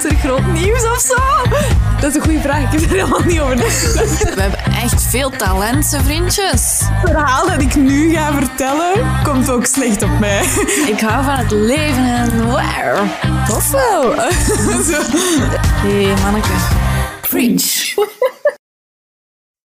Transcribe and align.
Komt 0.00 0.12
er 0.12 0.18
groot 0.18 0.46
nieuws 0.46 0.84
of 0.84 0.98
zo? 0.98 1.14
Dat 2.00 2.10
is 2.10 2.14
een 2.14 2.22
goede 2.22 2.40
vraag. 2.40 2.72
Ik 2.72 2.80
heb 2.80 2.90
er 2.90 2.96
helemaal 2.96 3.24
niet 3.24 3.40
over 3.40 3.56
nagedacht. 3.56 4.34
We 4.34 4.40
hebben 4.40 4.60
echt 4.64 5.02
veel 5.02 5.30
talenten, 5.30 6.04
vriendjes. 6.04 6.80
Het 6.82 7.10
verhaal 7.10 7.46
dat 7.46 7.60
ik 7.60 7.74
nu 7.74 8.12
ga 8.12 8.32
vertellen, 8.32 9.22
komt 9.22 9.50
ook 9.50 9.64
slecht 9.64 10.02
op 10.02 10.18
mij. 10.18 10.44
Ik 10.86 11.00
hou 11.00 11.24
van 11.24 11.34
het 11.34 11.50
leven 11.50 12.04
en 12.04 12.50
waar. 12.50 12.94
Tof 13.48 13.70
wel. 13.70 14.14
Hé, 14.14 16.04
hey, 16.04 16.22
manneke. 16.22 16.52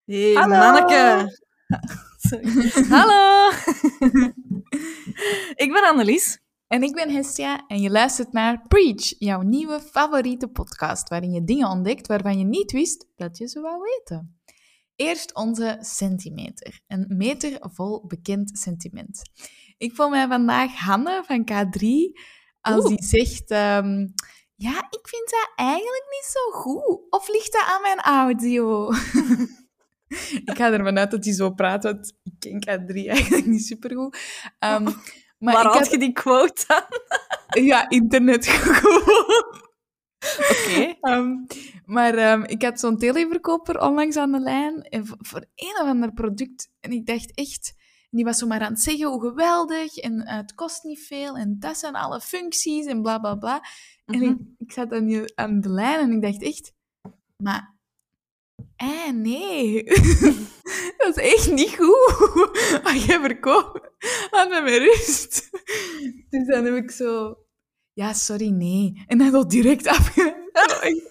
Hé, 0.05 0.33
hey, 0.33 0.41
Hallo. 0.41 0.57
manneke. 0.57 1.37
Sorry. 2.17 2.71
Hallo. 2.97 3.49
ik 5.55 5.71
ben 5.73 5.83
Annelies. 5.83 6.39
En 6.71 6.83
ik 6.83 6.93
ben 6.93 7.09
Hestia 7.09 7.63
en 7.67 7.81
je 7.81 7.89
luistert 7.89 8.31
naar 8.31 8.67
Preach, 8.67 9.15
jouw 9.17 9.41
nieuwe 9.41 9.79
favoriete 9.79 10.47
podcast, 10.47 11.09
waarin 11.09 11.31
je 11.31 11.43
dingen 11.43 11.69
ontdekt 11.69 12.07
waarvan 12.07 12.37
je 12.37 12.45
niet 12.45 12.71
wist 12.71 13.07
dat 13.15 13.37
je 13.37 13.47
ze 13.47 13.61
wou 13.61 13.81
weten. 13.81 14.41
Eerst 14.95 15.35
onze 15.35 15.77
centimeter, 15.79 16.81
een 16.87 17.05
meter 17.07 17.57
vol 17.59 18.07
bekend 18.07 18.57
sentiment. 18.57 19.21
Ik 19.77 19.95
voel 19.95 20.09
mij 20.09 20.27
vandaag 20.27 20.71
Hanne 20.75 21.23
van 21.25 21.49
K3 21.51 21.87
als 22.61 22.85
Oeh. 22.85 22.87
die 22.87 23.03
zegt... 23.03 23.49
ehm, 23.49 24.07
ja, 24.55 24.87
ik 24.89 25.07
vind 25.07 25.29
dat 25.29 25.51
eigenlijk 25.55 26.05
niet 26.09 26.29
zo 26.31 26.59
goed. 26.59 26.99
Of 27.09 27.27
ligt 27.29 27.53
dat 27.53 27.65
aan 27.65 27.81
mijn 27.81 27.99
audio? 27.99 28.91
ik 30.49 30.51
ga 30.53 30.71
ervan 30.71 30.97
uit 30.97 31.11
dat 31.11 31.25
hij 31.25 31.33
zo 31.33 31.51
praat, 31.51 31.83
want 31.83 32.13
ik 32.23 32.33
ken 32.39 32.61
K3 32.61 32.93
eigenlijk 32.93 33.45
niet 33.45 33.65
supergoed. 33.65 34.17
Ehm 34.59 34.87
maar 35.41 35.53
Waar 35.53 35.73
had 35.73 35.91
je 35.91 35.97
die 35.97 36.11
quote 36.13 36.63
aan? 36.67 36.83
ja, 37.65 37.89
internet 37.89 38.47
gewoon. 38.47 39.61
Oké. 40.49 40.95
Ehm, 41.01 41.35
maar 41.85 42.13
ehm, 42.13 42.43
ik 42.43 42.61
had 42.63 42.79
zo'n 42.79 42.97
televerkoper 42.97 43.81
onlangs 43.81 44.15
aan 44.17 44.31
de 44.31 44.39
lijn 44.39 44.81
en 44.81 45.05
voor, 45.07 45.45
een 45.55 45.77
of 45.81 45.87
ander 45.87 46.13
product. 46.13 46.69
En 46.79 46.91
ik 46.91 47.05
dacht 47.05 47.33
echt, 47.35 47.73
die 48.09 48.23
was 48.25 48.37
zo 48.37 48.47
maar 48.47 48.61
aan 48.61 48.71
het 48.71 48.81
zeggen 48.81 49.07
hoe 49.07 49.21
geweldig 49.21 49.97
en 49.97 50.21
eh, 50.25 50.35
het 50.35 50.55
kost 50.55 50.83
niet 50.83 50.99
veel 50.99 51.37
en 51.37 51.55
dat 51.59 51.77
zijn 51.77 51.95
alle 51.95 52.19
functies 52.21 52.85
en 52.85 53.01
bla 53.01 53.19
bla 53.19 53.35
bla. 53.35 53.61
En 54.05 54.19
Mhm. 54.19 54.23
ik, 54.29 54.37
ik 54.57 54.71
zat 54.71 54.91
aan, 54.93 55.05
die, 55.05 55.35
aan 55.37 55.61
de 55.61 55.69
lijn 55.69 55.99
en 55.99 56.11
ik 56.11 56.21
dacht 56.21 56.41
echt, 56.43 56.73
maar 57.37 57.70
eh, 58.81 59.11
nee, 59.13 59.83
dat 60.97 61.17
is 61.17 61.31
echt 61.33 61.51
niet 61.51 61.75
goed. 61.79 62.59
Als 62.83 63.05
jij 63.05 63.19
verkoopt, 63.19 63.79
laat 64.31 64.49
me 64.49 64.61
met 64.61 64.77
rust. 64.77 65.49
Dus 66.29 66.47
dan 66.47 66.65
heb 66.65 66.75
ik 66.75 66.91
zo, 66.91 67.37
ja, 67.93 68.13
sorry, 68.13 68.49
nee. 68.49 69.03
En 69.07 69.17
dan 69.17 69.31
zo 69.41 69.45
direct 69.45 69.87
afge- 69.87 70.39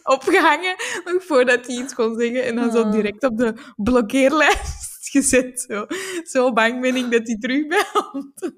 opgehangen, 0.02 0.74
nog 1.04 1.24
voordat 1.24 1.66
hij 1.66 1.76
iets 1.76 1.94
kon 1.94 2.18
zeggen. 2.18 2.44
En 2.44 2.54
dan 2.56 2.70
zo 2.72 2.82
Ah. 2.82 2.92
direct 2.92 3.24
op 3.24 3.36
de 3.38 3.54
blokkeerlijst 3.76 5.08
gezet. 5.10 5.60
Zo, 5.68 5.86
zo 6.22 6.52
bang 6.52 6.80
ben 6.80 6.96
ik 6.96 7.10
dat 7.10 7.26
hij 7.26 7.36
terugbelt. 7.38 8.52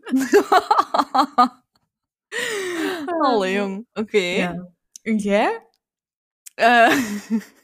Allee, 3.21 3.53
jong. 3.55 3.87
Oké. 3.93 4.19
Ja. 4.19 4.69
En 5.03 5.17
jij? 5.17 5.67
Eh, 6.55 6.99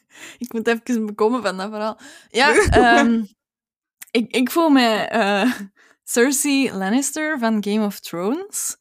ik 0.38 0.52
moet 0.52 0.66
even 0.66 1.06
bekomen 1.06 1.42
van 1.42 1.56
dat 1.56 1.70
verhaal. 1.70 1.98
Ja, 2.28 2.54
ehm, 2.70 3.24
ik, 4.10 4.30
ik 4.34 4.50
voel 4.50 4.68
me 4.68 4.88
eh, 4.96 5.52
Cersei 6.04 6.72
Lannister 6.72 7.38
van 7.38 7.64
Game 7.64 7.84
of 7.84 8.00
Thrones. 8.00 8.76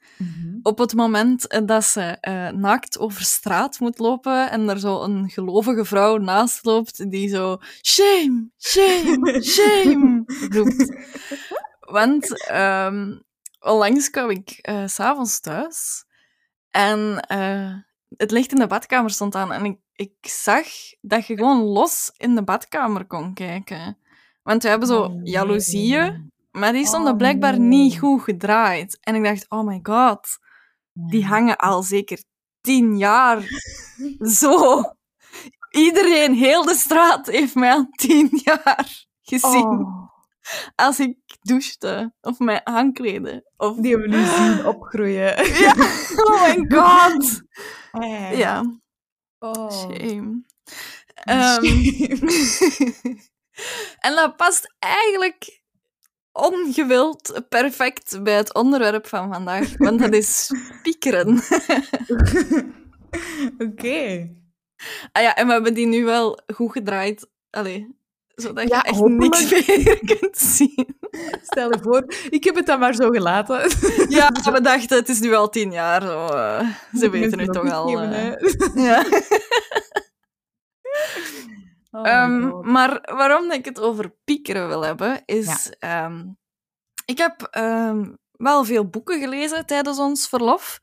Op 0.62 0.78
het 0.78 0.94
moment 0.94 1.48
eh, 1.48 1.62
dat 1.66 1.84
ze 1.84 2.02
eh, 2.02 2.50
naakt 2.50 3.00
over 3.00 3.22
straat 3.22 3.80
moet 3.80 4.00
lopen 4.00 4.52
en 4.52 4.70
er 4.70 4.80
zo 4.80 5.04
een 5.04 5.30
gelovige 5.30 5.86
vrouw 5.86 6.18
naast 6.18 6.66
loopt 6.66 7.12
die 7.12 7.30
zo 7.30 7.58
shame, 7.82 8.50
shame, 8.58 9.42
shame 9.44 10.24
roept. 10.50 10.94
Want 11.80 12.48
ehm 12.48 13.18
onlangs 13.60 14.10
kwam 14.10 14.30
ik 14.30 14.70
s 14.86 14.94
s'avonds 14.94 15.40
thuis 15.40 16.06
en 16.70 17.20
het 18.18 18.32
licht 18.32 18.52
in 18.52 18.60
de 18.60 18.68
badkamer 18.68 19.12
stond 19.12 19.36
aan 19.36 19.52
en 19.52 19.66
ik, 19.66 19.78
ik 19.94 20.14
zag 20.22 20.66
dat 21.02 21.28
je 21.28 21.36
gewoon 21.36 21.62
los 21.62 22.12
in 22.18 22.36
de 22.36 22.44
badkamer 22.44 23.06
kon 23.06 23.34
kijken. 23.34 23.98
Want 24.44 24.64
we 24.64 24.70
hebben 24.70 24.88
zo 24.88 25.02
Oh, 25.04 25.10
nee. 25.14 25.32
jaloezieën, 25.32 26.32
maar 26.52 26.72
die 26.72 26.86
stonden 26.86 27.12
Oh, 27.12 27.18
blijkbaar 27.18 27.60
nee. 27.60 27.68
niet 27.68 28.00
goed 28.00 28.22
gedraaid. 28.22 28.98
En 29.02 29.16
ik 29.16 29.24
dacht, 29.24 29.46
oh 29.50 29.66
my 29.66 29.80
god, 29.84 30.28
die 30.94 31.26
hangen 31.26 31.58
al 31.58 31.84
zeker 31.84 32.24
tien 32.62 32.98
jaar 32.98 33.44
zo. 34.40 34.82
Iedereen, 35.70 36.34
heel 36.34 36.64
de 36.64 36.76
straat, 36.76 37.28
heeft 37.28 37.56
mij 37.56 37.72
al 37.72 37.88
tien 37.92 38.30
jaar 38.44 39.06
gezien 39.22 39.66
Oh, 39.66 40.07
als 40.76 41.00
ik 41.00 41.18
douchte 41.42 42.14
of 42.22 42.40
mij 42.40 42.64
aankleden. 42.64 43.44
Of... 43.58 43.76
die 43.78 43.92
hebben 43.92 44.10
we 44.10 44.16
nu 44.18 44.26
zien 44.38 44.66
opgroeien. 44.66 45.46
Ja, 45.60 45.74
oh 46.26 46.56
my 46.56 46.66
god. 46.78 47.42
Eh. 47.92 48.38
Ja, 48.38 48.80
Oh. 49.40 49.72
shame. 49.72 50.44
Ehm, 51.14 51.64
en 54.00 54.16
dat 54.16 54.36
past 54.36 54.76
eigenlijk 54.80 55.62
ongewild 56.32 57.42
perfect 57.50 58.24
bij 58.24 58.36
het 58.36 58.54
onderwerp 58.54 59.08
van 59.08 59.34
vandaag, 59.34 59.78
want 59.78 60.00
dat 60.00 60.14
is 60.14 60.52
piekeren. 60.82 61.42
Oké. 63.58 64.30
Ah 65.12 65.24
ja, 65.24 65.36
en 65.36 65.48
we 65.48 65.54
hebben 65.54 65.74
die 65.74 65.88
nu 65.88 66.04
wel 66.04 66.40
goed 66.54 66.72
gedraaid. 66.72 67.30
Allee, 67.50 67.97
zodat 68.42 68.70
Ja, 68.70 68.78
je 68.78 68.84
echt 68.84 69.00
niks 69.00 69.50
meer 69.68 70.00
kunt 70.06 70.38
zien. 70.38 70.96
Stel 71.44 71.72
je 71.72 71.80
voor, 71.82 72.06
ik 72.30 72.44
heb 72.44 72.56
het 72.56 72.66
dan 72.66 72.80
maar 72.80 72.96
zo 72.96 73.10
gelaten. 73.10 73.70
Ja, 74.10 74.32
we 74.54 74.62
dachten, 74.62 74.98
het 74.98 75.10
is 75.10 75.20
nu 75.20 75.34
al 75.34 75.50
tien 75.50 75.72
jaar. 75.72 76.02
Zo, 76.02 76.28
eh, 76.28 76.68
ze 76.94 77.10
weten 77.10 77.38
Mensen 77.38 77.62
toch 77.62 77.72
al. 77.72 77.90
ja. 78.88 79.06
Oh 81.92 82.50
God. 82.50 82.66
maar 82.66 83.02
waarom 83.16 83.52
ik 83.52 83.66
het 83.66 83.80
over 83.80 84.14
piekeren 84.24 84.68
wil 84.68 84.84
hebben, 84.84 85.22
is... 85.26 85.74
ehm, 85.80 86.26
ik 87.06 87.18
heb 87.18 87.48
ehm, 87.52 88.06
wel 88.32 88.64
veel 88.64 88.90
boeken 88.90 89.20
gelezen 89.20 89.66
tijdens 89.66 90.00
ons 90.00 90.28
verlof. 90.28 90.80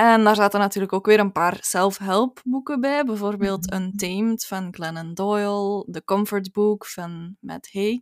En 0.00 0.24
daar 0.24 0.34
zaten 0.34 0.60
natuurlijk 0.60 0.92
ook 0.92 1.06
weer 1.06 1.20
een 1.20 1.32
paar 1.32 1.58
self-help 1.60 2.40
boeken 2.44 2.80
bij. 2.80 3.04
Bijvoorbeeld 3.04 3.72
Untamed 3.72 4.46
van 4.46 4.74
Glennon 4.74 5.14
Doyle, 5.14 5.86
The 5.90 6.04
Comfort 6.04 6.52
Book 6.52 6.86
van 6.86 7.36
Matt 7.40 7.72
Haig. 7.72 8.00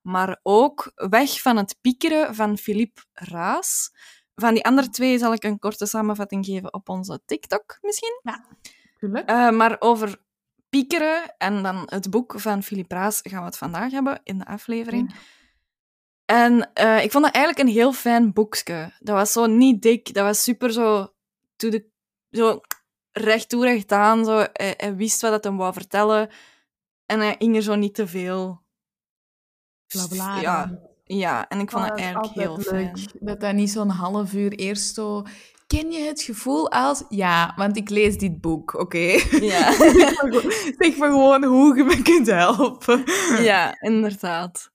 Maar 0.00 0.40
ook 0.42 0.92
Weg 0.94 1.42
van 1.42 1.56
het 1.56 1.76
piekeren 1.80 2.34
van 2.34 2.58
Philippe 2.58 3.02
Raas. 3.12 3.90
Van 4.34 4.54
die 4.54 4.64
andere 4.64 4.88
twee 4.88 5.18
zal 5.18 5.32
ik 5.32 5.44
een 5.44 5.58
korte 5.58 5.86
samenvatting 5.86 6.44
geven 6.44 6.74
op 6.74 6.88
onze 6.88 7.20
TikTok 7.24 7.78
misschien. 7.80 8.20
Tuurlijk. 8.98 9.28
Eh, 9.28 9.50
maar 9.50 9.76
over 9.78 10.20
piekeren 10.68 11.34
en 11.38 11.62
dan 11.62 11.82
het 11.86 12.10
boek 12.10 12.40
van 12.40 12.62
Philippe 12.62 12.94
Raas 12.94 13.20
gaan 13.22 13.40
we 13.40 13.46
het 13.46 13.58
vandaag 13.58 13.92
hebben 13.92 14.20
in 14.24 14.38
de 14.38 14.46
aflevering. 14.46 15.14
En 16.24 16.72
eh, 16.72 17.02
ik 17.02 17.12
vond 17.12 17.24
dat 17.24 17.34
eigenlijk 17.34 17.68
een 17.68 17.74
heel 17.74 17.92
fijn 17.92 18.32
boekje. 18.32 18.92
Dat 18.98 19.14
was 19.14 19.32
zo 19.32 19.46
niet 19.46 19.82
dik, 19.82 20.14
dat 20.14 20.24
was 20.24 20.42
super 20.42 20.72
zo, 20.72 21.12
to 21.58 21.68
the, 21.68 21.84
zo 22.30 22.60
recht 23.12 23.48
toe, 23.48 23.64
recht 23.64 23.92
aan. 23.92 24.24
Zo. 24.24 24.46
Hij, 24.52 24.74
hij 24.76 24.96
wist 24.96 25.20
wat 25.20 25.32
het 25.32 25.44
hem 25.44 25.56
wou 25.56 25.72
vertellen 25.72 26.30
en 27.06 27.20
hij 27.20 27.34
ging 27.38 27.56
er 27.56 27.62
zo 27.62 27.74
niet 27.74 27.94
te 27.94 28.06
veel. 28.06 28.62
Blabla. 29.86 30.40
Ja, 30.40 30.78
ja, 31.04 31.48
en 31.48 31.60
ik 31.60 31.70
vond 31.70 31.88
dat 31.88 31.98
is 31.98 32.04
eigenlijk 32.04 32.34
heel 32.34 32.58
fijn. 32.60 32.92
leuk. 32.94 33.10
Dat 33.20 33.40
dat 33.40 33.54
niet 33.54 33.70
zo'n 33.70 33.88
half 33.88 34.32
uur 34.32 34.52
eerst 34.52 34.94
zo... 34.94 35.22
Ken 35.66 35.90
je 35.90 36.00
het 36.04 36.22
gevoel 36.22 36.70
als... 36.70 37.04
Ja, 37.08 37.52
want 37.56 37.76
ik 37.76 37.88
lees 37.88 38.18
dit 38.18 38.40
boek, 38.40 38.74
oké? 38.74 38.98
Ja. 39.40 39.72
zeg, 40.78 40.96
maar 40.96 41.08
gewoon- 41.10 41.44
hoe 41.44 41.76
je 41.76 41.84
me 41.84 42.02
kunt 42.02 42.26
helpen. 42.26 43.04
Ja, 43.42 43.80
inderdaad. 43.80 44.70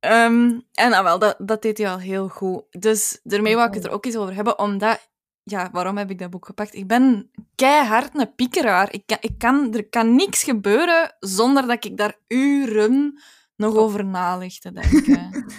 Ehm, 0.00 0.60
en 0.72 0.92
ah, 0.92 1.02
wel, 1.02 1.18
dat, 1.18 1.36
dat 1.38 1.62
deed 1.62 1.78
hij 1.78 1.90
al 1.90 1.98
heel 1.98 2.28
goed. 2.28 2.62
Dus 2.70 3.20
daarmee 3.22 3.54
wou 3.54 3.68
ik 3.68 3.74
het 3.74 3.84
er 3.84 3.90
ook 3.90 4.04
eens 4.04 4.16
over 4.16 4.34
hebben, 4.34 4.58
omdat... 4.58 5.10
Ja, 5.44 5.70
waarom 5.72 5.96
heb 5.96 6.10
ik 6.10 6.18
dat 6.18 6.30
boek 6.30 6.46
gepakt? 6.46 6.74
Ik 6.74 6.86
ben 6.86 7.30
keihard 7.54 8.14
een 8.14 8.34
piekeraar. 8.34 8.92
Ik 8.92 9.02
kan, 9.06 9.16
ik 9.20 9.38
kan, 9.38 9.74
er 9.74 9.88
kan 9.88 10.14
niks 10.14 10.42
gebeuren 10.42 11.16
zonder 11.20 11.66
dat 11.66 11.84
ik 11.84 11.96
daar 11.96 12.16
uren 12.28 13.20
nog 13.56 13.76
over 13.76 14.04
na 14.04 14.36
lig 14.36 14.58
te 14.58 14.72
denken. 14.72 15.30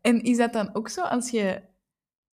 En 0.00 0.22
is 0.22 0.36
dat 0.36 0.52
dan 0.52 0.74
ook 0.74 0.88
zo 0.88 1.02
als, 1.02 1.30
je, 1.30 1.62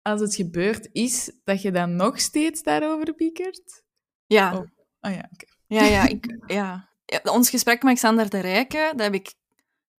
als 0.02 0.22
het 0.22 0.36
gebeurd 0.36 0.90
is, 0.92 1.32
dat 1.44 1.62
je 1.62 1.72
dan 1.72 1.96
nog 1.96 2.20
steeds 2.20 2.64
daarover 2.64 3.14
piekert? 3.14 3.84
Ja, 4.26 4.54
Oh. 4.54 4.66
Oh 5.02 5.12
ja, 5.14 5.30
oké. 5.34 5.46
ja, 5.68 5.84
ja, 5.84 6.08
ik, 6.16 6.38
ja. 6.46 6.90
ja. 7.06 7.20
Ons 7.24 7.50
gesprek 7.50 7.84
met 7.84 7.96
Xander 7.96 8.30
de 8.30 8.40
Rijke, 8.40 8.92
dat 8.96 9.00
heb 9.00 9.14
ik 9.14 9.34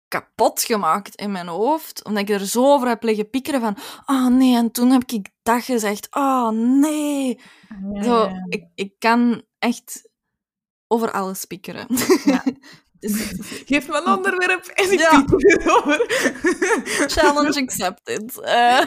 kapot 0.08 0.62
gemaakt 0.62 1.14
in 1.14 1.32
mijn 1.32 1.48
hoofd. 1.48 2.04
Omdat 2.04 2.22
ik 2.22 2.30
er 2.30 2.46
zo 2.46 2.72
over 2.72 2.88
heb 2.88 3.02
liggen 3.02 3.30
piekeren 3.30 3.60
van... 3.60 3.76
Oh 4.06 4.26
nee, 4.26 4.56
en 4.56 4.70
toen 4.70 4.90
heb 4.90 5.02
ik 5.06 5.28
dat 5.42 5.62
gezegd. 5.62 6.06
Oh 6.10 6.48
nee. 6.50 7.40
Zo, 8.02 8.28
ik, 8.48 8.64
ik 8.74 8.92
kan 8.98 9.42
echt 9.58 10.08
over 10.86 11.10
alles 11.12 11.44
piekeren. 11.44 11.86
Ja. 12.24 12.44
Dus- 13.00 13.32
Geef 13.66 13.88
me 13.88 13.96
een 13.96 14.14
onderwerp 14.16 14.66
en 14.66 14.92
ik 14.92 14.98
Ja. 14.98 15.24
erover. 15.40 16.04
challenge 17.10 17.60
accepted. 17.62 18.40
Eh, 18.40 18.80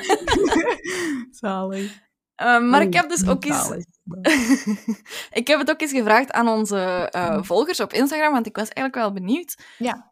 Zalig. 1.41 2.00
eh, 2.35 2.59
maar 2.59 2.81
ik 2.81 2.94
heb 2.94 3.09
dus 3.09 3.27
ook 3.27 3.45
eens 3.45 3.69
ik 5.41 5.47
heb 5.47 5.59
het 5.59 5.69
ook 5.69 5.81
eens 5.81 5.91
gevraagd 5.91 6.31
aan 6.31 6.47
onze 6.47 7.07
eh, 7.12 7.38
volgers 7.44 7.79
op 7.79 7.94
Instagram, 7.94 8.31
want 8.33 8.45
ik 8.47 8.56
was 8.56 8.67
eigenlijk 8.69 8.95
wel 8.95 9.13
benieuwd. 9.13 9.57
Ja. 9.77 10.10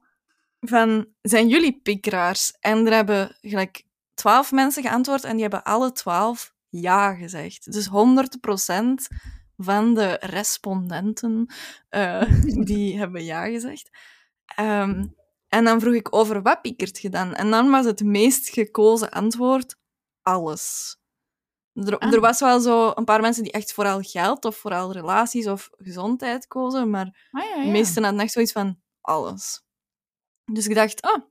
Van, 0.59 1.07
zijn 1.21 1.47
jullie 1.47 1.79
piekeraars? 1.83 2.51
En 2.59 2.85
er 2.85 2.93
hebben 2.93 3.37
gelijk 3.41 3.83
twaalf 4.13 4.51
mensen 4.51 4.83
geantwoord 4.83 5.23
en 5.23 5.31
die 5.31 5.41
hebben 5.41 5.63
alle 5.63 5.91
twaalf 5.91 6.53
ja 6.69 7.13
gezegd. 7.15 7.71
Dus 7.71 7.87
100% 7.87 7.91
van 9.57 9.93
de 9.93 10.17
respondenten 10.19 11.53
eh, 11.89 12.21
die 12.69 12.97
hebben 12.97 13.23
ja 13.23 13.45
gezegd. 13.45 13.89
Ehm, 14.55 15.05
en 15.47 15.63
dan 15.63 15.79
vroeg 15.79 15.93
ik 15.93 16.15
over 16.15 16.41
wat 16.41 16.61
piekert 16.61 16.99
je 17.01 17.09
dan? 17.09 17.33
En 17.35 17.49
dan 17.49 17.69
was 17.69 17.85
het 17.85 18.03
meest 18.03 18.49
gekozen 18.49 19.09
antwoord 19.09 19.75
alles. 20.21 20.97
Er, 21.73 21.97
Ah. 21.97 22.13
er 22.13 22.19
was 22.19 22.39
wel 22.39 22.59
zo 22.59 22.91
een 22.95 23.05
paar 23.05 23.21
mensen 23.21 23.43
die 23.43 23.51
echt 23.51 23.73
vooral 23.73 24.01
geld 24.01 24.45
of 24.45 24.55
vooral 24.55 24.91
relaties 24.91 25.47
of 25.47 25.69
gezondheid 25.77 26.47
kozen, 26.47 26.89
maar 26.89 27.27
Ah, 27.31 27.43
ja, 27.55 27.63
de 27.63 27.69
meesten 27.71 28.03
hadden 28.03 28.21
echt 28.21 28.31
zoiets 28.31 28.51
van 28.51 28.79
alles. 29.01 29.63
Dus 30.53 30.67
ik 30.67 30.75
dacht, 30.75 31.03
oh, 31.03 31.25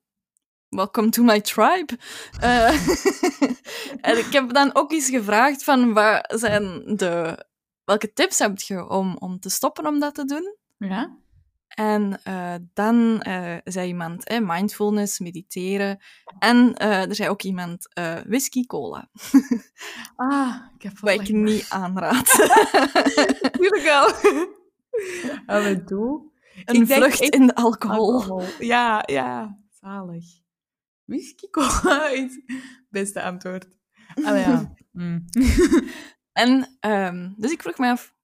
welcome 0.69 1.09
to 1.09 1.23
my 1.23 1.41
tribe. 1.41 1.99
Eh, 2.41 2.88
en 4.09 4.19
ik 4.19 4.32
heb 4.32 4.53
dan 4.53 4.75
ook 4.75 4.93
eens 4.93 5.09
gevraagd 5.09 5.65
van, 5.65 5.93
wat 5.93 6.26
zijn 6.41 6.97
de, 6.97 7.44
welke 7.85 8.12
tips 8.12 8.38
heb 8.38 8.59
je 8.59 8.88
om, 8.88 9.17
om 9.17 9.41
te 9.41 9.50
stoppen 9.50 9.87
om 9.87 10.00
dat 10.00 10.15
te 10.15 10.25
doen? 10.25 10.56
Ja? 10.79 11.19
En 11.79 12.20
eh, 12.23 12.55
dan 12.75 13.23
eh, 13.23 13.56
zei 13.65 13.88
iemand 13.88 14.25
eh, 14.25 14.38
mindfulness, 14.41 15.19
mediteren. 15.19 15.99
En 16.38 16.76
er 16.76 17.14
zei 17.14 17.29
ook 17.29 17.43
iemand 17.43 17.88
whisky 18.26 18.67
cola, 18.67 19.09
Ah, 20.17 20.55
ik 20.75 20.82
heb 20.82 20.99
wat 20.99 21.21
ik 21.21 21.29
niet 21.29 21.67
aanraad. 21.69 22.26
Tuurlijk 23.59 23.82
wel. 23.82 24.06
Af 25.47 25.64
en 25.64 25.87
toe. 25.87 26.32
Een 26.65 26.75
Ik 26.75 26.87
denk 26.87 27.03
vlucht 27.03 27.21
in 27.21 27.47
de 27.47 27.55
alcohol. 27.55 28.13
Alcohol. 28.13 28.47
Ja, 28.59 29.03
ja. 29.07 29.59
Zalig. 29.71 30.25
Whisky 31.05 31.51
cola 31.51 32.09
is 32.09 32.35
het 32.47 32.87
beste 32.89 33.23
antwoord. 33.23 33.69
Allee, 34.23 34.43
ja. 34.43 34.77
Mm. 34.93 35.25
En 36.33 36.77
ehm, 36.81 37.33
dus 37.37 37.53
ik 37.53 37.63
vroeg 37.63 37.79
me 37.79 37.91
af, 37.91 38.15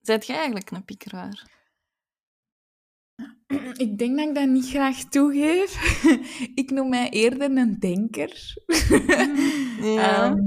zijt 0.00 0.26
jij 0.26 0.36
eigenlijk 0.36 0.70
een 0.70 0.84
piekeraar? 0.84 1.50
Ik 3.72 3.98
denk 3.98 4.18
dat 4.18 4.28
ik 4.28 4.34
dat 4.34 4.48
niet 4.48 4.68
graag 4.68 5.04
toegeef. 5.04 6.02
ik 6.62 6.70
noem 6.70 6.88
mij 6.88 7.10
eerder 7.10 7.56
een 7.56 7.78
denker. 7.78 8.54
Ja. 9.80 10.24
Ehm, 10.24 10.40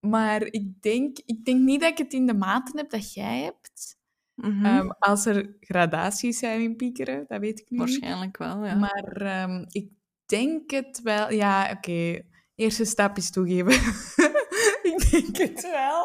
maar 0.00 0.42
ik 0.42 0.82
denk, 0.82 1.18
ik 1.18 1.44
denk 1.44 1.60
niet 1.60 1.80
dat 1.80 1.90
ik 1.90 1.98
het 1.98 2.12
in 2.12 2.26
de 2.26 2.34
mate 2.34 2.72
heb 2.76 2.90
dat 2.90 3.14
jij 3.14 3.42
hebt. 3.42 3.95
Mhm. 4.36 4.64
Ehm, 4.64 4.88
als 4.98 5.26
er 5.26 5.56
gradaties 5.60 6.38
zijn 6.38 6.60
in 6.60 6.76
piekeren, 6.76 7.24
dat 7.28 7.40
weet 7.40 7.60
ik 7.60 7.70
nu 7.70 7.78
niet. 7.78 7.78
Waarschijnlijk 7.78 8.36
wel, 8.36 8.64
ja. 8.64 8.74
Maar 8.74 9.12
ehm, 9.12 9.64
ik 9.68 9.88
denk 10.26 10.70
het 10.70 11.00
wel. 11.02 11.32
Ja, 11.32 11.70
oké. 11.76 12.20
Eerste 12.54 12.84
stap 12.84 13.16
is 13.16 13.30
toegeven. 13.30 13.72
ik 14.92 15.10
denk 15.10 15.36
het 15.36 15.62
wel. 15.62 16.04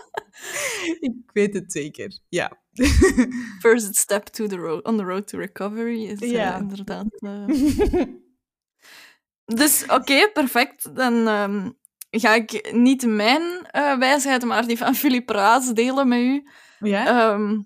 ik 1.10 1.30
weet 1.32 1.54
het 1.54 1.72
zeker. 1.72 2.18
Ja. 2.28 2.52
First 3.60 3.96
step 3.96 4.24
to 4.24 4.46
the 4.46 4.56
road, 4.56 4.84
on 4.84 4.96
the 4.96 5.02
road 5.02 5.28
to 5.28 5.38
recovery 5.38 6.04
is 6.04 6.20
eh, 6.20 6.56
inderdaad... 6.58 7.06
eh. 7.20 8.04
Dus 9.44 9.84
oké, 9.86 10.30
perfect. 10.32 10.96
Dan 10.96 11.28
ehm, 11.28 11.70
ga 12.10 12.34
ik 12.34 12.72
niet 12.72 13.06
mijn 13.06 13.66
eh, 13.66 13.98
wijsheid, 13.98 14.44
maar 14.44 14.66
die 14.66 14.78
van 14.78 14.94
Philippe 14.94 15.32
Raas 15.32 15.72
delen 15.72 16.08
met 16.08 16.18
u. 16.18 16.44
ja? 16.82 17.06
Ehm, 17.06 17.60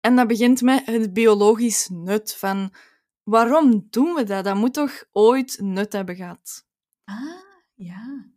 en 0.00 0.16
dat 0.16 0.26
begint 0.26 0.60
met 0.60 0.86
het 0.86 1.12
biologisch 1.12 1.88
nut 1.88 2.34
van... 2.34 2.74
Waarom 3.22 3.86
doen 3.90 4.14
we 4.14 4.24
dat? 4.24 4.44
Dat 4.44 4.56
moet 4.56 4.74
toch 4.74 5.04
ooit 5.12 5.58
nut 5.60 5.92
hebben 5.92 6.16
gehad? 6.16 6.66
ah, 7.04 7.40
ja. 7.74 8.30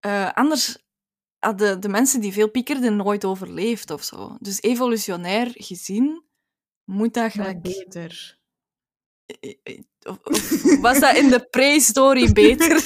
Eh, 0.00 0.32
anders 0.32 0.84
hadden 1.38 1.80
de 1.80 1.88
mensen 1.88 2.20
die 2.20 2.32
veel 2.32 2.50
piekerden 2.50 2.96
nooit 2.96 3.24
overleefd 3.24 3.90
of 3.90 4.02
zo. 4.02 4.36
Dus 4.40 4.62
evolutionair 4.62 5.50
gezien 5.52 6.24
moet 6.84 7.14
dat 7.14 7.32
gelijk... 7.32 7.62
beter. 7.62 8.38
Of, 10.02 10.18
of 10.22 10.80
was 10.80 11.00
dat 11.00 11.16
in 11.16 11.28
de 11.28 11.46
prehistorie 11.56 12.32
beter? 12.32 12.80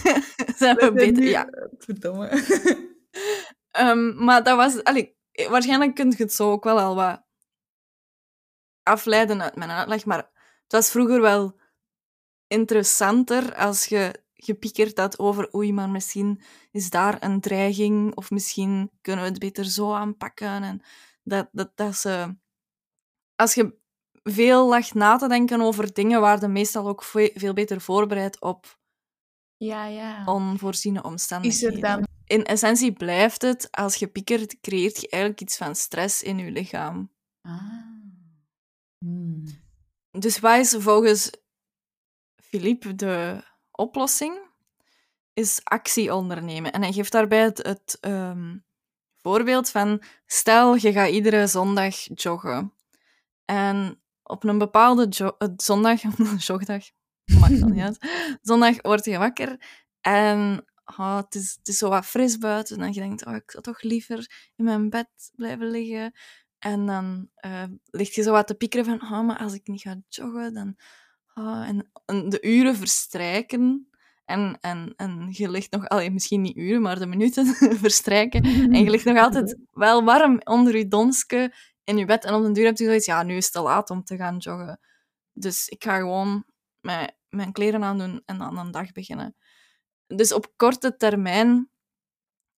Zijn 0.60 0.76
we 0.76 0.90
beter? 0.94 1.22
Ja. 1.22 1.48
Verdomme. 1.78 2.28
Ehm, 3.70 4.24
maar 4.24 4.42
dat 4.42 4.56
was... 4.56 4.84
allee, 4.84 5.16
eh, 5.32 5.48
waarschijnlijk 5.48 5.94
kun 5.94 6.10
je 6.10 6.16
het 6.16 6.32
zo 6.32 6.50
ook 6.50 6.64
wel 6.64 6.78
al 6.80 6.94
wat 6.94 7.22
afleiden 8.82 9.42
uit 9.42 9.56
mijn 9.56 9.70
uitleg, 9.70 10.04
maar 10.04 10.18
het 10.62 10.72
was 10.72 10.90
vroeger 10.90 11.20
wel 11.20 11.58
interessanter 12.46 13.54
als 13.54 13.86
je 13.86 14.22
gepiekerd 14.34 14.98
had 14.98 15.18
over 15.18 15.54
oei, 15.54 15.72
maar 15.72 15.88
misschien 15.88 16.42
is 16.70 16.90
daar 16.90 17.16
een 17.22 17.40
dreiging 17.40 18.14
of 18.16 18.30
misschien 18.30 18.90
kunnen 19.00 19.24
we 19.24 19.30
het 19.30 19.38
beter 19.38 19.64
zo 19.64 19.92
aanpakken. 19.94 20.62
En 20.62 20.82
dat, 21.22 21.48
dat, 21.52 21.70
dat 21.74 21.96
ze... 21.96 22.36
Als 23.34 23.54
je 23.54 23.78
veel 24.22 24.68
lag 24.68 24.94
na 24.94 25.16
te 25.16 25.28
denken 25.28 25.60
over 25.60 25.92
dingen, 25.92 26.20
waar 26.20 26.40
je 26.40 26.48
meestal 26.48 26.88
ook 26.88 27.02
ve- 27.02 27.32
veel 27.34 27.52
beter 27.52 27.80
voorbereid 27.80 28.40
op 28.40 28.78
Ja, 29.56 29.84
ja. 29.84 30.24
onvoorziene 30.24 30.98
Is 30.98 31.04
omstandigheden. 31.04 31.74
er 31.74 31.80
dan... 31.80 32.09
In 32.30 32.44
essentie 32.44 32.92
blijft 32.92 33.42
het, 33.42 33.68
als 33.70 33.94
je 33.94 34.06
piekert, 34.06 34.60
creëert 34.60 35.00
je 35.00 35.08
eigenlijk 35.08 35.42
iets 35.42 35.56
van 35.56 35.74
stress 35.74 36.22
in 36.22 36.38
je 36.38 36.50
lichaam. 36.50 37.10
Ah. 37.40 37.60
Hmm. 38.98 39.44
Dus 40.10 40.38
wat 40.38 40.58
is 40.58 40.74
volgens 40.78 41.30
Philippe 42.42 42.94
de 42.94 43.44
oplossing? 43.70 44.38
Is 45.32 45.60
actie 45.64 46.14
ondernemen. 46.14 46.72
En 46.72 46.82
hij 46.82 46.92
geeft 46.92 47.12
daarbij 47.12 47.42
het, 47.42 47.58
het 47.58 47.98
ehm, 48.00 48.56
voorbeeld 49.16 49.70
van... 49.70 50.02
Stel, 50.26 50.74
je 50.74 50.92
gaat 50.92 51.10
iedere 51.10 51.46
zondag 51.46 51.94
joggen. 52.14 52.72
En 53.44 54.02
op 54.22 54.44
een 54.44 54.58
bepaalde 54.58 55.06
jo- 55.08 55.36
eh, 55.38 55.48
zondag... 55.56 56.00
jogdag, 56.46 56.84
maakt 57.40 57.60
dan 57.60 57.72
niet 57.72 57.82
uit. 57.82 57.98
Zondag 58.48 58.82
word 58.82 59.04
je 59.04 59.18
wakker 59.18 59.58
en 60.00 60.64
oh, 60.98 61.16
het, 61.16 61.34
is, 61.34 61.54
het 61.58 61.68
is 61.68 61.78
zo 61.78 61.88
wat 61.88 62.06
fris 62.06 62.38
buiten. 62.38 62.80
En 62.80 62.92
je 62.92 63.00
denkt, 63.00 63.26
oh, 63.26 63.34
ik 63.34 63.50
zou 63.50 63.62
toch 63.62 63.82
liever 63.82 64.50
in 64.56 64.64
mijn 64.64 64.90
bed 64.90 65.08
blijven 65.34 65.70
liggen. 65.70 66.12
En 66.58 66.86
dan 66.86 67.28
eh 67.34 67.64
ligt 67.84 68.14
je 68.14 68.22
zo 68.22 68.32
wat 68.32 68.46
te 68.46 68.54
piekeren 68.54 68.84
van, 68.84 69.02
oh, 69.02 69.26
maar 69.26 69.38
als 69.38 69.54
ik 69.54 69.66
niet 69.66 69.80
ga 69.80 69.96
joggen, 70.08 70.54
dan... 70.54 70.76
oh, 71.34 71.68
en, 71.68 71.90
de 72.30 72.38
uren 72.40 72.76
verstrijken. 72.76 73.90
En, 74.24 74.58
en, 74.60 74.92
en 74.96 75.28
je 75.30 75.50
ligt 75.50 75.70
nog... 75.70 75.88
Allee, 75.88 76.10
misschien 76.10 76.40
niet 76.40 76.56
uren, 76.56 76.82
maar 76.82 76.98
de 76.98 77.06
minuten 77.06 77.46
verstrijken. 77.86 78.44
En 78.44 78.84
je 78.84 78.90
ligt 78.90 79.04
nog 79.04 79.18
altijd 79.18 79.56
wel 79.70 80.04
warm 80.04 80.40
onder 80.44 80.76
je 80.76 80.88
donske 80.88 81.54
in 81.84 81.98
je 81.98 82.04
bed. 82.04 82.24
En 82.24 82.34
op 82.34 82.42
den 82.42 82.52
duur 82.52 82.64
heb 82.64 82.76
je 82.76 82.84
zoiets, 82.84 83.06
ja, 83.06 83.22
nu 83.22 83.36
is 83.36 83.44
het 83.44 83.52
te 83.52 83.60
laat 83.60 83.90
om 83.90 84.04
te 84.04 84.16
gaan 84.16 84.36
joggen. 84.36 84.80
Dus 85.32 85.68
ik 85.68 85.84
ga 85.84 85.96
gewoon 85.96 86.44
mijn, 86.80 87.12
mijn 87.28 87.52
kleren 87.52 87.84
aandoen 87.84 88.22
en 88.24 88.38
dan 88.38 88.58
een 88.58 88.70
dag 88.70 88.92
beginnen. 88.92 89.36
Dus 90.16 90.32
op 90.32 90.52
korte 90.56 90.96
termijn 90.96 91.70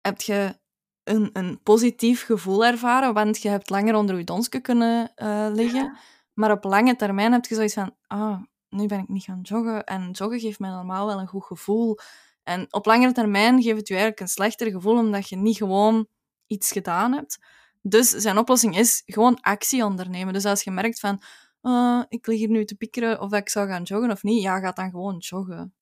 heb 0.00 0.20
je 0.20 0.58
een, 1.04 1.30
een 1.32 1.62
positief 1.62 2.24
gevoel 2.24 2.64
ervaren, 2.64 3.14
want 3.14 3.42
je 3.42 3.48
hebt 3.48 3.70
langer 3.70 3.94
onder 3.94 4.18
je 4.18 4.60
kunnen 4.60 5.12
eh, 5.14 5.48
liggen. 5.52 5.96
Maar 6.34 6.50
op 6.50 6.64
lange 6.64 6.96
termijn 6.96 7.32
heb 7.32 7.44
je 7.44 7.54
zoiets 7.54 7.74
van, 7.74 7.94
ah, 8.06 8.42
nu 8.68 8.86
ben 8.86 8.98
ik 8.98 9.08
niet 9.08 9.24
gaan 9.24 9.40
joggen. 9.42 9.84
En 9.84 10.10
joggen 10.10 10.40
geeft 10.40 10.58
mij 10.58 10.70
normaal 10.70 11.06
wel 11.06 11.20
een 11.20 11.26
goed 11.26 11.44
gevoel. 11.44 11.98
En 12.42 12.66
op 12.70 12.86
langere 12.86 13.12
termijn 13.12 13.62
geeft 13.62 13.76
het 13.76 13.88
je 13.88 13.94
eigenlijk 13.94 14.22
een 14.22 14.28
slechter 14.28 14.70
gevoel, 14.70 14.98
omdat 14.98 15.28
je 15.28 15.36
niet 15.36 15.56
gewoon 15.56 16.06
iets 16.46 16.72
gedaan 16.72 17.12
hebt. 17.12 17.38
Dus 17.82 18.10
zijn 18.10 18.38
oplossing 18.38 18.78
is 18.78 19.02
gewoon 19.06 19.40
actie 19.40 19.84
ondernemen. 19.84 20.32
Dus 20.32 20.44
als 20.44 20.62
je 20.62 20.70
merkt 20.70 21.00
van, 21.00 21.22
ah, 21.60 22.02
ik 22.08 22.26
lig 22.26 22.38
hier 22.38 22.48
nu 22.48 22.64
te 22.64 22.74
piekeren 22.74 23.20
of 23.20 23.30
dat 23.30 23.40
ik 23.40 23.48
zou 23.48 23.68
gaan 23.68 23.82
joggen 23.82 24.10
of 24.10 24.22
niet, 24.22 24.42
ja, 24.42 24.58
ga 24.58 24.70
dan 24.70 24.90
gewoon 24.90 25.16
joggen. 25.18 25.74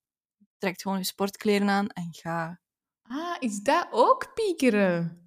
Trek 0.61 0.81
gewoon 0.81 0.99
je 0.99 1.05
sportkleren 1.05 1.69
aan 1.69 1.88
en 1.88 2.09
ga. 2.11 2.61
Ah, 3.02 3.37
is 3.38 3.61
dat 3.61 3.88
ook 3.90 4.35
piekeren? 4.35 5.25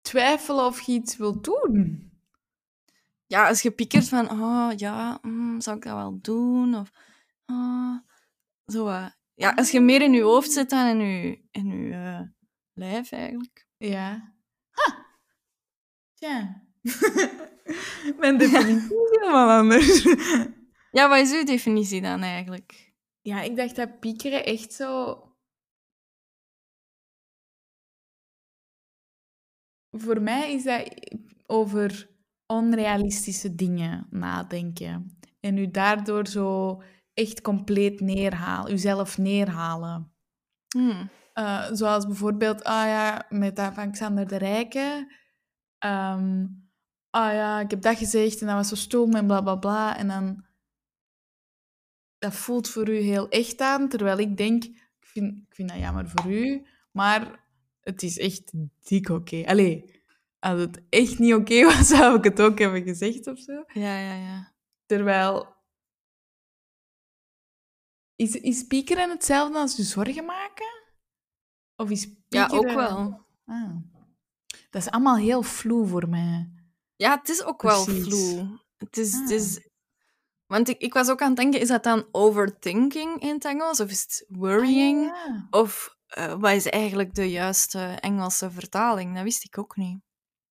Twijfelen 0.00 0.64
of 0.64 0.80
je 0.80 0.92
iets 0.92 1.16
wilt 1.16 1.44
doen? 1.44 2.12
Ja, 3.26 3.48
als 3.48 3.62
je 3.62 3.70
piekert 3.70 4.08
van, 4.08 4.30
oh 4.30 4.72
ja, 4.76 5.18
mm, 5.22 5.60
zou 5.60 5.76
ik 5.76 5.82
dat 5.82 5.94
wel 5.94 6.18
doen? 6.20 6.74
Of, 6.74 6.90
ah, 7.44 7.96
zo 8.66 9.08
Ja, 9.34 9.52
als 9.54 9.70
je 9.70 9.80
meer 9.80 10.02
in 10.02 10.12
je 10.12 10.22
hoofd 10.22 10.52
zit 10.52 10.70
dan 10.70 10.86
in 10.86 11.06
je, 11.06 11.44
in 11.50 11.66
je 11.66 11.92
eh, 11.92 12.20
lijf 12.72 13.12
eigenlijk. 13.12 13.66
Ja. 13.76 14.34
Ha! 14.70 15.06
Tja, 16.14 16.62
Mijn 18.18 18.38
definitie 18.38 19.04
is 19.10 19.18
helemaal 19.20 19.58
anders. 19.58 20.02
Ja, 20.90 21.08
wat 21.08 21.18
is 21.18 21.32
uw 21.32 21.44
definitie 21.44 22.00
dan 22.00 22.22
eigenlijk? 22.22 22.83
Ja, 23.24 23.40
ik 23.42 23.56
dacht 23.56 23.76
dat 23.76 24.00
piekeren 24.00 24.44
echt 24.44 24.72
zo... 24.72 25.18
Voor 29.90 30.22
mij 30.22 30.52
is 30.52 30.64
dat 30.64 30.88
over 31.46 32.10
onrealistische 32.46 33.54
dingen 33.54 34.06
nadenken. 34.10 35.18
En 35.40 35.58
u 35.58 35.70
daardoor 35.70 36.26
zo 36.26 36.82
echt 37.14 37.40
compleet 37.40 38.00
neerhalen, 38.00 38.72
uzelf 38.72 39.18
neerhalen. 39.18 40.12
Hmm. 40.76 41.10
Uh, 41.34 41.68
zoals 41.72 42.06
bijvoorbeeld, 42.06 42.64
ah 42.64 42.86
ja, 42.86 43.26
met 43.28 43.56
dat 43.56 43.74
van 43.74 43.92
Xander 43.92 44.28
de 44.28 44.36
Rijke. 44.36 45.12
Ehm, 45.78 46.46
ah 47.10 47.32
ja, 47.32 47.60
ik 47.60 47.70
heb 47.70 47.82
dat 47.82 47.96
gezegd 47.96 48.40
en 48.40 48.46
dat 48.46 48.56
was 48.56 48.68
zo 48.68 48.74
stom 48.74 49.14
en 49.14 49.26
bla 49.26 49.40
bla 49.40 49.56
bla. 49.56 49.96
En 49.96 50.08
dan, 50.08 50.44
dat 52.24 52.34
voelt 52.34 52.68
voor 52.68 52.88
u 52.88 52.96
heel 52.96 53.28
echt 53.28 53.60
aan, 53.60 53.88
terwijl 53.88 54.18
ik 54.18 54.36
denk, 54.36 54.64
ik 54.64 55.06
vind, 55.06 55.36
ik 55.48 55.54
vind 55.54 55.68
dat 55.68 55.78
jammer 55.78 56.08
voor 56.08 56.32
u, 56.32 56.66
maar 56.92 57.46
het 57.80 58.02
is 58.02 58.18
echt 58.18 58.52
dik 58.82 59.08
oké. 59.08 59.42
Allee, 59.46 60.02
als 60.38 60.60
het 60.60 60.82
echt 60.88 61.18
niet 61.18 61.34
oké 61.34 61.64
was, 61.64 61.88
zou 61.96 62.16
ik 62.18 62.24
het 62.24 62.40
ook 62.40 62.58
hebben 62.58 62.82
gezegd 62.82 63.26
of 63.26 63.38
zo. 63.38 63.52
Ja, 63.66 63.98
ja, 63.98 64.14
ja. 64.14 64.54
Terwijl, 64.86 65.56
is, 68.16 68.34
is 68.34 68.66
piekeren 68.66 69.10
hetzelfde 69.10 69.58
als 69.58 69.76
je 69.76 69.82
zorgen 69.82 70.24
maken? 70.24 70.82
Of 71.76 71.90
is 71.90 72.08
Ja, 72.28 72.46
piekeren... 72.46 72.70
ook 72.70 72.76
wel. 72.76 73.26
Ah. 73.44 73.76
Dat 74.70 74.82
is 74.82 74.90
allemaal 74.90 75.16
heel 75.16 75.42
vloe 75.42 75.86
voor 75.86 76.08
mij. 76.08 76.52
Ja, 76.96 77.18
het 77.18 77.28
is 77.28 77.42
ook 77.44 77.62
wel 77.62 77.84
vloe. 77.84 78.60
Het 78.76 78.96
is, 78.96 79.12
het 79.12 79.30
Ah. 79.30 79.36
is... 79.36 79.68
Want 80.46 80.68
ik, 80.68 80.80
ik 80.80 80.92
was 80.94 81.08
ook 81.10 81.20
aan 81.22 81.28
het 81.28 81.36
denken, 81.36 81.60
is 81.60 81.68
dat 81.68 81.82
dan 81.82 82.06
overthinking 82.12 83.20
in 83.20 83.34
het 83.34 83.44
Engels? 83.44 83.80
Of 83.80 83.90
is 83.90 84.02
het 84.02 84.24
worrying? 84.28 85.10
Ah, 85.10 85.16
ja. 85.26 85.46
Of 85.50 85.96
eh, 86.06 86.34
wat 86.34 86.52
is 86.52 86.66
eigenlijk 86.66 87.14
de 87.14 87.30
juiste 87.30 87.78
Engelse 88.00 88.50
vertaling? 88.50 89.14
Dat 89.14 89.22
wist 89.22 89.44
ik 89.44 89.58
ook 89.58 89.76
niet. 89.76 89.98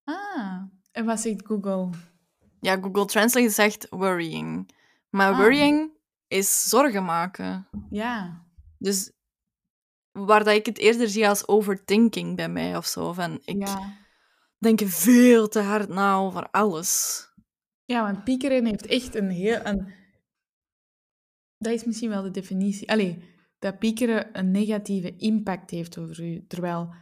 Ah. 0.04 0.62
En 0.92 1.06
wat 1.06 1.20
zegt 1.20 1.46
Google? 1.46 1.90
Ja, 2.60 2.76
Google 2.82 3.06
Translate 3.06 3.50
zegt 3.50 3.88
worrying. 3.90 4.76
Maar 5.10 5.32
Ah. 5.32 5.38
worrying 5.38 5.92
is 6.28 6.70
zorgen 6.70 7.04
maken. 7.06 7.68
Ja. 7.90 8.44
Dus 8.78 9.12
waar 10.12 10.44
dat 10.44 10.54
ik 10.56 10.66
het 10.66 10.78
eerder 10.78 11.10
zie 11.10 11.28
als 11.30 11.48
overthinking 11.48 12.36
bij 12.36 12.50
mij 12.50 12.78
of 12.78 12.86
zo. 12.86 13.14
Van, 13.14 13.40
ik 13.46 13.68
Ja. 13.68 13.94
denk 14.58 14.82
veel 14.86 15.48
te 15.48 15.60
hard 15.60 15.90
na 15.90 16.16
over 16.16 16.48
alles. 16.52 17.22
Ja, 17.94 18.04
want 18.04 18.24
piekeren 18.24 18.66
heeft 18.66 18.86
echt 18.86 19.16
een 19.16 19.30
heel... 19.30 19.60
Een... 19.64 19.94
Dat 21.58 21.74
is 21.74 21.84
misschien 21.84 22.10
wel 22.10 22.22
de 22.24 22.32
definitie. 22.32 22.92
Allee, 22.92 23.18
dat 23.60 23.80
piekeren 23.80 24.40
een 24.40 24.52
negatieve 24.52 25.16
impact 25.16 25.70
heeft 25.70 25.98
over 25.98 26.24
u. 26.24 26.46
Terwijl 26.48 26.94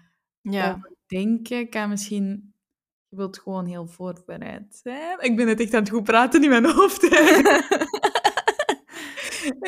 Ja. 0.42 0.80
denken 1.06 1.70
kan 1.70 1.90
misschien... 1.90 2.54
Je 3.08 3.18
wilt 3.18 3.40
gewoon 3.40 3.66
heel 3.66 3.88
voorbereid 3.88 4.76
zijn. 4.84 5.20
Ik 5.20 5.36
ben 5.36 5.48
het 5.48 5.60
echt 5.60 5.74
aan 5.74 5.80
het 5.80 5.90
goed 5.90 6.04
praten 6.04 6.44
in 6.44 6.50
mijn 6.50 6.66
hoofd. 6.66 7.04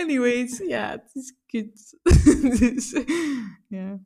Anyways, 0.01 0.57
ja, 0.57 0.89
het 0.89 1.15
is 1.15 1.35
kut. 1.45 1.99
dus, 2.59 3.03
ja. 3.67 3.99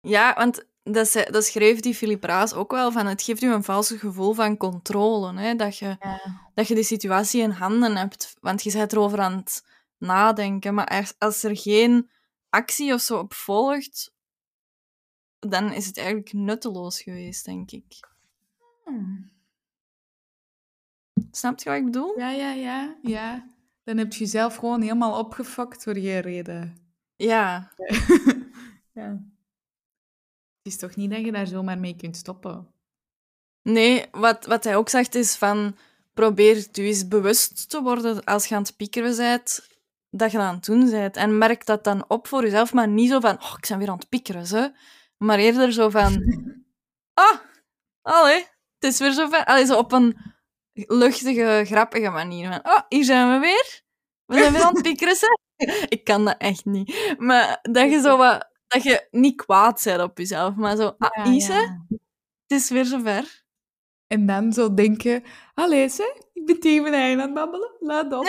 Ja, 0.00 0.34
want 0.34 0.66
dat, 0.92 1.08
ze- 1.08 1.28
dat 1.30 1.44
schreef 1.44 1.80
die 1.80 1.94
Philip 1.94 2.24
Raas 2.24 2.52
ook 2.54 2.70
wel, 2.70 2.92
van 2.92 3.06
het 3.06 3.22
geeft 3.22 3.42
u 3.42 3.52
een 3.52 3.64
vals 3.64 3.90
gevoel 3.90 4.32
van 4.32 4.56
controle. 4.56 5.38
Hè? 5.38 5.54
Dat, 5.54 5.78
je, 5.78 5.96
Ja. 6.00 6.20
dat 6.54 6.68
je 6.68 6.74
de 6.74 6.82
situatie 6.82 7.42
in 7.42 7.50
handen 7.50 7.96
hebt. 7.96 8.36
Want 8.40 8.62
je 8.62 8.72
bent 8.72 8.92
erover 8.92 9.20
aan 9.20 9.36
het 9.36 9.64
nadenken. 9.98 10.74
Maar 10.74 10.86
als, 10.86 11.14
als 11.18 11.42
er 11.42 11.56
geen 11.56 12.10
actie 12.50 12.92
of 12.94 13.00
zo 13.00 13.18
op 13.18 13.34
volgt, 13.34 14.14
dan 15.38 15.72
is 15.72 15.86
het 15.86 15.96
eigenlijk 15.96 16.32
nutteloos 16.32 17.02
geweest, 17.02 17.44
denk 17.44 17.70
ik. 17.70 18.08
Hmm. 18.84 19.30
Snap 21.30 21.58
je 21.60 21.68
wat 21.68 21.78
ik 21.78 21.84
bedoel? 21.84 22.18
Ja, 22.18 22.30
ja, 22.30 22.52
ja, 22.52 22.96
ja. 23.02 23.48
Dan 23.84 23.96
heb 23.96 24.12
je 24.12 24.18
jezelf 24.18 24.56
gewoon 24.56 24.80
helemaal 24.80 25.18
opgefokt 25.18 25.82
voor 25.82 25.94
geen 25.94 26.20
reden. 26.20 26.76
Ja. 27.16 27.70
ja. 28.92 29.18
Is 30.66 30.76
toch 30.76 30.96
niet 30.96 31.10
dat 31.10 31.24
je 31.24 31.32
daar 31.32 31.46
zomaar 31.46 31.78
mee 31.78 31.96
kunt 31.96 32.16
stoppen? 32.16 32.66
Nee, 33.62 34.04
wat, 34.10 34.46
wat 34.46 34.64
hij 34.64 34.76
ook 34.76 34.88
zegt 34.88 35.14
is 35.14 35.36
van... 35.36 35.76
Probeer 36.14 36.56
je 36.72 36.82
eens 36.82 37.08
bewust 37.08 37.70
te 37.70 37.82
worden 37.82 38.24
als 38.24 38.46
je 38.46 38.54
aan 38.54 38.62
het 38.62 38.76
piekeren 38.76 39.16
bent, 39.16 39.68
dat 40.10 40.32
je 40.32 40.38
aan 40.38 40.54
het 40.54 40.64
doen 40.64 40.90
bent. 40.90 41.16
En 41.16 41.38
merk 41.38 41.66
dat 41.66 41.84
dan 41.84 42.04
op 42.08 42.26
voor 42.26 42.42
jezelf, 42.42 42.72
maar 42.72 42.88
niet 42.88 43.10
zo 43.10 43.20
van... 43.20 43.34
Oh, 43.42 43.54
ik 43.58 43.68
ben 43.68 43.78
weer 43.78 43.88
aan 43.88 43.98
het 43.98 44.08
piekeren, 44.08 44.46
ze. 44.46 44.72
Maar 45.16 45.38
eerder 45.38 45.72
zo 45.72 45.90
van... 45.90 46.14
Ah, 47.14 47.38
allee, 48.02 48.38
het 48.78 48.92
is 48.92 48.98
weer 48.98 49.12
zo 49.12 49.28
ver. 49.28 49.44
Allee, 49.44 49.66
zo 49.66 49.78
op 49.78 49.92
een 49.92 50.16
luchtige, 50.72 51.62
grappige 51.66 52.10
manier. 52.10 52.48
Van, 52.48 52.72
oh, 52.72 52.80
hier 52.88 53.04
zijn 53.04 53.32
we 53.32 53.38
weer. 53.38 53.82
We 54.24 54.38
zijn 54.38 54.52
weer 54.52 54.62
aan 54.62 54.74
het 54.74 54.82
piekeren, 54.82 55.16
ze. 55.16 55.38
Ik 55.88 56.04
kan 56.04 56.24
dat 56.24 56.34
echt 56.38 56.64
niet. 56.64 57.14
Maar 57.18 57.58
dat 57.62 57.90
je 57.90 58.00
zo 58.00 58.16
wat... 58.16 58.48
Dat 58.76 58.84
je 58.84 59.06
niet 59.10 59.36
kwaad 59.36 59.82
bent 59.84 60.02
op 60.02 60.18
jezelf, 60.18 60.54
maar 60.54 60.76
zo... 60.76 60.94
Ah, 60.98 61.34
Ise, 61.34 61.52
ja. 61.52 61.84
het 62.46 62.60
is 62.60 62.70
weer 62.70 62.84
zover. 62.84 63.44
En 64.06 64.26
dan 64.26 64.52
zo 64.52 64.74
denken, 64.74 65.22
allee, 65.54 65.88
ze, 65.88 66.22
ik 66.32 66.46
ben 66.46 66.60
tegen 66.60 66.82
mijn 66.82 66.94
eigen 66.94 67.20
aan 67.20 67.26
het 67.26 67.34
babbelen. 67.34 67.76
Laat 67.80 68.12
op. 68.12 68.24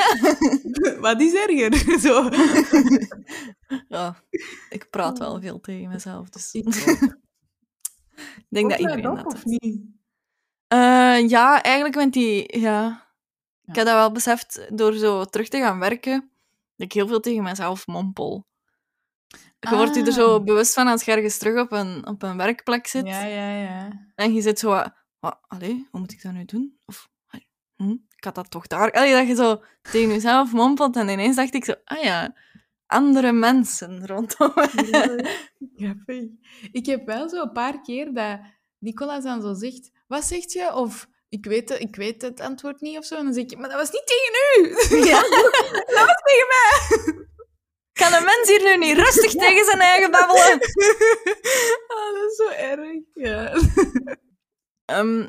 Wat 1.08 1.22
is 1.22 1.34
erger? 1.34 2.00
zo. 2.06 2.30
Ja, 3.88 4.24
ik 4.70 4.90
praat 4.90 5.18
wel 5.18 5.42
veel 5.42 5.60
tegen 5.60 5.90
mezelf, 5.90 6.30
dus 6.30 6.54
Ik 6.54 6.66
ik 6.66 8.46
denk 8.50 8.70
dat 8.70 8.80
iedereen 8.80 9.10
op, 9.10 9.16
dat 9.16 9.34
of 9.34 9.46
niet? 9.46 9.82
Eh, 10.68 11.30
ja, 11.30 11.64
eigenlijk, 11.64 11.96
want 11.96 12.14
die... 12.14 12.60
Ja. 12.60 13.06
Ik 13.64 13.76
heb 13.76 13.86
dat 13.86 13.96
wel 13.96 14.12
beseft 14.12 14.78
door 14.78 14.94
zo 14.94 15.26
terug 15.26 15.48
te 15.48 15.58
gaan 15.58 15.80
werken, 15.80 16.32
dat 16.76 16.86
ik 16.86 16.94
heel 16.94 17.08
veel 17.08 17.20
tegen 17.20 17.44
mezelf 17.44 17.88
mompel. 17.88 18.47
Je 19.60 19.76
wordt 19.76 19.96
je 19.96 20.04
er 20.04 20.12
zo 20.12 20.36
Ah. 20.36 20.44
bewust 20.44 20.74
van 20.74 20.88
als 20.88 21.04
je 21.04 21.12
ergens 21.12 21.38
terug 21.38 21.62
op 21.62 21.72
een, 21.72 22.08
op 22.08 22.24
een 22.24 22.38
werkplek 22.38 22.88
zit. 22.88 23.08
Ja, 23.08 23.26
ja, 23.26 23.50
ja. 23.62 24.08
En 24.16 24.34
je 24.34 24.42
zit 24.42 24.60
zo... 24.60 24.70
wat, 24.70 24.94
wat, 25.20 25.40
allee, 25.48 25.88
hoe 25.92 26.00
moet 26.00 26.12
ik 26.12 26.22
dat 26.22 26.34
nu 26.34 26.46
doen? 26.46 26.80
Of, 26.86 27.10
hm, 27.76 27.92
ik 28.16 28.24
had 28.24 28.36
dat 28.36 28.52
toch 28.52 28.68
daar... 28.68 28.92
Allee, 28.92 29.14
dat 29.14 29.28
je 29.28 29.36
zo 29.36 29.64
tegen 29.92 30.10
jezelf 30.10 30.52
mompelt 30.52 30.96
en 30.96 31.10
ineens 31.10 31.36
dacht 31.36 31.54
ik 31.54 31.66
zo... 31.66 31.74
Ah 31.84 32.04
ja, 32.04 32.36
andere 32.86 33.32
mensen 33.32 34.06
rondom. 34.08 34.54
Ik 36.72 36.86
heb 36.86 37.06
wel 37.06 37.30
zo 37.30 37.42
een 37.42 37.52
paar 37.52 37.82
keer 37.82 38.14
dat 38.14 38.40
Nicolas 38.80 39.24
dan 39.24 39.42
zo 39.42 39.54
zegt, 39.54 39.92
wat 40.08 40.24
zegt 40.24 40.52
je? 40.52 40.74
Of 40.74 41.08
ik 41.30 41.46
weet, 41.46 41.70
het, 41.70 41.80
ik 41.80 41.96
weet 41.96 42.22
het 42.22 42.40
antwoord 42.40 42.82
niet 42.82 42.98
of 42.98 43.06
zo. 43.06 43.16
En 43.16 43.24
dan 43.24 43.34
zeg 43.34 43.44
ik, 43.44 43.58
maar 43.58 43.70
dat 43.70 43.80
was 43.80 43.92
niet 43.92 44.08
tegen 44.08 44.62
u. 44.62 45.06
Ja. 45.06 45.22
dat 45.96 46.06
was 46.06 46.22
tegen 46.24 46.48
mij. 46.50 47.26
Kan 47.98 48.14
een 48.14 48.24
mens 48.24 48.48
hier 48.48 48.64
nu 48.64 48.78
niet 48.86 48.98
rustig 48.98 49.32
tegen 49.32 49.66
zijn 49.66 49.80
eigen 49.80 50.12
babbelen? 50.12 50.60
Ah, 51.88 52.14
dat 52.14 52.32
is 52.32 52.36
zo 52.36 52.50
erg. 52.50 53.04
Ja. 53.14 53.54
Ehm, 54.86 55.28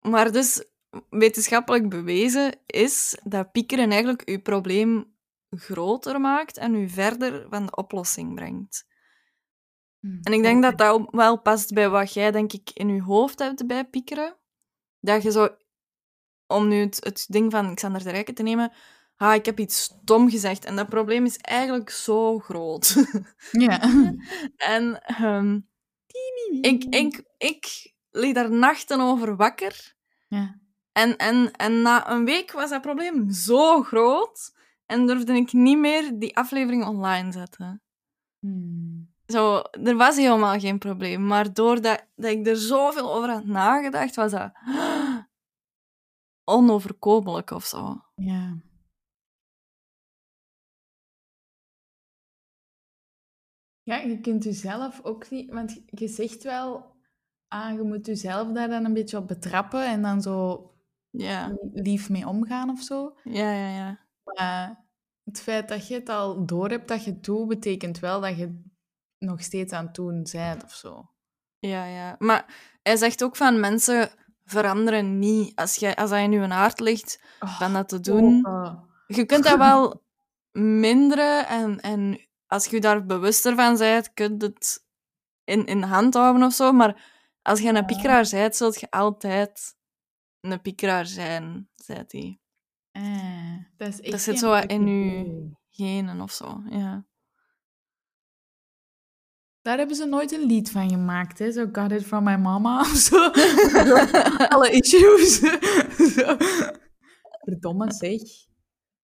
maar 0.00 0.32
dus 0.32 0.64
wetenschappelijk 1.10 1.88
bewezen 1.88 2.54
is 2.66 3.18
dat 3.22 3.52
piekeren 3.52 3.90
eigenlijk 3.90 4.22
uw 4.24 4.40
probleem 4.40 5.16
groter 5.50 6.20
maakt 6.20 6.56
en 6.56 6.74
u 6.74 6.88
verder 6.88 7.46
van 7.50 7.66
de 7.66 7.76
oplossing 7.76 8.34
brengt. 8.34 8.86
En 10.00 10.32
ik 10.32 10.42
denk 10.42 10.62
dat 10.62 10.78
dat 10.78 11.08
wel 11.10 11.40
past 11.40 11.74
bij 11.74 11.88
wat 11.88 12.12
jij, 12.12 12.30
denk 12.30 12.52
ik, 12.52 12.70
in 12.74 12.88
je 12.88 13.02
hoofd 13.02 13.38
hebt 13.38 13.66
bij 13.66 13.84
piekeren. 13.84 14.36
Dat 15.00 15.22
je 15.22 15.30
zo, 15.30 15.48
om 16.46 16.68
nu 16.68 16.80
het, 16.80 16.96
het 17.04 17.26
ding 17.28 17.52
van 17.52 17.74
Xander 17.74 18.04
de 18.04 18.10
Rijken 18.10 18.34
te 18.34 18.42
nemen, 18.42 18.72
ah, 19.16 19.34
ik 19.34 19.44
heb 19.46 19.58
iets 19.58 19.82
stom 19.82 20.30
gezegd 20.30 20.64
en 20.64 20.76
dat 20.76 20.88
probleem 20.88 21.24
is 21.24 21.36
eigenlijk 21.36 21.90
zo 21.90 22.38
groot. 22.38 22.94
Ja. 23.50 23.80
en 24.56 25.02
ehm, 25.02 25.60
ik, 26.60 26.84
ik, 26.84 27.24
ik 27.38 27.92
lig 28.10 28.32
daar 28.32 28.50
nachten 28.50 29.00
over 29.00 29.36
wakker. 29.36 29.94
Ja. 30.28 30.60
En, 30.92 31.16
en, 31.16 31.50
en 31.50 31.82
na 31.82 32.10
een 32.10 32.24
week 32.24 32.52
was 32.52 32.70
dat 32.70 32.80
probleem 32.80 33.30
zo 33.30 33.82
groot 33.82 34.54
en 34.86 35.06
durfde 35.06 35.32
ik 35.32 35.52
niet 35.52 35.78
meer 35.78 36.18
die 36.18 36.36
aflevering 36.36 36.84
online 36.84 37.32
zetten. 37.32 37.82
Hmm. 38.38 39.14
Zo, 39.26 39.62
er 39.72 39.96
was 39.96 40.16
helemaal 40.16 40.58
geen 40.58 40.78
probleem, 40.78 41.26
maar 41.26 41.52
doordat 41.52 42.06
dat 42.16 42.30
ik 42.30 42.46
er 42.46 42.56
zoveel 42.56 43.14
over 43.14 43.30
had 43.30 43.44
nagedacht, 43.44 44.14
was 44.14 44.30
dat 44.30 44.52
onoverkomelijk 46.44 47.50
of 47.50 47.64
zo. 47.64 48.00
Ja. 48.14 48.56
Ja, 53.86 53.96
je 53.96 54.20
kunt 54.20 54.44
jezelf 54.44 55.00
ook 55.02 55.30
niet... 55.30 55.52
Want 55.52 55.82
je 55.86 56.08
zegt 56.08 56.42
wel 56.42 56.94
Ah, 57.48 57.72
je 57.72 57.82
moet 57.82 58.06
jezelf 58.06 58.52
daar 58.52 58.68
dan 58.68 58.84
een 58.84 58.92
beetje 58.92 59.16
op 59.16 59.26
betrappen 59.26 59.86
en 59.86 60.02
dan 60.02 60.22
zo 60.22 60.70
Ja, 61.10 61.56
lief 61.72 62.10
mee 62.10 62.28
omgaan 62.28 62.70
of 62.70 62.80
zo. 62.80 63.16
ja, 63.24 63.52
ja, 63.52 63.68
ja. 63.68 63.98
Maar 64.24 64.84
het 65.24 65.40
feit 65.40 65.68
dat 65.68 65.88
je 65.88 65.94
het 65.94 66.08
al 66.08 66.46
door 66.46 66.68
hebt 66.68 66.88
dat 66.88 67.04
je 67.04 67.10
het 67.10 67.24
doet, 67.24 67.48
betekent 67.48 67.98
wel 67.98 68.20
dat 68.20 68.36
je 68.36 68.62
nog 69.18 69.42
steeds 69.42 69.72
aan 69.72 69.84
het 69.84 69.94
doen 69.94 70.26
bent 70.32 70.64
of 70.64 70.72
zo. 70.72 71.10
Ja, 71.58 71.84
ja. 71.84 72.16
Maar 72.18 72.44
hij 72.82 72.96
zegt 72.96 73.24
ook 73.24 73.36
van 73.36 73.60
mensen 73.60 74.10
veranderen 74.44 75.18
niet. 75.18 75.56
Als, 75.56 75.76
jij, 75.76 75.94
als 75.94 76.10
dat 76.10 76.18
in 76.18 76.32
je 76.32 76.40
hart 76.40 76.80
ligt, 76.80 77.22
van 77.38 77.72
dat 77.72 77.88
te 77.88 78.00
doen. 78.00 78.46
Oh, 78.46 78.82
Je 79.06 79.26
kunt 79.26 79.44
dat 79.44 79.58
wel 79.68 80.02
minderen 80.52 81.46
en, 81.46 81.80
en 81.80 82.25
als 82.46 82.66
je 82.66 82.80
daar 82.80 83.06
bewuster 83.06 83.54
van 83.54 83.76
bent, 83.76 84.12
kun 84.14 84.34
je 84.38 84.44
het 84.44 84.84
in, 85.44 85.66
in 85.66 85.82
hand 85.82 86.14
houden 86.14 86.42
of 86.42 86.52
zo. 86.52 86.72
Maar 86.72 87.14
als 87.42 87.60
je 87.60 87.68
een 87.68 87.74
Ja. 87.74 87.84
piekeraar 87.84 88.28
bent, 88.30 88.56
zult 88.56 88.80
je 88.80 88.90
altijd 88.90 89.74
een 90.40 90.60
piekeraar 90.60 91.06
zijn, 91.06 91.68
zei 91.74 92.04
hij. 92.08 92.40
eh, 92.90 93.56
dat 93.76 93.88
is 93.88 94.00
echt 94.00 94.10
Dat 94.10 94.20
zit 94.20 94.38
zo 94.38 94.54
in 94.54 94.86
je 94.88 95.50
genen 95.70 96.20
of 96.20 96.30
zo. 96.32 96.62
Ja. 96.70 97.06
Daar 99.62 99.78
hebben 99.78 99.96
ze 99.96 100.04
nooit 100.04 100.32
een 100.32 100.46
lied 100.46 100.70
van 100.70 100.88
gemaakt, 100.88 101.38
hè? 101.38 101.52
Zo 101.52 101.66
Got 101.72 101.92
It 101.92 102.04
From 102.06 102.24
My 102.24 102.34
Mama 102.36 102.80
of 102.90 102.96
zo. 102.96 103.16
Alle 104.54 104.70
issues. 104.70 105.38
Zo. 106.14 106.36
Verdomme, 107.44 107.92
zeg. 107.92 108.20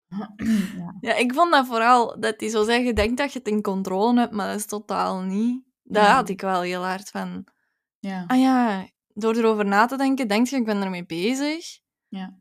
Ja. 0.09 0.35
ja, 1.01 1.15
ik 1.15 1.35
vond 1.35 1.53
dat 1.53 1.67
vooral 1.67 2.21
dat 2.21 2.35
hij 2.41 2.49
zo 2.49 2.65
zegt: 2.65 2.85
je 2.87 2.93
denkt 2.93 3.17
dat 3.17 3.33
je 3.33 3.39
het 3.39 3.49
in 3.49 3.63
controle 3.63 4.21
hebt, 4.21 4.33
maar 4.33 4.47
dat 4.49 4.57
is 4.59 4.67
totaal 4.67 5.21
niet. 5.21 5.63
Daar 5.83 6.05
Ja. 6.05 6.15
had 6.15 6.29
ik 6.29 6.41
wel 6.41 6.61
heel 6.61 6.85
hard 6.85 7.09
van. 7.11 7.47
ja. 7.99 8.25
Ah 8.27 8.39
ja, 8.41 8.89
door 9.15 9.35
erover 9.37 9.65
na 9.65 9.87
te 9.87 9.97
denken, 9.97 10.29
denk 10.29 10.47
je, 10.47 10.57
ik 10.57 10.65
ben 10.65 10.83
ermee 10.83 11.07
bezig. 11.07 11.79
Ja. 12.09 12.39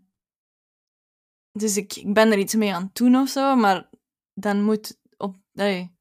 Dus 1.51 1.77
ik, 1.77 1.95
ik 1.95 2.13
ben 2.13 2.31
er 2.31 2.37
iets 2.37 2.55
mee 2.55 2.73
aan 2.73 2.83
het 2.83 2.95
doen 2.95 3.15
of 3.15 3.29
zo, 3.29 3.55
maar 3.55 3.89
dan 4.33 4.63
moet, 4.63 4.99
op, 5.17 5.35
nee, 5.53 5.95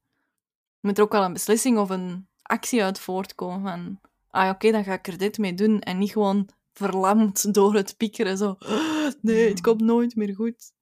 moet 0.79 0.97
er 0.97 1.03
ook 1.03 1.11
wel 1.11 1.23
een 1.23 1.33
beslissing 1.33 1.77
of 1.77 1.89
een 1.89 2.27
actie 2.41 2.83
uit 2.83 2.99
voortkomen 2.99 3.61
van, 3.61 3.99
ah 4.27 4.43
ja, 4.43 4.49
oké, 4.49 4.71
dan 4.71 4.83
ga 4.83 4.93
ik 4.93 5.07
er 5.07 5.17
dit 5.17 5.37
mee 5.37 5.53
doen 5.53 5.79
en 5.81 5.97
niet 5.97 6.11
gewoon 6.11 6.49
verlamd 6.77 7.53
door 7.53 7.75
het 7.75 7.97
piekeren, 7.97 8.37
zo, 8.37 8.57
nee, 9.21 9.49
het 9.49 9.61
komt 9.61 9.81
nooit 9.81 10.15
meer 10.15 10.35
goed. 10.35 10.71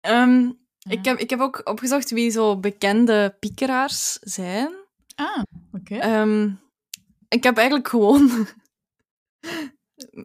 Ehm, 0.00 0.40
Ja. 0.78 0.90
ik, 0.90 1.04
heb, 1.04 1.18
ik 1.18 1.30
heb 1.30 1.40
ook 1.40 1.60
opgezocht 1.68 2.10
wie 2.10 2.30
zo 2.30 2.58
bekende 2.58 3.36
piekeraars 3.40 4.12
zijn. 4.12 4.72
Ah, 5.14 5.42
oké. 5.72 5.96
Ehm, 5.96 6.50
ik 7.28 7.42
heb 7.42 7.56
eigenlijk 7.56 7.88
gewoon... 7.88 8.30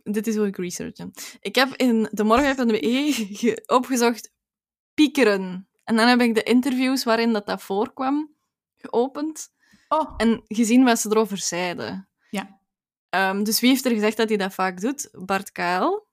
Dit 0.03 0.27
is 0.27 0.35
hoe 0.35 0.47
ik 0.47 0.57
researchen. 0.57 1.11
Ik 1.39 1.55
heb 1.55 1.73
in 1.75 2.09
de 2.11 2.23
morgen.be 2.23 3.11
ge- 3.39 3.63
opgezocht 3.65 4.31
piekeren. 4.93 5.69
En 5.83 5.95
dan 5.95 6.07
heb 6.07 6.19
ik 6.21 6.35
de 6.35 6.43
interviews 6.43 7.03
waarin 7.03 7.33
dat, 7.33 7.45
dat 7.45 7.61
voorkwam 7.61 8.35
geopend 8.75 9.49
oh, 9.87 10.13
en 10.17 10.43
gezien 10.47 10.83
wat 10.83 10.99
ze 10.99 11.09
erover 11.09 11.37
zeiden. 11.37 12.09
Ja. 12.29 12.59
Ehm, 13.09 13.43
dus 13.43 13.59
wie 13.59 13.69
heeft 13.69 13.85
er 13.85 13.91
gezegd 13.91 14.17
dat 14.17 14.29
hij 14.29 14.37
dat 14.37 14.53
vaak 14.53 14.81
doet? 14.81 15.09
Bart 15.11 15.51
Kael, 15.51 16.07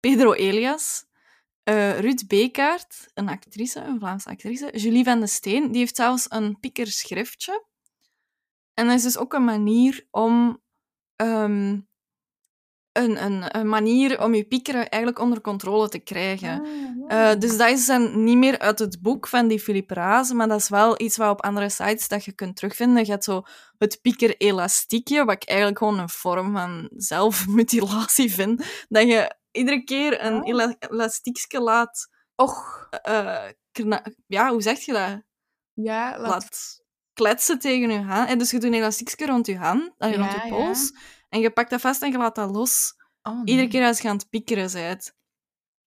Pedro 0.00 0.32
Elias, 0.32 1.04
eh, 1.62 1.98
Ruud 1.98 2.26
Bekaert, 2.26 3.10
een 3.14 3.28
actrice, 3.28 3.80
een 3.80 3.98
Vlaamse 3.98 4.28
actrice, 4.28 4.78
Julie 4.78 5.04
van 5.04 5.20
de 5.20 5.26
Steen, 5.26 5.70
die 5.70 5.80
heeft 5.80 5.96
zelfs 5.96 6.26
een 6.28 6.60
piekerschriftje. 6.60 7.66
En 8.74 8.86
dat 8.86 8.96
is 8.96 9.02
dus 9.02 9.18
ook 9.18 9.32
een 9.32 9.44
manier 9.44 10.06
om... 10.10 10.62
ehm, 11.16 11.80
een, 12.98 13.24
een, 13.24 13.56
een 13.56 13.68
manier 13.68 14.22
om 14.22 14.34
je 14.34 14.44
piekeren 14.44 14.88
eigenlijk 14.88 15.22
onder 15.22 15.40
controle 15.40 15.88
te 15.88 15.98
krijgen. 15.98 16.60
Ah, 16.60 16.66
Eh, 17.08 17.38
dus 17.38 17.56
dat 17.56 17.68
is 17.68 17.86
dan 17.86 18.24
niet 18.24 18.36
meer 18.36 18.58
uit 18.58 18.78
het 18.78 19.02
boek 19.02 19.28
van 19.28 19.48
die 19.48 19.60
Philippe 19.60 19.94
Raze, 19.94 20.34
maar 20.34 20.48
dat 20.48 20.60
is 20.60 20.68
wel 20.68 21.00
iets 21.00 21.16
wat 21.16 21.30
op 21.30 21.42
andere 21.42 21.68
sites 21.68 22.08
dat 22.08 22.24
je 22.24 22.32
kunt 22.32 22.56
terugvinden. 22.56 23.04
Je 23.04 23.10
hebt 23.10 23.24
zo 23.24 23.42
het 23.78 23.98
pieker-elastiekje, 24.02 25.24
wat 25.24 25.34
ik 25.34 25.48
eigenlijk 25.48 25.78
gewoon 25.78 25.98
een 25.98 26.08
vorm 26.08 26.52
van 26.52 26.90
zelfmutilatie 26.96 28.32
vind. 28.38 28.64
Dat 28.88 29.02
je 29.02 29.34
iedere 29.50 29.84
keer 29.84 30.24
een 30.24 30.42
Oh. 30.42 30.48
ela 30.48 30.76
elastiekje 30.78 31.60
laat... 31.60 32.08
Och, 32.34 32.88
eh, 33.02 33.48
ja, 34.26 34.50
hoe 34.50 34.62
zeg 34.62 34.80
je 34.80 34.92
dat? 34.92 35.22
ja, 35.72 36.18
laat... 36.18 36.28
Laat 36.28 36.86
kletsen 37.18 37.58
tegen 37.58 37.90
je 37.90 38.00
hand. 38.00 38.28
En 38.28 38.38
dus 38.38 38.50
je 38.50 38.58
doet 38.58 38.70
een 38.70 38.78
elastiekje 38.78 39.26
rond 39.26 39.46
je 39.46 39.56
hand, 39.56 39.92
eh, 39.98 40.14
rond 40.14 40.32
je 40.32 40.38
ja. 40.38 40.48
pols, 40.48 40.92
en 41.28 41.40
je 41.40 41.50
pakt 41.50 41.70
dat 41.70 41.80
vast 41.80 42.02
en 42.02 42.10
je 42.10 42.18
laat 42.18 42.34
dat 42.34 42.50
los. 42.50 42.94
Oh, 43.22 43.34
nee. 43.34 43.44
Iedere 43.44 43.68
keer 43.68 43.86
als 43.86 44.00
je 44.00 44.08
aan 44.08 44.16
het 44.16 44.28
piekeren 44.28 44.72
bent. 44.72 45.16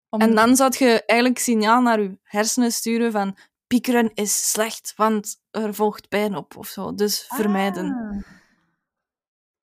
Om- 0.09 0.21
En 0.21 0.35
dan 0.35 0.57
zou 0.57 0.75
je 0.79 1.05
eigenlijk 1.05 1.41
signaal 1.41 1.83
naar 1.83 2.01
je 2.03 2.19
hersenen 2.23 2.73
sturen 2.73 3.13
van 3.13 3.37
piekeren 3.67 4.11
is 4.15 4.51
slecht, 4.51 4.93
want 4.97 5.37
er 5.51 5.75
volgt 5.75 6.09
pijn 6.09 6.37
op 6.37 6.57
of 6.57 6.67
zo. 6.69 6.95
Dus 6.95 7.25
vermijden. 7.29 7.93
Ah, 7.95 8.39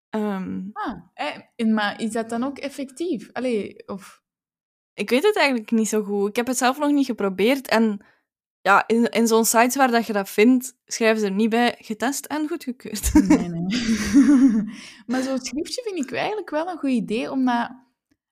Ehm, 0.08 0.60
ah. 0.72 1.00
Eh, 1.14 1.66
maar 1.66 2.00
is 2.00 2.10
dat 2.12 2.28
dan 2.28 2.44
ook 2.44 2.58
effectief? 2.58 3.30
Allee, 3.32 3.88
of... 3.88 4.22
ik 4.94 5.10
weet 5.10 5.22
het 5.22 5.36
eigenlijk 5.36 5.70
niet 5.70 5.88
zo 5.88 6.02
goed. 6.02 6.28
Ik 6.28 6.36
heb 6.36 6.46
het 6.46 6.56
zelf 6.58 6.78
nog 6.78 6.90
niet 6.90 7.06
geprobeerd. 7.06 7.68
En 7.68 8.04
ja, 8.66 8.84
in, 8.88 9.10
in 9.10 9.26
zo'n 9.26 9.44
sites 9.44 9.76
waar 9.76 9.90
dat 9.90 10.06
je 10.06 10.12
dat 10.12 10.28
vindt, 10.28 10.76
schrijven 10.84 11.20
ze 11.20 11.26
er 11.26 11.32
niet 11.32 11.50
bij 11.50 11.74
getest 11.78 12.24
en 12.26 12.48
goedgekeurd. 12.48 13.14
Nee, 13.14 13.48
nee. 13.48 13.66
maar 15.06 15.22
zo'n 15.22 15.40
schriftje 15.40 15.82
vind 15.82 16.04
ik 16.04 16.12
eigenlijk 16.12 16.50
wel 16.50 16.68
een 16.68 16.78
goed 16.78 16.90
idee, 16.90 17.30
omdat 17.30 17.68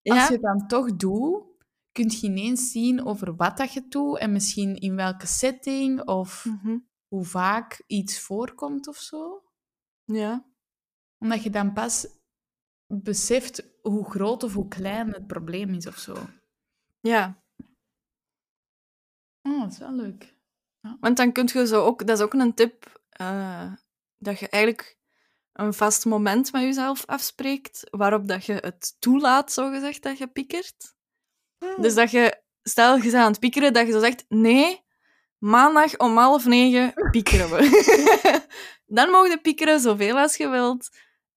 als 0.03 0.19
ja, 0.19 0.27
je 0.27 0.33
het 0.33 0.43
dan 0.43 0.67
toch 0.67 0.97
doet, 0.97 1.43
kun 1.93 2.11
je 2.11 2.27
ineens 2.27 2.71
zien 2.71 3.05
over 3.05 3.37
wat 3.37 3.57
dat 3.57 3.73
je 3.73 3.89
doet 3.89 4.19
en 4.19 4.33
misschien 4.33 4.77
in 4.77 4.97
welke 4.97 5.27
setting 5.27 6.03
of 6.09 6.45
Mhm. 6.45 6.79
hoe 7.09 7.25
vaak 7.25 7.83
iets 7.87 8.21
voorkomt 8.21 8.89
of 8.89 8.97
zo. 8.97 9.43
ja. 10.05 10.53
Omdat 11.19 11.43
je 11.43 11.51
dan 11.51 11.73
pas 11.73 12.07
beseft 12.87 13.79
hoe 13.83 14.11
groot 14.11 14.43
of 14.43 14.55
hoe 14.55 14.69
klein 14.69 15.13
het 15.13 15.27
probleem 15.27 15.75
is 15.75 15.87
of 15.87 15.97
zo. 15.99 16.15
ja. 17.01 17.43
Oh, 19.47 19.61
dat 19.61 19.73
is 19.73 19.79
wel 19.79 19.93
leuk. 19.93 20.35
Want 21.01 21.17
dan 21.17 21.33
kun 21.33 21.49
je 21.53 21.67
zo 21.67 21.85
ook, 21.85 22.07
dat 22.07 22.19
is 22.19 22.25
ook 22.25 22.35
een 22.35 22.55
tip, 22.55 23.03
eh, 23.09 23.73
dat 24.19 24.39
je 24.39 24.49
eigenlijk 24.49 24.99
een 25.53 25.75
vast 25.75 26.05
moment 26.05 26.53
met 26.53 26.63
jezelf 26.63 27.07
afspreekt, 27.07 27.87
waarop 27.91 28.29
dat 28.29 28.45
je 28.45 28.53
het 28.53 28.97
toelaat, 28.99 29.53
zogezegd, 29.53 30.03
dat 30.03 30.19
je 30.19 30.27
piekert. 30.27 30.95
Dus 31.77 31.95
dat 31.95 32.11
je, 32.11 32.43
stel 32.63 32.97
je 32.97 33.03
bent 33.03 33.15
aan 33.15 33.31
het 33.31 33.41
piekeren, 33.41 33.73
dat 33.73 33.87
je 33.87 33.93
zo 33.93 34.01
zegt, 34.01 34.25
nee, 34.29 34.85
maandag 35.39 35.97
om 35.97 36.17
half 36.17 36.45
negen 36.45 36.93
piekeren 37.11 37.51
we. 37.51 38.43
dan 38.97 39.11
mogen 39.11 39.31
je 39.31 39.41
piekeren 39.41 39.81
zoveel 39.81 40.19
als 40.19 40.37
je 40.37 40.49
wilt. 40.49 40.89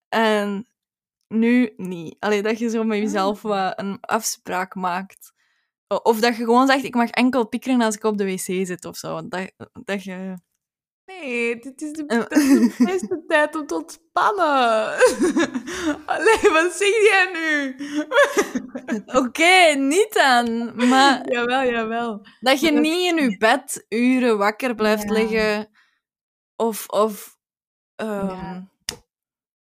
En 0.10 0.68
nu 1.28 1.74
niet. 1.78 2.16
Alleen 2.20 2.44
dat 2.44 2.60
je 2.60 2.70
zo 2.70 2.84
met 2.84 2.98
jezelf 2.98 3.42
wat 3.42 3.80
een 3.80 3.98
afspraak 4.02 4.76
maakt. 4.76 5.34
Of 5.88 6.20
dat 6.20 6.36
je 6.38 6.44
gewoon 6.44 6.68
zegt, 6.68 6.84
ik 6.84 6.96
mag 6.96 7.10
enkel 7.10 7.48
piekeren 7.48 7.82
als 7.82 7.96
ik 7.96 8.04
op 8.04 8.18
de 8.18 8.26
wc 8.26 8.66
zit 8.68 8.86
of 8.86 8.98
zo. 8.98 9.28
Dat, 9.28 9.52
dat 9.84 10.04
je... 10.04 10.34
Nee, 11.06 11.60
dit 11.60 11.82
is 11.82 11.92
de, 11.92 12.06
dat 12.06 12.32
is 12.32 12.48
de 12.48 12.76
beste 12.86 13.24
tijd 13.28 13.56
om 13.56 13.68
te 13.68 13.76
ontspannen. 13.76 14.46
Allee, 16.06 16.52
wat 16.52 16.74
zeg 16.74 16.90
jij 16.90 17.30
nu? 17.34 17.76
Oké, 19.26 19.74
niet 19.76 20.14
dan. 20.14 20.76
Maar 20.90 21.32
Jawel, 21.32 21.64
jawel. 21.72 22.26
dat 22.40 22.60
je 22.60 22.72
niet 22.72 23.12
in 23.18 23.30
je 23.30 23.38
bed 23.38 23.86
uren 23.90 24.38
wakker 24.38 24.76
blijft 24.76 25.04
Ja. 25.04 25.14
liggen. 25.14 25.70
Of... 26.56 26.88
of 26.90 27.38
ehm, 27.96 28.28
Ja. 28.28 28.68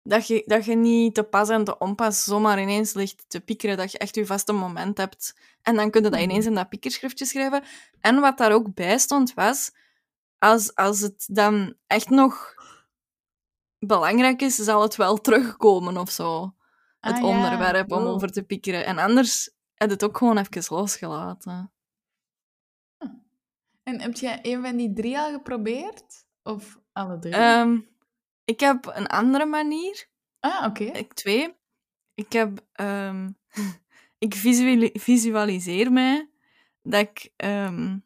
Dat, 0.08 0.26
je, 0.26 0.42
dat 0.46 0.64
je 0.64 0.74
niet 0.74 1.14
te 1.14 1.22
pas 1.22 1.48
en 1.48 1.64
te 1.64 1.78
onpas 1.78 2.24
zomaar 2.24 2.60
ineens 2.60 2.94
ligt 2.94 3.24
te 3.28 3.40
piekeren. 3.40 3.76
Dat 3.76 3.92
je 3.92 3.98
echt 3.98 4.14
je 4.14 4.26
vaste 4.26 4.52
moment 4.52 4.98
hebt. 4.98 5.36
En 5.62 5.76
dan 5.76 5.90
kun 5.90 6.02
je 6.02 6.10
dat 6.10 6.20
Mhm. 6.20 6.28
ineens 6.30 6.46
in 6.46 6.54
dat 6.54 6.68
piekerschriftje 6.68 7.24
schrijven. 7.24 7.62
En 8.00 8.20
wat 8.20 8.38
daar 8.38 8.52
ook 8.52 8.74
bij 8.74 8.98
stond 8.98 9.34
was... 9.34 9.72
Als, 10.38 10.74
als 10.74 11.00
het 11.00 11.24
dan 11.32 11.74
echt 11.86 12.08
nog 12.10 12.54
belangrijk 13.78 14.42
is, 14.42 14.54
zal 14.54 14.82
het 14.82 14.96
wel 14.96 15.16
terugkomen 15.20 15.96
of 15.96 16.10
zo. 16.10 16.54
Het 17.00 17.14
Ah, 17.14 17.20
ja. 17.20 17.26
onderwerp 17.26 17.92
om 17.92 18.02
Wow. 18.02 18.14
over 18.14 18.30
te 18.32 18.42
piekeren. 18.42 18.84
En 18.86 18.98
anders 18.98 19.44
heb 19.74 19.88
je 19.88 19.94
het 19.94 20.04
ook 20.04 20.16
gewoon 20.18 20.38
even 20.38 20.76
losgelaten. 20.76 21.72
En 23.82 24.00
heb 24.00 24.14
jij 24.14 24.38
een 24.42 24.62
van 24.62 24.76
die 24.76 24.92
drie 24.92 25.18
al 25.18 25.32
geprobeerd? 25.32 26.26
Of 26.42 26.78
alle 26.92 27.18
drie? 27.18 27.34
Ehm, 27.34 27.78
ik 28.46 28.60
heb 28.60 28.92
een 28.94 29.06
andere 29.06 29.46
manier. 29.46 30.06
ah, 30.40 30.64
oké. 30.66 30.84
Ik 30.84 31.12
twee. 31.12 31.54
Ik 32.14 32.32
heb... 32.32 32.60
ehm, 32.72 33.30
ik 34.26 34.34
visuali- 34.34 34.90
visualiseer 34.92 35.92
mij 35.92 36.30
dat 36.82 37.00
ik 37.00 37.30
ehm, 37.36 37.98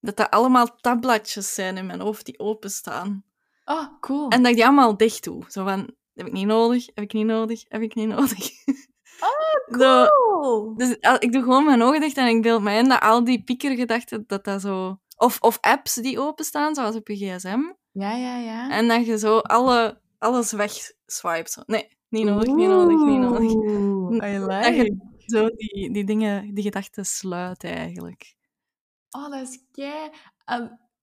dat 0.00 0.16
dat 0.16 0.30
allemaal 0.30 0.76
tabbladjes 0.76 1.54
zijn 1.54 1.76
in 1.76 1.86
mijn 1.86 2.00
hoofd 2.00 2.24
die 2.26 2.38
openstaan. 2.38 3.24
Oh, 3.64 4.00
cool. 4.00 4.28
En 4.28 4.40
dat 4.42 4.50
ik 4.50 4.56
die 4.56 4.66
allemaal 4.66 4.96
dicht 4.96 5.24
doe. 5.24 5.44
Zo 5.48 5.64
van, 5.64 5.94
heb 6.14 6.26
ik 6.26 6.32
niet 6.32 6.46
nodig, 6.46 6.86
heb 6.86 7.04
ik 7.04 7.12
niet 7.12 7.26
nodig, 7.26 7.64
heb 7.68 7.82
ik 7.82 7.94
niet 7.94 8.08
nodig. 8.08 8.50
Oh, 9.20 9.78
Zo, 9.80 10.06
cool. 10.06 10.74
dus 10.76 10.90
ik 11.18 11.32
doe 11.32 11.42
gewoon 11.42 11.64
mijn 11.64 11.82
ogen 11.82 12.00
dicht 12.00 12.16
en 12.16 12.26
ik 12.26 12.42
beeld 12.42 12.62
me 12.62 12.72
in 12.74 12.88
dat 12.88 13.00
al 13.00 13.24
die 13.24 13.44
piekergedachten, 13.44 14.24
dat 14.26 14.44
dat 14.44 14.60
zo... 14.60 15.00
Of, 15.16 15.40
of 15.40 15.58
apps 15.60 15.94
die 15.94 16.20
openstaan, 16.20 16.74
zoals 16.74 16.94
op 16.96 17.08
je 17.08 17.16
gsm. 17.16 17.60
Ja, 17.92 18.12
ja, 18.16 18.36
ja. 18.36 18.70
En 18.70 18.88
dat 18.88 19.06
je 19.06 19.18
zo 19.18 19.38
alle, 19.38 20.00
alles 20.18 20.52
wegswipet. 20.52 21.50
Zo. 21.50 21.62
Nee, 21.66 21.96
niet 22.08 22.24
nodig, 22.24 22.54
niet 22.54 22.68
nodig, 22.68 23.04
niet 23.04 23.18
nodig. 23.18 23.52
I 23.52 24.38
Dat 24.46 24.76
je 24.76 24.82
like. 24.82 24.96
zo 25.26 25.48
die, 25.48 25.92
die 25.92 26.04
dingen, 26.04 26.54
die 26.54 26.64
gedachten 26.64 27.04
sluit 27.04 27.64
eigenlijk. 27.64 28.34
Oh, 29.10 29.30
dat 29.30 29.48
is 29.48 29.64
kei... 29.72 30.10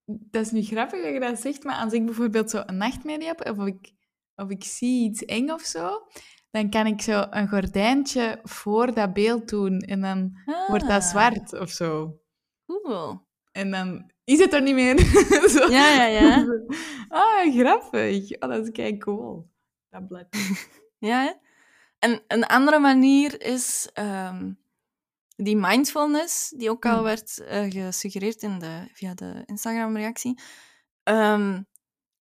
dat 0.04 0.44
is 0.44 0.50
nu 0.50 0.62
grappig 0.62 1.02
dat 1.02 1.12
je 1.12 1.20
dat 1.20 1.38
zegt, 1.40 1.64
maar 1.64 1.76
als 1.76 1.92
ik 1.92 2.04
bijvoorbeeld 2.04 2.50
zo 2.50 2.62
een 2.66 2.76
nachtmerrie 2.76 3.26
heb, 3.26 3.48
of 3.48 3.66
ik, 3.66 3.92
of 4.36 4.50
ik 4.50 4.64
zie 4.64 5.08
iets 5.08 5.24
eng 5.24 5.50
of 5.50 5.62
zo, 5.62 6.06
dan 6.50 6.70
kan 6.70 6.86
ik 6.86 7.00
zo 7.00 7.26
een 7.30 7.48
gordijntje 7.48 8.40
voor 8.42 8.94
dat 8.94 9.12
beeld 9.12 9.48
doen 9.48 9.78
en 9.78 10.00
dan 10.00 10.38
wordt 10.68 10.88
dat 10.88 11.02
Ah, 11.02 11.08
zwart 11.08 11.60
of 11.60 11.70
zo. 11.70 12.20
Cool. 12.66 13.28
En 13.52 13.70
dan 13.70 14.10
is 14.32 14.38
het 14.38 14.52
er 14.52 14.62
niet 14.62 14.74
meer. 14.74 14.98
Zo. 15.56 15.70
Ja, 15.70 15.94
ja, 15.94 16.04
ja. 16.04 16.46
Ah, 17.08 17.54
grappig. 17.54 18.30
Oh, 18.38 18.48
dat 18.48 18.64
is 18.64 18.70
kei 18.70 18.98
cool. 18.98 19.50
Dat 19.90 20.06
blad. 20.06 20.26
Ja, 20.98 21.22
hè? 21.22 21.30
En 21.98 22.22
een 22.28 22.46
andere 22.46 22.78
manier 22.78 23.42
is 23.42 23.90
ehm, 23.92 24.52
die 25.36 25.56
mindfulness, 25.56 26.48
die 26.48 26.70
ook 26.70 26.86
al 26.86 26.94
Hmm. 26.94 27.02
werd 27.02 27.38
eh, 27.38 27.70
gesuggereerd 27.70 28.42
in 28.42 28.58
de, 28.58 28.88
via 28.92 29.14
de 29.14 29.42
Instagram-reactie. 29.46 30.40
Ehm, 31.02 31.62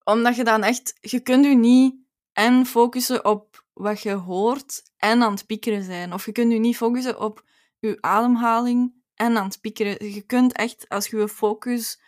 omdat 0.03 0.35
je 0.35 0.43
dan 0.43 0.63
echt... 0.63 0.93
Je 1.01 1.19
kunt 1.19 1.45
je 1.45 1.55
niet 1.55 1.95
en 2.33 2.65
focussen 2.65 3.25
op 3.25 3.65
wat 3.73 4.01
je 4.01 4.11
hoort 4.11 4.91
en 4.97 5.23
aan 5.23 5.31
het 5.33 5.45
piekeren 5.45 5.83
zijn. 5.83 6.13
Of 6.13 6.25
je 6.25 6.31
kunt 6.31 6.51
je 6.51 6.59
niet 6.59 6.77
focussen 6.77 7.19
op 7.19 7.43
je 7.79 7.97
ademhaling 8.01 8.93
en 9.19 9.37
aan 9.37 9.45
het 9.45 9.61
piekeren. 9.61 10.11
Je 10.11 10.21
kunt 10.21 10.53
echt, 10.53 10.89
als 10.89 11.07
je 11.07 11.17
je 11.17 11.27
focus 11.27 12.01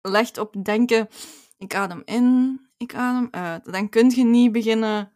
legt 0.00 0.38
op 0.38 0.64
denken... 0.64 1.08
Ik 1.58 1.74
adem 1.74 2.02
in, 2.04 2.60
ik 2.76 2.94
adem 2.94 3.28
uit. 3.30 3.72
Dan 3.72 3.88
kun 3.88 4.10
je 4.10 4.24
niet 4.24 4.52
beginnen... 4.52 5.12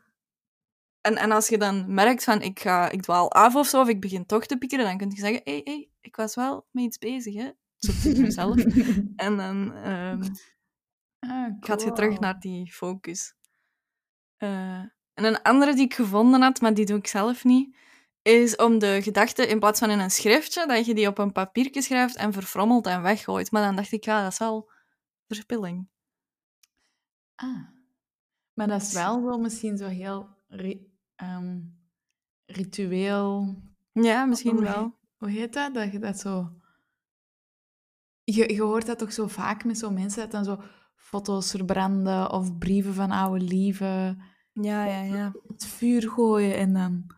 En, 1.00 1.16
en 1.16 1.30
als 1.30 1.48
je 1.48 1.59
dan 1.59 1.94
merkt 1.94 2.24
van, 2.24 2.42
ik, 2.42 2.61
ga, 2.61 2.90
ik 2.90 3.02
dwaal 3.02 3.32
af 3.32 3.54
of 3.54 3.66
zo, 3.66 3.80
of 3.80 3.88
ik 3.88 4.00
begin 4.00 4.26
toch 4.26 4.46
te 4.46 4.59
piekeren, 4.59 4.85
dan 4.85 4.96
kun 4.96 5.11
je 5.11 5.16
zeggen, 5.16 5.40
hé, 5.44 5.52
hey, 5.52 5.61
hey, 5.64 5.90
ik 6.00 6.16
was 6.16 6.35
wel 6.35 6.66
met 6.70 6.85
iets 6.85 6.98
bezig, 6.98 7.35
hè. 7.35 7.50
Zo 7.76 7.92
tegen 8.02 8.24
jezelf. 8.24 8.56
En 9.16 9.37
dan 9.37 9.72
Ah, 11.28 11.52
gaat 11.61 11.82
je 11.82 11.92
terug 11.92 12.18
naar 12.18 12.40
die 12.40 12.72
focus. 12.72 13.35
Eh, 14.37 14.78
en 15.14 15.24
een 15.24 15.42
andere 15.42 15.74
die 15.74 15.85
ik 15.85 15.94
gevonden 15.94 16.42
had, 16.42 16.61
maar 16.61 16.74
die 16.74 16.87
doe 16.87 16.98
ik 16.98 17.06
zelf 17.06 17.44
niet, 17.44 17.76
is 18.26 18.56
om 18.56 18.78
de 18.78 19.02
gedachten 19.02 19.48
in 19.48 19.58
plaats 19.58 19.78
van 19.78 19.90
in 19.90 19.98
een 19.98 20.10
schriftje, 20.10 20.66
dat 20.66 20.86
je 20.86 20.94
die 20.94 21.06
op 21.08 21.18
een 21.18 21.32
papiertje 21.32 21.82
schrijft 21.82 22.16
en 22.16 22.32
verfrommelt 22.32 22.86
en 22.86 23.02
weggooit. 23.02 23.50
Maar 23.50 23.62
dan 23.62 23.76
dacht 23.76 23.92
ik, 23.92 24.04
ja, 24.04 24.22
dat 24.22 24.32
is 24.32 24.38
wel 24.38 24.70
verspilling. 25.26 25.88
Ah. 27.34 27.68
Maar 28.54 28.66
dat 28.66 28.82
is 28.82 28.92
wel 28.92 29.22
zo 29.30 29.38
misschien 29.38 29.76
zo 29.76 29.86
heel 29.86 30.28
ri- 30.48 30.86
ehm, 31.14 31.60
ritueel. 32.46 33.56
Ja, 33.92 34.24
misschien 34.24 34.60
wel. 34.60 34.98
Hoe 35.16 35.30
heet 35.30 35.52
dat? 35.52 35.74
Dat 35.74 35.92
je 35.92 35.98
dat 35.98 36.18
zo... 36.18 36.50
Je, 38.24 38.52
je 38.54 38.62
hoort 38.62 38.86
dat 38.86 38.98
toch 38.98 39.12
zo 39.12 39.26
vaak 39.26 39.64
met 39.64 39.78
zo 39.78 39.90
mensen 39.90 40.20
dat 40.20 40.30
dan 40.30 40.44
zo 40.44 40.62
foto's 40.94 41.50
verbranden 41.50 42.30
of 42.30 42.58
brieven 42.58 42.94
van 42.94 43.10
oude 43.10 43.44
lieven 43.44 44.22
Ja, 44.52 44.84
ja, 44.84 45.00
ja. 45.00 45.32
het 45.46 45.66
vuur 45.66 46.10
gooien 46.10 46.56
en 46.56 46.72
dan... 46.72 47.14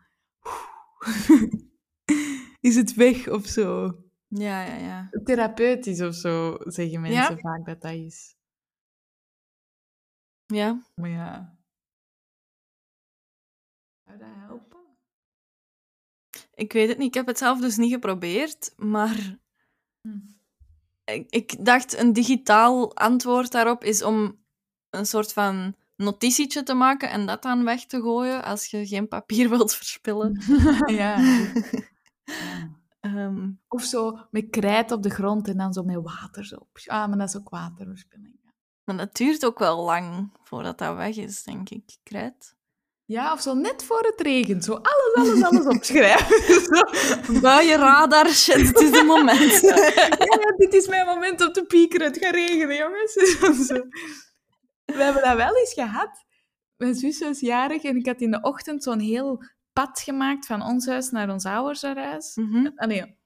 is 2.69 2.75
het 2.75 2.93
weg 2.93 3.27
of 3.27 3.45
zo. 3.45 3.93
Ja, 4.27 4.61
ja, 4.63 4.75
ja. 4.75 5.09
Therapeutisch 5.23 6.01
of 6.01 6.15
zo, 6.15 6.55
zeggen 6.59 7.01
mensen 7.01 7.35
Ja. 7.35 7.37
vaak 7.41 7.65
dat 7.65 7.81
dat 7.81 7.91
is. 7.93 8.35
Ja, 10.45 10.83
Maar 10.95 11.09
ja... 11.09 11.57
Zou 14.05 14.17
dat 14.17 14.27
helpen? 14.31 14.77
Ik 16.53 16.73
weet 16.73 16.89
het 16.89 16.97
niet. 16.97 17.07
Ik 17.07 17.13
heb 17.13 17.27
het 17.27 17.37
zelf 17.37 17.59
dus 17.59 17.77
niet 17.77 17.91
geprobeerd, 17.93 18.73
maar 18.77 19.37
Hm. 20.01 20.19
ik, 21.03 21.29
ik 21.29 21.65
dacht 21.65 21.97
een 21.97 22.13
digitaal 22.13 22.95
antwoord 22.95 23.51
daarop 23.51 23.83
is 23.83 24.03
om 24.03 24.43
een 24.89 25.05
soort 25.05 25.33
van 25.33 25.75
notitietje 25.99 26.63
te 26.63 26.73
maken 26.73 27.09
en 27.09 27.25
dat 27.25 27.41
dan 27.41 27.63
weg 27.63 27.85
te 27.85 28.01
gooien 28.01 28.43
als 28.43 28.65
je 28.65 28.87
geen 28.87 29.07
papier 29.07 29.49
wilt 29.55 29.73
verspillen. 29.75 30.41
ja. 31.01 31.17
Ehm, 32.99 33.49
Of 33.67 33.83
zo 33.83 34.19
met 34.31 34.49
krijt 34.49 34.91
op 34.91 35.03
de 35.03 35.09
grond 35.09 35.47
en 35.47 35.57
dan 35.57 35.73
zo 35.73 35.83
met 35.83 35.99
water 36.03 36.45
zo. 36.45 36.67
Ah, 36.85 37.07
maar 37.07 37.17
dat 37.17 37.27
is 37.27 37.37
ook 37.37 37.49
waterverspilling. 37.49 38.39
ja. 38.43 38.51
maar 38.83 38.97
dat 38.97 39.15
duurt 39.15 39.45
ook 39.45 39.59
wel 39.59 39.83
lang 39.83 40.31
voordat 40.43 40.77
dat 40.77 40.95
weg 40.95 41.15
is, 41.15 41.43
denk 41.43 41.69
ik. 41.69 41.97
Krijt. 42.03 42.57
Ja, 43.05 43.33
of 43.33 43.41
zo 43.41 43.53
net 43.53 43.83
voor 43.83 44.01
het 44.01 44.21
regent. 44.21 44.63
Zo 44.63 44.73
alles, 44.73 45.13
alles, 45.13 45.43
alles 45.43 45.65
opschrijven. 45.65 46.35
Je 47.67 47.75
radar, 47.77 48.27
shit, 48.27 48.67
het 48.67 48.79
is 48.79 48.89
het 48.91 49.05
moment. 49.05 49.61
Ja, 49.61 49.75
ja, 50.39 50.53
dit 50.57 50.73
is 50.73 50.87
mijn 50.87 51.05
moment 51.05 51.41
om 51.41 51.51
te 51.51 51.63
piekeren. 51.65 52.07
Het 52.07 52.17
gaat 52.17 52.33
regenen, 52.33 52.75
jongens. 52.75 53.13
We 54.95 55.03
hebben 55.03 55.23
dat 55.23 55.35
wel 55.35 55.55
eens 55.57 55.73
gehad. 55.73 56.25
Mijn 56.77 56.95
zus 56.95 57.19
was 57.19 57.39
jarig 57.39 57.83
en 57.83 57.95
ik 57.95 58.05
had 58.05 58.21
in 58.21 58.31
de 58.31 58.41
ochtend 58.41 58.83
zo'n 58.83 58.99
heel 58.99 59.43
pad 59.73 59.99
gemaakt 59.99 60.45
van 60.45 60.61
ons 60.61 60.85
huis 60.85 61.09
naar 61.09 61.29
ons 61.29 61.45
ouders 61.45 61.81
huis. 61.81 62.35
Nee, 62.75 63.17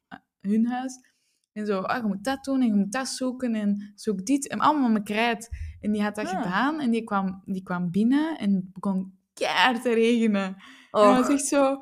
hun 0.42 0.68
huis. 0.68 1.12
En 1.52 1.66
zo, 1.66 1.80
ah, 1.82 2.02
je 2.02 2.08
moet 2.08 2.24
dat 2.24 2.44
doen 2.44 2.62
en 2.62 2.68
je 2.68 2.74
moet 2.74 2.92
dat 2.92 3.08
zoeken 3.08 3.56
en 3.56 3.92
zoek 3.96 4.26
dit. 4.26 4.48
En 4.48 4.60
allemaal 4.60 4.90
met 4.90 5.04
krijt. 5.04 5.50
En 5.82 5.92
die 5.92 6.02
had 6.04 6.16
dat 6.16 6.26
Ah. 6.28 6.42
gedaan 6.42 6.80
en 6.80 6.92
die 6.92 7.04
kwam, 7.04 7.42
die 7.46 7.64
kwam 7.64 7.92
binnen 7.92 8.38
en 8.38 8.54
het 8.54 8.74
begon 8.74 9.18
keihard 9.34 9.82
te 9.82 9.94
regenen. 9.94 10.44
En 10.46 10.56
dat 10.92 11.02
Oh, 11.02 11.18
was 11.18 11.30
echt 11.30 11.46
zo, 11.46 11.78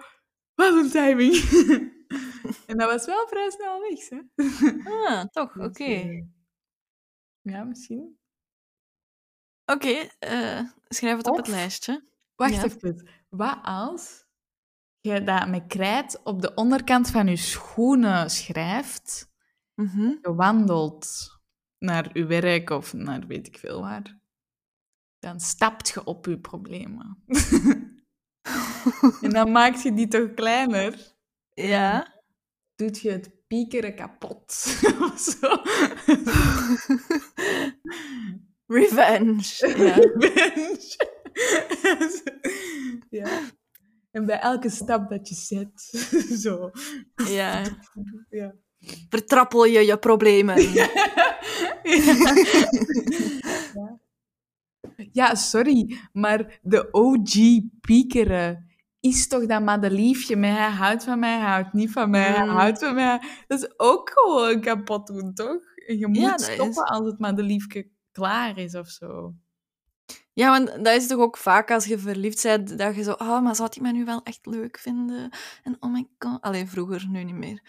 wat 0.55 0.73
een 0.73 0.89
timing. 0.89 1.33
en 2.67 2.77
dat 2.77 2.91
was 2.91 3.05
wel 3.05 3.27
vrij 3.27 3.49
snel 3.51 3.79
weg, 3.79 4.09
hè. 4.09 4.21
ah, 4.91 5.23
toch, 5.25 5.57
oké. 5.57 5.85
Dus, 5.85 6.01
eh, 6.01 6.23
ja, 7.41 7.63
misschien. 7.63 8.19
Oké, 9.71 10.07
eh, 10.19 10.59
schrijf 10.87 11.17
het 11.17 11.27
op 11.29 11.37
het 11.37 11.47
lijstje. 11.47 12.03
Wacht 12.35 12.53
Ja. 12.53 12.63
even. 12.63 13.07
Wat 13.29 13.57
als 13.61 14.25
je 15.01 15.23
dat 15.23 15.47
met 15.47 15.67
krijt 15.67 16.23
op 16.23 16.41
de 16.41 16.53
onderkant 16.53 17.09
van 17.09 17.27
je 17.27 17.35
schoenen 17.35 18.29
schrijft, 18.29 19.29
Mhm. 19.75 20.01
je 20.21 20.33
wandelt 20.35 21.29
naar 21.77 22.17
je 22.17 22.25
werk 22.25 22.69
of 22.69 22.93
naar 22.93 23.27
weet 23.27 23.47
ik 23.47 23.57
veel 23.57 23.81
waar, 23.81 24.19
dan 25.19 25.39
stapt 25.39 25.89
je 25.89 26.03
op 26.03 26.25
je 26.25 26.39
problemen. 26.39 27.23
en 29.21 29.29
dan 29.29 29.51
maak 29.51 29.75
je 29.75 29.93
die 29.93 30.07
toch 30.07 30.33
kleiner. 30.33 31.15
Ja. 31.53 32.19
Doet 32.75 32.99
je 32.99 33.11
het 33.11 33.47
piekeren 33.47 33.95
kapot. 33.95 34.47
of 35.11 35.19
zo. 35.19 35.61
Revenge. 38.71 39.67
Ja. 39.85 39.95
Revenge. 39.95 41.09
ja. 43.19 43.27
En 44.11 44.25
bij 44.25 44.39
elke 44.39 44.69
stap 44.69 45.09
dat 45.09 45.27
je 45.29 45.35
zet, 45.35 45.81
zo. 46.43 46.71
ja. 47.15 47.61
Ja. 48.29 48.53
Vertrappel 49.09 49.65
je 49.65 49.79
je 49.85 49.97
problemen. 49.97 50.71
ja. 50.73 50.89
Ja, 55.11 55.35
sorry, 55.35 55.99
maar 56.13 56.59
de 56.61 56.87
OG 56.91 57.33
piekeren 57.81 58.65
is 58.99 59.27
toch 59.27 59.45
dat 59.45 59.61
madeliefje 59.63 60.35
met 60.35 60.49
hij 60.57 60.69
houdt 60.69 61.03
van 61.03 61.19
mij, 61.19 61.37
hij 61.39 61.49
houdt 61.49 61.73
niet 61.73 61.91
van 61.91 62.09
mij, 62.09 62.21
hij 62.31 62.45
Mm. 62.45 62.49
houdt 62.55 62.79
van 62.79 62.95
mij. 62.95 63.21
Dat 63.47 63.59
is 63.63 63.73
ook 63.77 64.09
gewoon 64.13 64.61
kapot 64.61 65.07
doen, 65.07 65.33
toch? 65.33 65.61
En 65.87 65.97
je 65.97 66.07
moet 66.07 66.17
Ja, 66.17 66.37
stoppen 66.37 66.67
is. 66.83 66.89
als 66.89 67.05
het 67.05 67.19
madeliefje 67.19 67.89
klaar 68.11 68.57
is 68.57 68.75
of 68.75 68.87
zo. 68.87 69.33
Ja, 70.33 70.49
want 70.49 70.85
dat 70.85 70.95
is 70.95 71.07
toch 71.07 71.19
ook 71.19 71.37
vaak 71.37 71.71
als 71.71 71.85
je 71.85 71.97
verliefd 71.99 72.43
bent, 72.43 72.77
dat 72.77 72.95
je 72.95 73.03
zo, 73.03 73.11
oh, 73.11 73.41
maar 73.41 73.55
zou 73.55 73.69
hij 73.71 73.81
mij 73.81 73.91
nu 73.91 74.05
wel 74.05 74.23
echt 74.23 74.45
leuk 74.45 74.77
vinden? 74.77 75.29
En 75.63 75.77
oh 75.79 75.91
my 75.91 76.07
god. 76.19 76.41
Alleen 76.41 76.67
vroeger, 76.67 77.07
nu 77.07 77.23
niet 77.23 77.35
meer. 77.35 77.61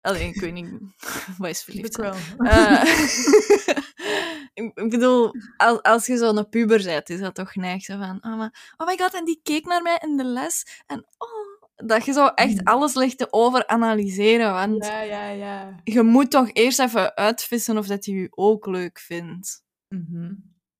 Alleen, 0.00 0.28
ik 0.28 0.40
weet 0.40 0.52
niet, 0.52 0.68
wat 1.38 1.48
is 1.48 1.62
verliefd 1.62 1.96
wel. 1.96 2.14
Eh, 2.38 2.82
ik 4.54 4.70
ik 4.74 4.90
bedoel, 4.90 5.32
als, 5.56 5.82
als 5.82 6.06
je 6.06 6.16
zo'n 6.16 6.48
puber 6.48 6.82
bent, 6.82 7.10
is 7.10 7.20
dat 7.20 7.34
toch 7.34 7.54
neig 7.54 7.82
zo 7.82 7.98
van, 7.98 8.16
oh, 8.24 8.36
maar, 8.36 8.74
oh 8.76 8.86
my 8.86 8.98
god, 8.98 9.14
en 9.14 9.24
die 9.24 9.40
keek 9.42 9.64
naar 9.64 9.82
mij 9.82 10.00
in 10.02 10.16
de 10.16 10.24
les. 10.24 10.82
En 10.86 11.06
oh, 11.18 11.45
dat 11.76 12.04
je 12.04 12.12
zo 12.12 12.26
echt 12.26 12.54
Mm. 12.60 12.66
alles 12.66 12.94
ligt 12.94 13.18
te 13.18 13.32
overanalyseren. 13.32 14.52
Want 14.52 14.84
Ja, 14.86 15.00
ja, 15.00 15.28
ja. 15.28 15.80
je 15.84 16.02
moet 16.02 16.30
toch 16.30 16.50
eerst 16.52 16.78
even 16.78 17.16
uitvissen 17.16 17.78
of 17.78 17.86
dat 17.86 18.04
hij 18.04 18.14
je 18.14 18.28
ook 18.30 18.66
leuk 18.66 18.98
vindt. 18.98 19.64
Mhm. 19.88 20.34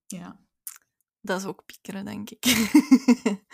Ja. 0.06 0.40
Dat 1.20 1.40
is 1.40 1.46
ook 1.46 1.62
piekeren, 1.66 2.04
denk 2.04 2.30
ik. 2.30 2.44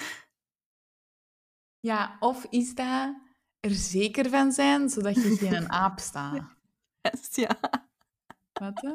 Ja, 1.80 2.16
of 2.20 2.46
is 2.50 2.74
dat 2.74 3.14
er 3.60 3.70
zeker 3.70 4.30
van 4.30 4.52
zijn, 4.52 4.88
zodat 4.88 5.14
je 5.14 5.36
geen 5.36 5.70
aap 5.82 5.98
staat? 5.98 6.42
Yes, 7.00 7.28
ja. 7.34 7.58
Wat? 8.52 8.80
hè? 8.80 8.92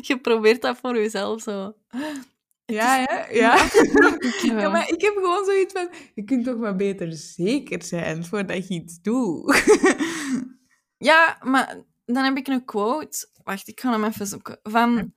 Je 0.00 0.18
probeert 0.20 0.62
dat 0.62 0.76
voor 0.78 0.96
jezelf 0.96 1.42
zo. 1.42 1.76
Ja, 2.66 2.96
ja, 2.96 3.26
ja. 3.30 3.68
ja. 4.60 4.68
Maar 4.68 4.88
ik 4.88 5.00
heb 5.00 5.14
gewoon 5.14 5.44
zoiets 5.44 5.72
van, 5.72 5.88
je 6.14 6.24
kunt 6.24 6.44
toch 6.44 6.56
maar 6.56 6.76
beter 6.76 7.12
zeker 7.12 7.82
zijn 7.82 8.24
voordat 8.24 8.68
je 8.68 8.74
iets 8.74 9.00
doet. 9.00 9.54
Ja, 10.98 11.38
maar 11.44 11.82
dan 12.04 12.24
heb 12.24 12.36
ik 12.36 12.46
een 12.48 12.64
quote. 12.64 13.28
Wacht, 13.44 13.68
ik 13.68 13.80
ga 13.80 13.90
hem 13.90 14.04
even 14.04 14.26
zoeken. 14.26 14.58
Van, 14.62 15.12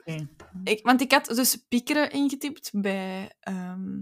ik, 0.64 0.80
want 0.84 1.02
ik 1.02 1.12
had 1.12 1.26
dus 1.26 1.56
piekeren 1.56 2.12
ingetypt 2.12 2.70
bij... 2.74 3.36
ehm, 3.40 4.02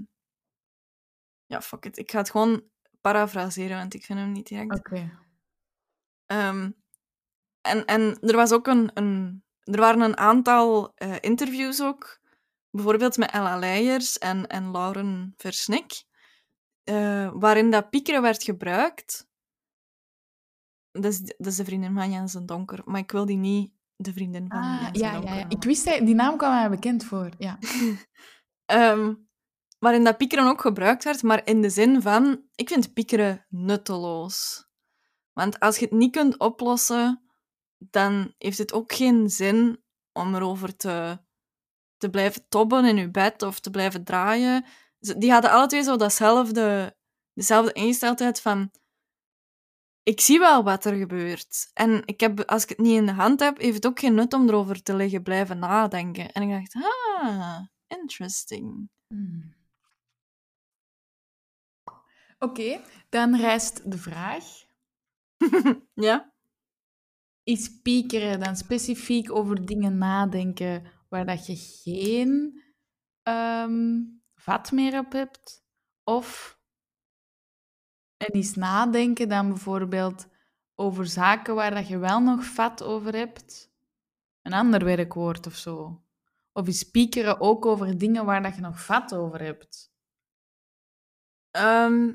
Ja, 1.45 1.61
fuck 1.61 1.85
it. 1.85 1.97
Ik 1.97 2.11
ga 2.11 2.17
het 2.17 2.29
gewoon 2.29 2.63
parafraseren, 3.01 3.77
want 3.77 3.93
ik 3.93 4.03
vind 4.05 4.19
hem 4.19 4.31
niet 4.31 4.47
direct. 4.47 4.77
Oké. 4.77 5.19
Ehm, 6.25 6.71
en, 7.61 7.85
en 7.85 8.17
er 8.19 8.35
was 8.35 8.51
ook 8.51 8.67
een, 8.67 8.91
een... 8.93 9.43
Er 9.61 9.79
waren 9.79 10.01
een 10.01 10.17
aantal 10.17 10.91
eh, 10.95 11.15
interviews 11.21 11.81
ook. 11.81 12.19
Bijvoorbeeld 12.71 13.17
met 13.17 13.31
Ella 13.31 13.57
Leijers 13.57 14.17
en, 14.17 14.47
en 14.47 14.71
Lauren 14.71 15.33
Versnik. 15.37 16.03
eh, 16.83 17.31
waarin 17.33 17.71
dat 17.71 17.89
piekeren 17.89 18.21
werd 18.21 18.43
gebruikt. 18.43 19.27
Dat 20.91 21.03
is, 21.11 21.19
dat 21.21 21.47
is 21.47 21.55
de 21.55 21.65
vriendin 21.65 21.93
van 21.93 22.11
Jens 22.11 22.35
en 22.35 22.45
Donker. 22.45 22.81
Maar 22.85 22.99
ik 22.99 23.11
wil 23.11 23.25
die 23.25 23.37
niet 23.37 23.71
de 23.95 24.13
vriendin 24.13 24.45
van 24.49 24.57
Ah, 24.61 24.81
Jens 24.81 24.99
ja, 24.99 25.11
Donker 25.13 25.35
ja. 25.35 25.49
Ik 25.49 25.63
wist 25.63 25.85
dat, 25.85 25.99
die 26.05 26.15
naam 26.15 26.37
kwam 26.37 26.51
mij 26.51 26.69
bekend 26.69 27.03
voor. 27.03 27.29
Ja. 27.37 27.57
Ehm, 28.65 29.13
waarin 29.79 30.03
dat 30.03 30.17
piekeren 30.17 30.47
ook 30.47 30.61
gebruikt 30.61 31.03
werd, 31.03 31.23
maar 31.23 31.45
in 31.45 31.61
de 31.61 31.69
zin 31.69 32.01
van... 32.01 32.43
Ik 32.55 32.67
vind 32.69 32.93
piekeren 32.93 33.45
nutteloos. 33.49 34.67
Want 35.33 35.59
als 35.59 35.77
je 35.77 35.85
het 35.85 35.93
niet 35.93 36.11
kunt 36.11 36.37
oplossen, 36.39 37.31
dan 37.77 38.33
heeft 38.37 38.57
het 38.57 38.73
ook 38.73 38.93
geen 38.93 39.29
zin 39.29 39.83
om 40.11 40.35
erover 40.35 40.75
te, 40.75 41.19
te 41.97 42.09
blijven 42.09 42.45
tobben 42.49 42.85
in 42.85 42.97
je 42.97 43.11
bed 43.11 43.41
of 43.41 43.59
te 43.59 43.69
blijven 43.69 44.03
draaien. 44.03 44.65
Die 44.99 45.31
hadden 45.31 45.51
alle 45.51 45.67
twee 45.67 45.83
zo 45.83 45.95
datzelfde, 45.97 46.95
dezelfde 47.33 47.73
ingesteldheid 47.73 48.41
van... 48.41 48.71
Ik 50.03 50.21
zie 50.21 50.39
wel 50.39 50.63
wat 50.63 50.85
er 50.85 50.95
gebeurt. 50.95 51.69
En 51.73 52.01
ik 52.05 52.19
heb, 52.19 52.43
als 52.43 52.63
ik 52.63 52.69
het 52.69 52.77
niet 52.77 52.97
in 52.97 53.05
de 53.05 53.11
hand 53.11 53.39
heb, 53.39 53.57
heeft 53.57 53.75
het 53.75 53.85
ook 53.85 53.99
geen 53.99 54.13
nut 54.13 54.33
om 54.33 54.47
erover 54.47 54.83
te 54.83 54.95
liggen 54.95 55.23
blijven 55.23 55.59
nadenken. 55.59 56.31
En 56.31 56.41
ik 56.41 56.49
dacht, 56.49 56.85
ah, 56.85 57.59
interesting. 57.87 58.89
Hmm. 59.07 59.55
Oké, 62.39 62.81
dan 63.09 63.35
rijst 63.35 63.91
de 63.91 63.97
vraag. 63.97 64.43
Ja? 65.93 66.33
Is 67.43 67.81
piekeren 67.81 68.39
dan 68.39 68.55
specifiek 68.55 69.31
over 69.31 69.65
dingen 69.65 69.97
nadenken 69.97 70.96
waar 71.09 71.25
dat 71.25 71.45
je 71.45 71.55
geen 71.55 72.63
ehm, 73.23 74.03
vat 74.35 74.71
meer 74.71 74.99
op 74.99 75.11
hebt? 75.11 75.65
Of 76.03 76.59
en 78.17 78.33
is 78.33 78.55
nadenken 78.55 79.29
dan 79.29 79.47
bijvoorbeeld 79.47 80.27
over 80.75 81.07
zaken 81.07 81.55
waar 81.55 81.73
dat 81.73 81.87
je 81.87 81.97
wel 81.97 82.19
nog 82.19 82.45
vat 82.45 82.83
over 82.83 83.15
hebt? 83.15 83.71
Een 84.41 84.53
ander 84.53 84.85
werkwoord 84.85 85.47
of 85.47 85.55
zo? 85.55 86.05
Of 86.51 86.67
is 86.67 86.83
piekeren 86.83 87.39
ook 87.39 87.65
over 87.65 87.97
dingen 87.97 88.25
waar 88.25 88.43
dat 88.43 88.55
je 88.55 88.61
nog 88.61 88.85
vat 88.85 89.13
over 89.13 89.41
hebt? 89.41 89.91
Ehm, 91.51 92.13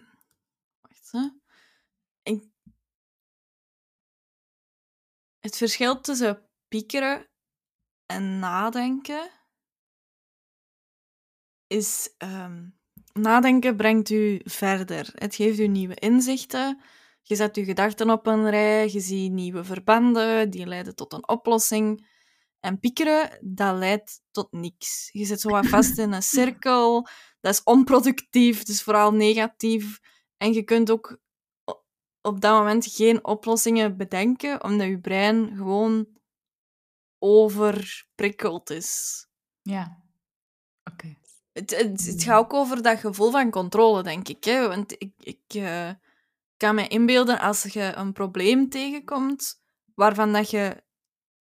wacht, 0.81 1.13
hè. 1.13 1.29
Het 5.39 5.57
verschil 5.57 6.01
tussen 6.01 6.49
piekeren 6.69 7.32
en 8.13 8.39
nadenken 8.39 9.31
is... 11.67 12.15
ehm, 12.19 12.69
nadenken 13.13 13.77
brengt 13.77 14.11
u 14.11 14.41
verder. 14.45 15.11
Het 15.15 15.35
geeft 15.35 15.59
u 15.59 15.67
nieuwe 15.67 15.95
inzichten. 15.95 16.81
Je 17.23 17.37
zet 17.37 17.57
je 17.57 17.65
gedachten 17.65 18.11
op 18.11 18.27
een 18.27 18.51
rij, 18.51 18.89
je 18.89 19.01
ziet 19.01 19.33
nieuwe 19.33 19.65
verbanden, 19.65 20.51
die 20.51 20.67
leiden 20.67 20.95
tot 20.95 21.13
een 21.13 21.29
oplossing. 21.29 22.11
En 22.61 22.81
piekeren, 22.81 23.39
dat 23.41 23.77
leidt 23.77 24.21
tot 24.31 24.53
niks. 24.53 25.09
Je 25.13 25.25
zit 25.25 25.41
zo 25.41 25.49
wat 25.49 25.67
vast 25.67 25.99
in 25.99 26.13
een 26.13 26.23
cirkel, 26.39 27.07
dat 27.41 27.53
is 27.53 27.63
onproductief, 27.63 28.63
dus 28.63 28.83
vooral 28.83 29.13
negatief. 29.13 30.01
En 30.37 30.53
je 30.53 30.63
kunt 30.63 30.91
ook 30.91 31.19
op 32.21 32.41
dat 32.41 32.59
moment 32.59 32.87
geen 32.87 33.25
oplossingen 33.25 33.97
bedenken, 33.97 34.65
omdat 34.65 34.87
je 34.87 35.01
brein 35.01 35.57
gewoon 35.57 36.07
overprikkeld 37.23 38.71
is. 38.71 39.27
Ja. 39.63 40.03
Oké. 40.91 41.17
Het, 41.53 41.71
het, 41.71 42.07
het 42.07 42.23
gaat 42.23 42.39
ook 42.39 42.53
over 42.53 42.83
dat 42.83 42.99
gevoel 42.99 43.31
van 43.31 43.51
controle, 43.51 44.03
denk 44.03 44.29
ik. 44.29 44.45
Hè? 44.45 44.69
Want 44.69 44.93
ik, 44.93 45.13
ik 45.19 45.43
eh, 45.49 45.91
kan 46.57 46.75
me 46.75 46.89
inbeelden 46.89 47.39
als 47.39 47.63
je 47.63 47.93
een 47.95 48.13
probleem 48.13 48.69
tegenkomt 48.69 49.63
waarvan 49.95 50.33
dat 50.33 50.51
je 50.51 50.83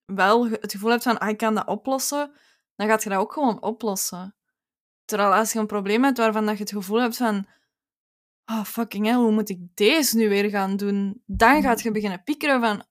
wel 0.05 0.49
het 0.49 0.71
gevoel 0.71 0.89
hebt 0.89 1.03
van 1.03 1.17
ah, 1.17 1.29
ik 1.29 1.37
kan 1.37 1.55
dat 1.55 1.67
oplossen, 1.67 2.31
dan 2.75 2.87
gaat 2.87 3.03
je 3.03 3.09
dat 3.09 3.19
ook 3.19 3.33
gewoon 3.33 3.61
oplossen. 3.61 4.35
Terwijl 5.05 5.33
als 5.33 5.53
je 5.53 5.59
een 5.59 5.67
probleem 5.67 6.03
hebt 6.03 6.17
waarvan 6.17 6.45
dat 6.45 6.57
je 6.57 6.63
het 6.63 6.71
gevoel 6.71 7.01
hebt 7.01 7.17
van 7.17 7.47
oh, 8.45 8.63
fucking 8.63 9.05
hell, 9.05 9.15
hoe 9.15 9.31
moet 9.31 9.49
ik 9.49 9.59
deze 9.73 10.17
nu 10.17 10.29
weer 10.29 10.49
gaan 10.49 10.75
doen? 10.75 11.23
Dan 11.25 11.61
gaat 11.61 11.81
je 11.81 11.91
beginnen 11.91 12.23
piekeren 12.23 12.61
van 12.61 12.85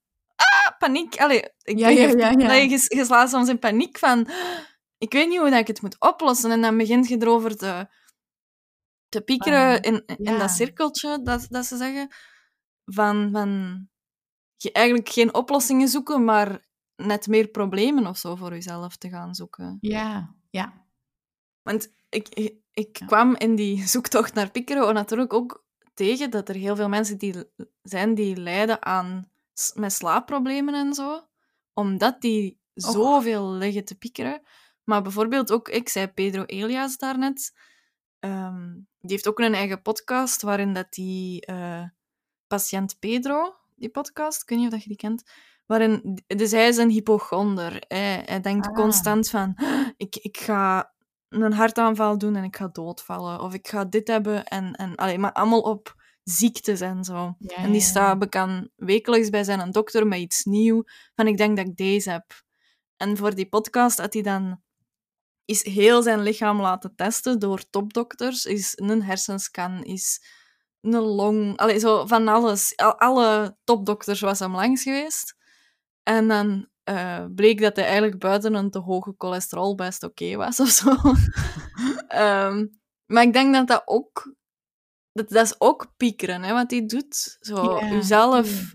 paniek. 0.80 1.16
Allee, 1.16 1.44
ik 1.62 1.78
Ja. 1.78 2.30
Allee, 2.30 2.68
je, 2.68 2.84
je 2.88 3.04
slaat 3.04 3.30
soms 3.30 3.48
in 3.48 3.58
paniek 3.58 3.98
van 3.98 4.28
ik 5.00 5.12
weet 5.12 5.28
niet 5.28 5.38
hoe 5.38 5.50
dat 5.50 5.58
ik 5.58 5.66
het 5.66 5.82
moet 5.82 6.00
oplossen. 6.00 6.50
En 6.50 6.60
dan 6.60 6.76
begint 6.76 7.08
je 7.08 7.16
erover 7.20 7.56
te, 7.56 7.88
te 9.08 9.20
piekeren 9.20 9.82
Ah, 9.82 9.92
in, 9.92 10.04
in 10.06 10.38
dat 10.38 10.50
cirkeltje, 10.50 11.22
dat, 11.22 11.46
dat 11.48 11.66
ze 11.66 11.76
zeggen. 11.76 12.08
Van, 12.84 13.28
van 13.32 13.50
je 14.56 14.72
eigenlijk 14.72 15.08
geen 15.08 15.34
oplossingen 15.34 15.88
zoeken, 15.88 16.24
maar 16.24 16.66
net 16.96 17.26
meer 17.26 17.48
problemen 17.48 18.06
of 18.06 18.18
zo 18.18 18.34
voor 18.34 18.50
jezelf 18.50 18.96
te 18.96 19.08
gaan 19.08 19.34
zoeken. 19.34 19.78
Ja, 19.80 20.34
ja. 20.50 20.86
Want 21.62 21.92
ik, 22.08 22.54
ik, 22.72 23.00
kwam 23.06 23.36
in 23.36 23.54
die 23.54 23.86
zoektocht 23.94 24.34
naar 24.34 24.50
piekeren 24.50 24.94
natuurlijk 24.94 25.32
ook 25.32 25.64
tegen 25.94 26.30
dat 26.30 26.48
er 26.48 26.54
heel 26.54 26.76
veel 26.76 26.88
mensen 26.88 27.18
die 27.18 27.34
zijn 27.82 28.14
die 28.14 28.36
lijden 28.36 28.84
aan 28.84 29.29
met 29.74 29.92
slaapproblemen 29.92 30.74
en 30.74 30.94
zo, 30.94 31.28
omdat 31.72 32.20
die 32.20 32.60
zoveel 32.74 33.52
liggen 33.52 33.84
te 33.84 33.98
piekeren. 33.98 34.42
Maar 34.84 35.02
bijvoorbeeld 35.02 35.52
ook, 35.52 35.68
ik 35.68 35.88
zei 35.88 36.06
Pedro 36.06 36.44
Elias 36.44 36.96
daarnet, 36.96 37.52
ehm, 38.18 38.72
die 39.00 39.10
heeft 39.10 39.28
ook 39.28 39.38
een 39.38 39.54
eigen 39.54 39.82
podcast 39.82 40.42
waarin 40.42 40.72
dat 40.74 40.92
die 40.92 41.46
eh, 41.46 41.84
patiënt 42.46 42.98
Pedro, 42.98 43.54
die 43.76 43.90
podcast, 43.90 44.42
ik 44.42 44.48
weet 44.48 44.58
niet 44.58 44.66
of 44.66 44.72
dat 44.72 44.82
je 44.82 44.88
die 44.88 44.98
kent, 44.98 45.22
waarin, 45.66 46.22
dus 46.26 46.50
hij 46.50 46.68
is 46.68 46.76
een 46.76 46.90
hypochonder. 46.90 47.84
Hij, 47.88 48.22
hij 48.26 48.40
denkt 48.40 48.66
Ah. 48.66 48.74
constant 48.74 49.30
van, 49.30 49.56
ik, 49.96 50.16
ik 50.16 50.36
ga 50.38 50.92
een 51.28 51.52
hartaanval 51.52 52.18
doen 52.18 52.36
en 52.36 52.44
ik 52.44 52.56
ga 52.56 52.68
doodvallen. 52.68 53.40
Of 53.40 53.54
ik 53.54 53.68
ga 53.68 53.84
dit 53.84 54.08
hebben 54.08 54.44
en... 54.44 54.72
en 54.74 54.94
allee, 54.94 55.18
maar 55.18 55.32
allemaal 55.32 55.60
op 55.60 55.99
ziektes 56.24 56.80
en 56.80 57.04
zo. 57.04 57.34
ja 57.38 57.56
En 57.56 57.72
die 57.72 57.80
staat 57.80 58.18
bekend 58.18 58.68
wekelijks 58.76 59.30
bij 59.30 59.44
zijn 59.44 59.70
dokter 59.70 60.06
met 60.06 60.18
iets 60.18 60.44
nieuws. 60.44 61.10
Van, 61.14 61.26
ik 61.26 61.36
denk 61.36 61.56
dat 61.56 61.66
ik 61.66 61.76
deze 61.76 62.10
heb. 62.10 62.24
En 62.96 63.16
voor 63.16 63.34
die 63.34 63.48
podcast 63.48 63.98
had 63.98 64.12
hij 64.12 64.22
dan 64.22 64.62
is 65.44 65.64
heel 65.64 66.02
zijn 66.02 66.22
lichaam 66.22 66.60
laten 66.60 66.94
testen 66.94 67.38
door 67.38 67.70
topdokters. 67.70 68.44
Is 68.44 68.72
een 68.76 69.02
hersenscan, 69.02 69.84
is 69.84 70.22
een 70.80 71.00
long... 71.00 71.56
Allee, 71.56 71.78
zo 71.78 72.06
van 72.06 72.28
alles. 72.28 72.76
Al- 72.76 72.98
alle 72.98 73.56
topdokters 73.64 74.20
was 74.20 74.38
hem 74.38 74.54
langs 74.54 74.82
geweest. 74.82 75.36
En 76.02 76.28
dan 76.28 76.68
eh, 76.84 77.24
bleek 77.34 77.60
dat 77.60 77.76
hij 77.76 77.84
eigenlijk 77.84 78.18
buiten 78.18 78.54
een 78.54 78.70
te 78.70 78.78
hoge 78.78 79.14
cholesterol 79.18 79.74
best 79.74 80.02
oké 80.02 80.36
was 80.36 80.60
of 80.60 80.68
zo. 80.68 80.94
Ehm, 82.08 82.66
maar 83.06 83.22
ik 83.22 83.32
denk 83.32 83.54
dat 83.54 83.66
dat 83.66 83.82
ook... 83.84 84.34
Dat, 85.12 85.28
dat 85.28 85.44
is 85.46 85.54
ook 85.58 85.92
piekeren, 85.96 86.42
hè, 86.42 86.52
wat 86.52 86.70
hij 86.70 86.86
doet. 86.86 87.36
Zo, 87.40 87.78
Ja, 87.80 87.88
jezelf 87.88 88.74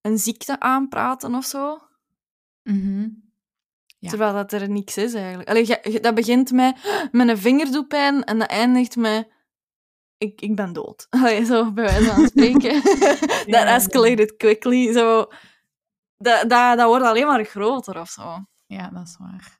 een 0.00 0.18
ziekte 0.18 0.60
aanpraten 0.60 1.34
of 1.34 1.44
zo. 1.44 1.78
Mhm. 2.62 3.08
Ja. 3.98 4.08
Terwijl 4.08 4.32
dat 4.32 4.52
er 4.52 4.70
niks 4.70 4.96
is 4.96 5.14
eigenlijk. 5.14 5.48
Allee, 5.48 6.00
dat 6.00 6.14
begint 6.14 6.52
met, 6.52 6.76
met 7.12 7.28
een 7.28 7.38
vingerdoepijn 7.38 8.24
en 8.24 8.38
dat 8.38 8.48
eindigt 8.48 8.96
met 8.96 9.28
ik, 10.18 10.40
ik 10.40 10.56
ben 10.56 10.72
dood. 10.72 11.06
Allee, 11.10 11.44
zo 11.44 11.72
bij 11.72 11.84
wijze 11.84 12.12
van 12.14 12.26
spreken. 12.28 12.82
Ja. 13.46 13.64
escalated 13.64 14.36
quickly. 14.36 14.92
Zo, 14.92 15.26
dat, 16.16 16.48
dat, 16.50 16.78
dat 16.78 16.88
wordt 16.88 17.04
alleen 17.04 17.26
maar 17.26 17.44
groter 17.44 18.00
of 18.00 18.08
zo. 18.08 18.46
Ja, 18.66 18.90
dat 18.90 19.06
is 19.06 19.16
waar. 19.18 19.58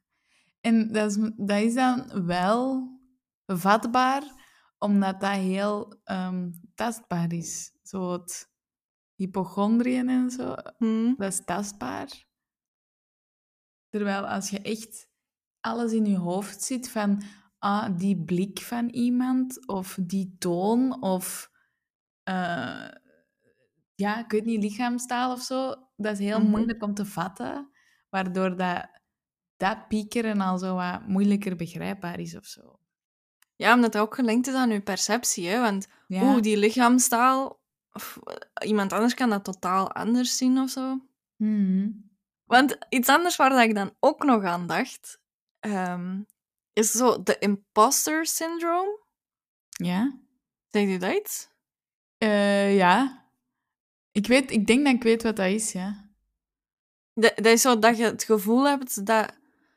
En 0.61 0.93
dat 0.93 1.11
is, 1.11 1.19
dat 1.37 1.61
is 1.61 1.75
dan 1.75 2.27
wel 2.27 2.89
vatbaar, 3.47 4.23
omdat 4.87 5.21
dat 5.21 5.31
heel 5.37 6.01
ehm, 6.05 6.51
tastbaar 6.75 7.33
is. 7.33 7.73
Zo 7.83 8.13
het 8.13 8.51
hypochondriën 9.15 10.09
en 10.09 10.31
zo, 10.31 10.55
Hm. 10.79 11.15
dat 11.17 11.33
is 11.33 11.45
tastbaar. 11.45 12.25
Terwijl 13.89 14.27
als 14.29 14.51
je 14.51 14.61
echt 14.61 15.09
alles 15.61 15.93
in 15.93 16.05
je 16.07 16.17
hoofd 16.17 16.63
zit 16.63 16.91
van 16.91 17.23
ah, 17.59 17.99
die 17.99 18.25
blik 18.25 18.59
van 18.61 18.89
iemand, 18.89 19.67
of 19.67 19.99
die 20.03 20.37
toon, 20.39 21.03
of 21.03 21.51
eh, 22.23 22.89
ja, 23.95 24.19
ik 24.25 24.31
weet 24.31 24.45
niet, 24.45 24.63
lichaamstaal 24.63 25.33
of 25.33 25.41
zo, 25.43 25.75
dat 25.97 26.13
is 26.13 26.19
heel 26.19 26.41
Mhm. 26.41 26.51
moeilijk 26.51 26.83
om 26.83 26.95
te 26.95 27.07
vatten, 27.07 27.71
waardoor 28.09 28.57
dat, 28.57 28.89
dat 29.57 29.89
piekeren 29.89 30.41
al 30.41 30.59
zo 30.59 30.75
wat 30.75 31.07
moeilijker 31.07 31.57
begrijpbaar 31.57 32.21
is 32.21 32.37
of 32.37 32.45
zo. 32.45 32.76
Ja, 33.57 33.75
omdat 33.75 33.93
dat 33.93 34.03
ook 34.03 34.15
gelinkt 34.15 34.47
is 34.47 34.55
aan 34.55 34.71
je 34.71 34.81
perceptie. 34.81 35.49
Hè? 35.49 35.61
Want 35.61 35.87
Ja, 36.07 36.23
oeh, 36.23 36.43
die 36.43 36.57
lichaamstaal... 36.57 37.61
Of, 37.93 38.19
iemand 38.65 38.93
anders 38.93 39.15
kan 39.15 39.31
dat 39.31 39.45
totaal 39.45 39.93
anders 39.93 40.37
zien 40.37 40.59
of 40.59 40.71
zo. 40.71 41.01
Mhm. 41.37 41.91
Want 42.45 42.79
iets 42.89 43.09
anders 43.09 43.37
waar 43.37 43.51
dat 43.51 43.61
ik 43.61 43.75
dan 43.75 43.95
ook 44.01 44.25
nog 44.25 44.45
aan 44.45 44.67
dacht... 44.67 45.21
ehm, 45.61 46.21
is 46.73 46.91
zo 46.91 47.23
de 47.23 47.39
imposter 47.39 48.27
syndrome. 48.27 48.99
ja. 49.69 50.19
Zegt 50.69 50.89
u 50.89 50.99
dat 50.99 51.17
iets? 51.17 51.49
Eh, 52.19 52.77
ja. 52.77 53.25
Ik, 54.13 54.27
weet, 54.27 54.51
ik 54.51 54.67
denk 54.67 54.85
dat 54.85 54.95
ik 54.95 55.03
weet 55.03 55.23
wat 55.23 55.37
dat 55.37 55.47
is, 55.47 55.73
ja. 55.73 56.11
Dat, 57.15 57.37
dat 57.37 57.47
is 57.47 57.61
zo 57.61 57.79
dat 57.79 57.97
je 57.97 58.05
het 58.05 58.25
gevoel 58.25 58.67
hebt 58.69 59.07
dat 59.07 59.33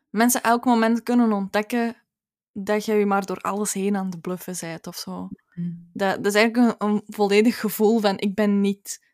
mensen 0.09 0.43
elk 0.43 0.65
moment 0.65 1.03
kunnen 1.03 1.31
ontdekken 1.31 1.95
dat 2.65 2.85
je 2.85 2.93
je 2.93 3.05
maar 3.05 3.25
door 3.25 3.41
alles 3.41 3.73
heen 3.73 3.95
aan 3.95 4.05
het 4.05 4.21
bluffen 4.21 4.55
bent 4.59 4.87
of 4.87 4.95
zo. 4.95 5.29
Dat, 5.93 6.15
dat 6.15 6.25
is 6.25 6.33
eigenlijk 6.33 6.81
een, 6.81 6.89
een 6.89 7.01
volledig 7.05 7.59
gevoel 7.59 7.99
van 7.99 8.17
ik 8.17 8.35
ben 8.35 8.61
niet 8.61 9.07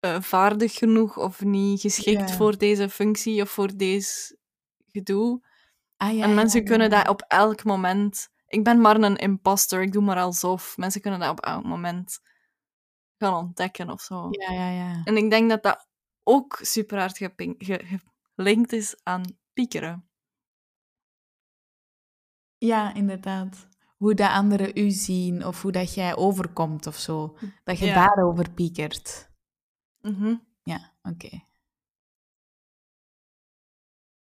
eh, 0.00 0.20
vaardig 0.20 0.74
genoeg 0.74 1.18
of 1.18 1.44
niet 1.44 1.80
geschikt 1.80 2.32
voor 2.32 2.58
deze 2.58 2.88
functie 2.88 3.42
of 3.42 3.50
voor 3.50 3.76
deze 3.76 4.38
gedoe. 4.92 5.44
Ah, 5.96 6.16
ja, 6.16 6.24
en 6.24 6.34
mensen 6.34 6.60
ja, 6.60 6.66
kunnen 6.66 6.90
dat 6.90 7.08
op 7.08 7.24
elk 7.28 7.64
moment... 7.64 8.28
Ik 8.46 8.64
ben 8.64 8.80
maar 8.80 9.00
een 9.00 9.16
imposter, 9.16 9.82
ik 9.82 9.92
doe 9.92 10.02
maar 10.02 10.16
alsof. 10.16 10.76
Mensen 10.76 11.00
kunnen 11.00 11.20
dat 11.20 11.30
op 11.30 11.40
elk 11.40 11.64
moment 11.64 12.20
gaan 13.18 13.34
ontdekken 13.34 13.90
of 13.90 14.00
zo. 14.00 14.28
Ja, 14.30 14.52
ja, 14.52 14.70
ja. 14.70 15.00
En 15.04 15.16
ik 15.16 15.30
denk 15.30 15.50
dat 15.50 15.62
dat 15.62 15.86
ook 16.22 16.58
super 16.62 16.98
hard 16.98 17.30
gelinkt 18.34 18.72
is 18.72 18.96
aan 19.02 19.22
piekeren. 19.52 20.08
Ja, 22.66 22.94
inderdaad. 22.94 23.68
Hoe 23.96 24.14
dat 24.14 24.30
anderen 24.30 24.78
u 24.78 24.90
zien 24.90 25.46
of 25.46 25.62
hoe 25.62 25.72
dat 25.72 25.94
jij 25.94 26.16
overkomt 26.16 26.86
of 26.86 26.96
zo. 26.96 27.36
Dat 27.64 27.78
je 27.78 27.86
Ja. 27.86 27.94
daarover 27.94 28.50
piekert. 28.50 29.30
Mhm. 30.00 30.34
Ja, 30.62 30.92
oké. 31.02 31.28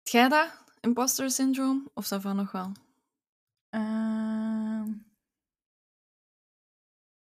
Heb 0.04 0.08
jij 0.12 0.30
dat? 0.30 0.64
Imposter 0.82 1.32
syndroom? 1.32 1.90
Of 1.94 2.08
dat 2.08 2.22
van 2.22 2.36
nog 2.36 2.52
wel? 2.52 2.72
Ehm. 3.70 4.88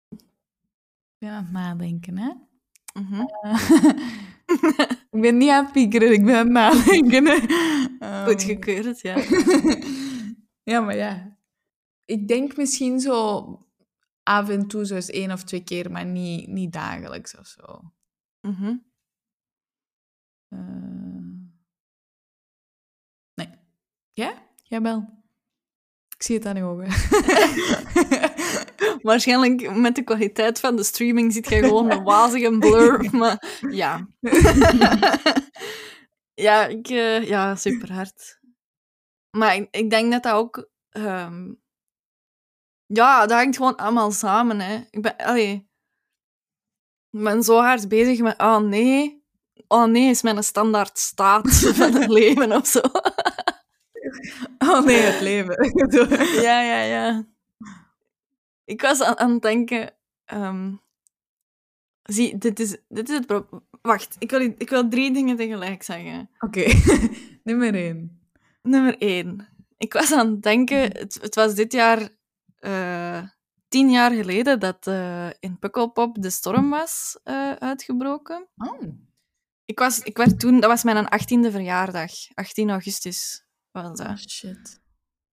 Ik 0.09 1.18
ben 1.18 1.31
aan 1.31 1.44
het 1.44 1.53
nadenken, 1.53 2.18
hè? 2.18 2.31
Mhm. 3.00 3.20
ik 5.11 5.20
ben 5.20 5.37
niet 5.37 5.50
aan 5.50 5.64
het 5.64 5.72
piekeren, 5.72 6.12
ik 6.12 6.24
ben 6.24 6.35
aan 6.37 6.44
het 6.44 6.53
nadenken. 6.53 7.27
hè. 7.27 7.37
Ehm. 7.98 8.24
Goed 8.31 8.42
gekeurd, 8.42 9.00
ja. 9.00 9.14
ja, 10.64 10.81
maar 10.81 10.96
ja. 10.96 11.37
Ik 12.05 12.29
denk 12.29 12.57
misschien 12.57 13.00
zo 13.00 13.48
af 14.22 14.48
en 14.48 14.66
toe, 14.66 14.87
zo 14.87 14.94
eens 14.94 15.11
één 15.11 15.33
of 15.33 15.44
twee 15.44 15.64
keer, 15.64 15.90
maar 15.90 16.05
niet, 16.05 16.48
niet 16.48 16.72
dagelijks 16.72 17.38
of 17.38 17.46
zo. 17.46 17.92
Mhm. 18.40 18.77
Eh, 20.48 20.59
Nee. 23.35 23.48
Ja? 24.12 24.42
Jij 24.62 24.81
wel? 24.81 25.22
Ik 26.16 26.22
zie 26.22 26.37
het 26.37 26.46
aan 26.46 26.57
je 26.57 26.62
ogen. 26.62 26.87
Waarschijnlijk 29.03 29.77
met 29.77 29.94
de 29.94 30.03
kwaliteit 30.03 30.61
van 30.61 30.77
de 30.77 30.85
streaming 30.85 31.33
ziet 31.33 31.48
je 31.48 31.59
gewoon 31.59 31.90
een 31.90 32.03
wazige 32.12 32.59
blur. 32.59 33.09
Maar 33.12 33.61
ja. 33.70 34.09
ja, 36.46 36.66
ik, 36.66 36.88
eh, 36.88 37.29
ja, 37.29 37.57
super 37.57 37.92
hard. 37.92 38.40
Maar 39.36 39.54
ik, 39.56 39.68
ik 39.70 39.90
denk 39.90 40.12
dat 40.12 40.22
dat 40.22 40.32
ook. 40.32 40.68
ehm, 40.90 41.52
ja, 42.86 43.26
dat 43.26 43.38
hangt 43.38 43.56
gewoon 43.56 43.76
allemaal 43.76 44.10
samen. 44.10 44.60
Hè. 44.60 44.84
Ik 44.90 45.02
ben, 45.02 45.16
allee, 45.16 45.68
ik 47.10 47.22
ben 47.22 47.42
zo 47.42 47.58
hard 47.58 47.88
bezig 47.88 48.20
met. 48.20 48.40
Oh 48.40 48.58
nee. 48.58 49.22
Oh 49.68 49.84
nee, 49.84 50.10
is 50.10 50.22
mijn 50.22 50.44
standaard 50.44 50.98
staat 50.98 51.54
van 51.78 51.92
het 51.94 52.10
leven 52.10 52.52
of 52.52 52.66
zo. 52.66 52.80
oh 54.70 54.84
nee, 54.84 55.00
het 55.00 55.20
leven. 55.20 55.56
ja, 56.42 56.60
ja, 56.62 56.80
ja. 56.82 57.26
Ik 58.64 58.80
was 58.80 59.02
aan, 59.02 59.18
aan 59.18 59.32
het 59.32 59.42
denken... 59.42 59.94
ehm, 60.24 60.74
zie, 62.02 62.38
dit 62.38 62.60
is, 62.60 62.76
dit 62.88 63.08
is 63.08 63.16
het 63.16 63.26
probleem. 63.26 63.62
Wacht, 63.82 64.16
ik 64.18 64.30
wil, 64.30 64.40
ik 64.40 64.70
wil 64.70 64.88
drie 64.88 65.12
dingen 65.12 65.36
tegelijk 65.36 65.82
zeggen. 65.82 66.30
Oké, 66.38 66.64
nummer 67.44 67.74
één. 67.74 68.23
Nummer 68.68 68.98
één. 68.98 69.48
Ik 69.77 69.92
was 69.92 70.12
aan 70.12 70.31
het 70.31 70.42
denken... 70.42 70.81
Het, 70.81 71.18
het 71.20 71.35
was 71.35 71.55
dit 71.55 71.72
jaar... 71.72 72.09
eh, 72.57 73.22
tien 73.68 73.90
jaar 73.90 74.11
geleden 74.11 74.61
dat 74.61 74.87
eh, 74.87 75.29
in 75.40 75.59
Pukkelpop 75.59 76.22
de 76.22 76.31
storm 76.31 76.70
was 76.70 77.18
eh, 77.22 77.53
uitgebroken. 77.53 78.48
Oh. 78.57 78.83
Ik, 79.64 79.79
was, 79.79 80.00
ik 80.00 80.16
werd 80.16 80.40
toen... 80.40 80.61
Dat 80.61 80.70
was 80.70 80.83
mijn 80.83 81.05
18e 81.05 81.50
verjaardag. 81.50 82.11
18 82.35 82.70
augustus 82.70 83.44
was 83.70 83.98
dat. 83.98 84.07
Oh, 84.07 84.16
shit. 84.16 84.83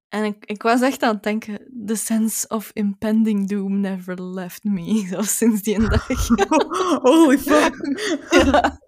En 0.09 0.23
ik, 0.23 0.45
ik 0.45 0.61
was 0.61 0.81
echt 0.81 1.03
aan 1.03 1.13
het 1.13 1.23
denken, 1.23 1.85
the 1.85 1.95
sense 1.95 2.47
of 2.47 2.71
impending 2.73 3.47
doom 3.47 3.79
never 3.79 4.23
left 4.23 4.63
me. 4.63 5.05
Zo 5.11 5.21
sinds 5.21 5.61
die 5.61 5.89
dag. 5.89 6.07
Holy 7.09 7.37
fuck. 7.37 7.75
Ja. 8.45 8.79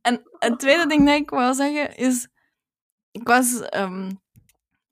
En 0.00 0.22
het 0.38 0.58
tweede 0.58 0.86
ding 0.86 1.06
dat 1.06 1.14
ik 1.14 1.30
wou 1.30 1.54
zeggen 1.54 1.96
is, 1.96 2.28
ik 3.20 3.26
was 3.26 3.60
ehm, 3.60 4.10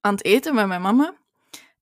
aan 0.00 0.14
het 0.14 0.24
eten 0.24 0.54
met 0.54 0.66
mijn 0.66 0.82
mama 0.82 1.14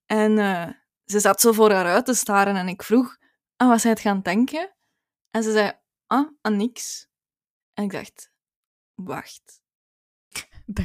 en 0.06 0.38
eh, 0.38 0.68
ze 1.04 1.20
zat 1.20 1.40
zo 1.40 1.52
voor 1.52 1.70
haar 1.70 1.86
uit 1.86 2.04
te 2.04 2.14
staren 2.14 2.56
en 2.56 2.68
ik 2.68 2.82
vroeg, 2.82 3.16
ah, 3.56 3.68
wat 3.68 3.80
zij 3.80 3.90
het 3.90 4.00
gaan 4.00 4.20
denken? 4.20 4.74
En 5.30 5.42
ze 5.42 5.52
zei, 5.52 5.72
ah, 6.06 6.28
aan 6.40 6.56
niks. 6.56 7.08
En 7.74 7.84
ik 7.84 7.90
dacht, 7.90 8.32
wacht, 8.94 9.62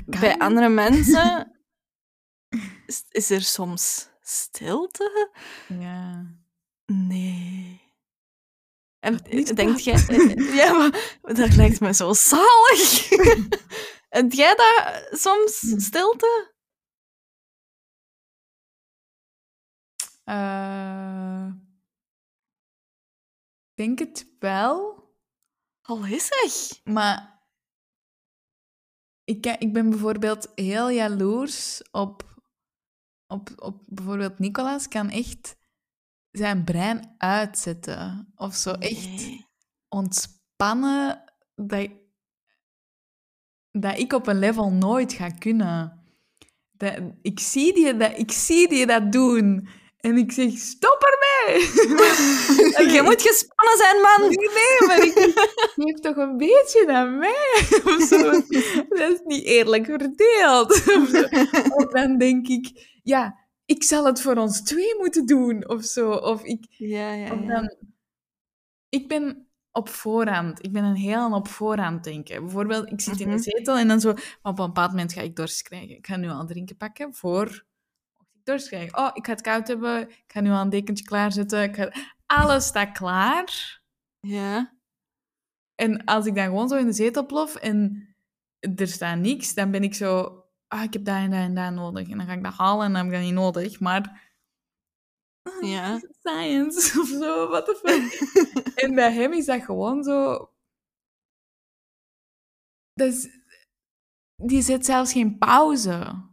bij 0.06 0.38
andere 0.38 0.70
mensen 0.70 1.52
is, 2.86 3.06
is 3.10 3.30
er 3.30 3.42
soms 3.42 4.10
stilte? 4.22 5.32
Ja. 5.68 6.26
Nee. 6.86 7.89
En 9.00 9.24
is 9.26 9.50
denkt 9.50 9.84
jij... 9.84 10.08
eh, 10.08 10.56
Ja, 10.56 10.74
maar 11.22 11.34
dat 11.36 11.56
lijkt 11.56 11.80
me 11.80 11.94
zo 11.94 12.14
zalig. 12.14 13.10
Heb 14.10 14.32
jij 14.32 14.56
dat 14.56 15.08
soms, 15.20 15.62
Hm. 15.62 15.80
stilte? 15.80 16.54
Eh, 20.24 21.48
Ik 23.76 23.86
denk 23.86 24.00
het 24.00 24.36
wel, 24.40 25.04
Allee 25.82 26.20
zeg. 26.20 26.84
maar 26.84 27.44
ik, 29.24 29.46
ik 29.46 29.74
ben 29.74 29.90
bijvoorbeeld 29.90 30.52
heel 30.56 30.90
jaloers 30.90 31.82
op, 31.92 32.24
op, 33.28 33.50
op 33.56 33.84
bijvoorbeeld 33.88 34.40
Nicolas 34.40 34.88
kan 34.88 35.10
echt 35.10 35.56
zijn 36.32 36.64
brein 36.64 37.16
uitzetten. 37.18 38.32
Of 38.36 38.56
zo 38.56 38.72
echt 38.72 39.30
ontspannen 39.90 41.24
dat, 41.56 41.90
dat 43.72 43.98
ik 43.98 44.14
op 44.14 44.28
een 44.28 44.40
level 44.40 44.72
nooit 44.72 45.14
ga 45.14 45.30
kunnen. 45.30 46.04
Dat, 46.72 46.94
ik, 47.22 47.40
zie 47.40 47.74
die 47.74 47.98
dat, 47.98 48.18
ik 48.18 48.32
zie 48.32 48.68
die 48.68 48.86
dat 48.86 49.12
doen. 49.12 49.70
En 50.00 50.18
ik 50.18 50.32
zeg, 50.32 50.58
stop 50.58 50.98
ermee! 51.02 51.62
Je 52.96 53.02
moet 53.04 53.22
gespannen 53.22 53.78
zijn, 53.78 54.02
man. 54.02 54.30
Nee, 54.30 54.88
maar 54.88 55.06
ik 55.06 55.14
geef 55.76 56.00
toch 56.00 56.16
een 56.16 56.38
beetje 56.38 56.86
aan 56.88 57.18
mij. 57.18 57.68
Of 57.84 58.02
zo. 58.08 58.18
Dat 59.00 59.12
is 59.12 59.20
niet 59.24 59.46
eerlijk 59.46 59.86
verdeeld. 59.86 60.86
Dan 61.92 62.18
denk 62.18 62.48
ik, 62.48 63.00
ja, 63.04 63.39
ik 63.70 63.84
zal 63.84 64.06
het 64.06 64.22
voor 64.22 64.36
ons 64.36 64.62
twee 64.62 64.96
moeten 64.98 65.26
doen, 65.26 65.70
of 65.70 65.84
zo. 65.84 66.12
Of 66.12 66.44
ik, 66.44 66.66
Ja, 66.70 67.14
ja, 67.14 67.34
of 67.34 67.40
dan, 67.46 67.76
ik 68.90 69.08
ben 69.08 69.48
op 69.72 69.90
voorhand. 69.90 70.64
Ik 70.66 70.72
ben 70.72 70.84
een 70.84 70.96
heel 70.96 71.34
op 71.34 71.48
voorhand 71.48 72.04
denken. 72.04 72.42
Bijvoorbeeld, 72.42 72.92
ik 72.92 73.02
zit 73.02 73.20
in 73.20 73.28
Mhm. 73.28 73.36
de 73.38 73.44
zetel 73.44 73.78
en 73.78 73.88
dan 73.88 74.00
zo... 74.00 74.14
Maar 74.14 74.52
op 74.52 74.60
een 74.60 74.66
bepaald 74.66 74.90
moment 74.90 75.14
ga 75.14 75.22
ik 75.22 75.36
dorst 75.36 75.62
krijgen. 75.62 75.96
Ik 75.98 76.08
ga 76.08 76.16
nu 76.16 76.30
al 76.30 76.46
drinken 76.46 76.78
pakken 76.78 77.14
voor... 77.14 77.66
ik 78.18 78.44
dorst 78.46 78.68
krijgen. 78.68 78.98
Oh, 78.98 79.10
ik 79.14 79.26
ga 79.26 79.32
het 79.32 79.42
koud 79.42 79.68
hebben. 79.68 80.10
Ik 80.10 80.24
ga 80.28 80.42
nu 80.42 80.50
al 80.50 80.62
een 80.62 80.70
dekentje 80.70 81.06
klaarzetten. 81.06 81.64
Ik 81.64 81.76
ga... 81.76 81.92
Alles 82.26 82.66
staat 82.66 82.92
klaar. 82.92 83.82
Ja. 84.20 84.78
En 85.76 86.04
als 86.06 86.26
ik 86.26 86.36
dan 86.36 86.44
gewoon 86.46 86.68
zo 86.70 86.76
in 86.76 86.86
de 86.86 86.94
zetel 86.94 87.26
plof 87.26 87.56
en 87.56 88.08
er 88.76 88.88
staat 88.88 89.18
niks, 89.18 89.54
dan 89.54 89.72
ben 89.72 89.84
ik 89.84 89.94
zo... 89.94 90.44
Ah, 90.70 90.84
ik 90.84 90.94
heb 90.94 91.06
dat 91.06 91.16
en 91.16 91.30
dat 91.30 91.40
en 91.40 91.56
dat 91.56 91.74
nodig. 91.74 92.10
En 92.10 92.18
dan 92.18 92.28
ga 92.28 92.34
ik 92.34 92.44
dat 92.44 92.54
halen 92.54 92.86
en 92.86 92.94
dan 92.94 93.02
heb 93.02 93.14
ik 93.14 93.18
dat 93.18 93.28
niet 93.28 93.40
nodig. 93.40 93.80
Maar... 93.80 94.28
Ja. 95.62 96.02
Science 96.20 96.78
of 97.02 97.08
zo, 97.08 97.48
what 97.48 97.66
the 97.66 97.80
fuck. 97.84 98.74
en 98.84 98.96
bij 98.96 99.14
hem 99.14 99.34
is 99.34 99.46
dat 99.46 99.64
gewoon 99.64 100.04
zo... 100.04 100.50
Dat 102.94 103.14
is... 103.14 103.28
Die 104.36 104.62
zet 104.62 104.86
zelfs 104.86 105.12
geen 105.12 105.38
pauze. 105.38 106.28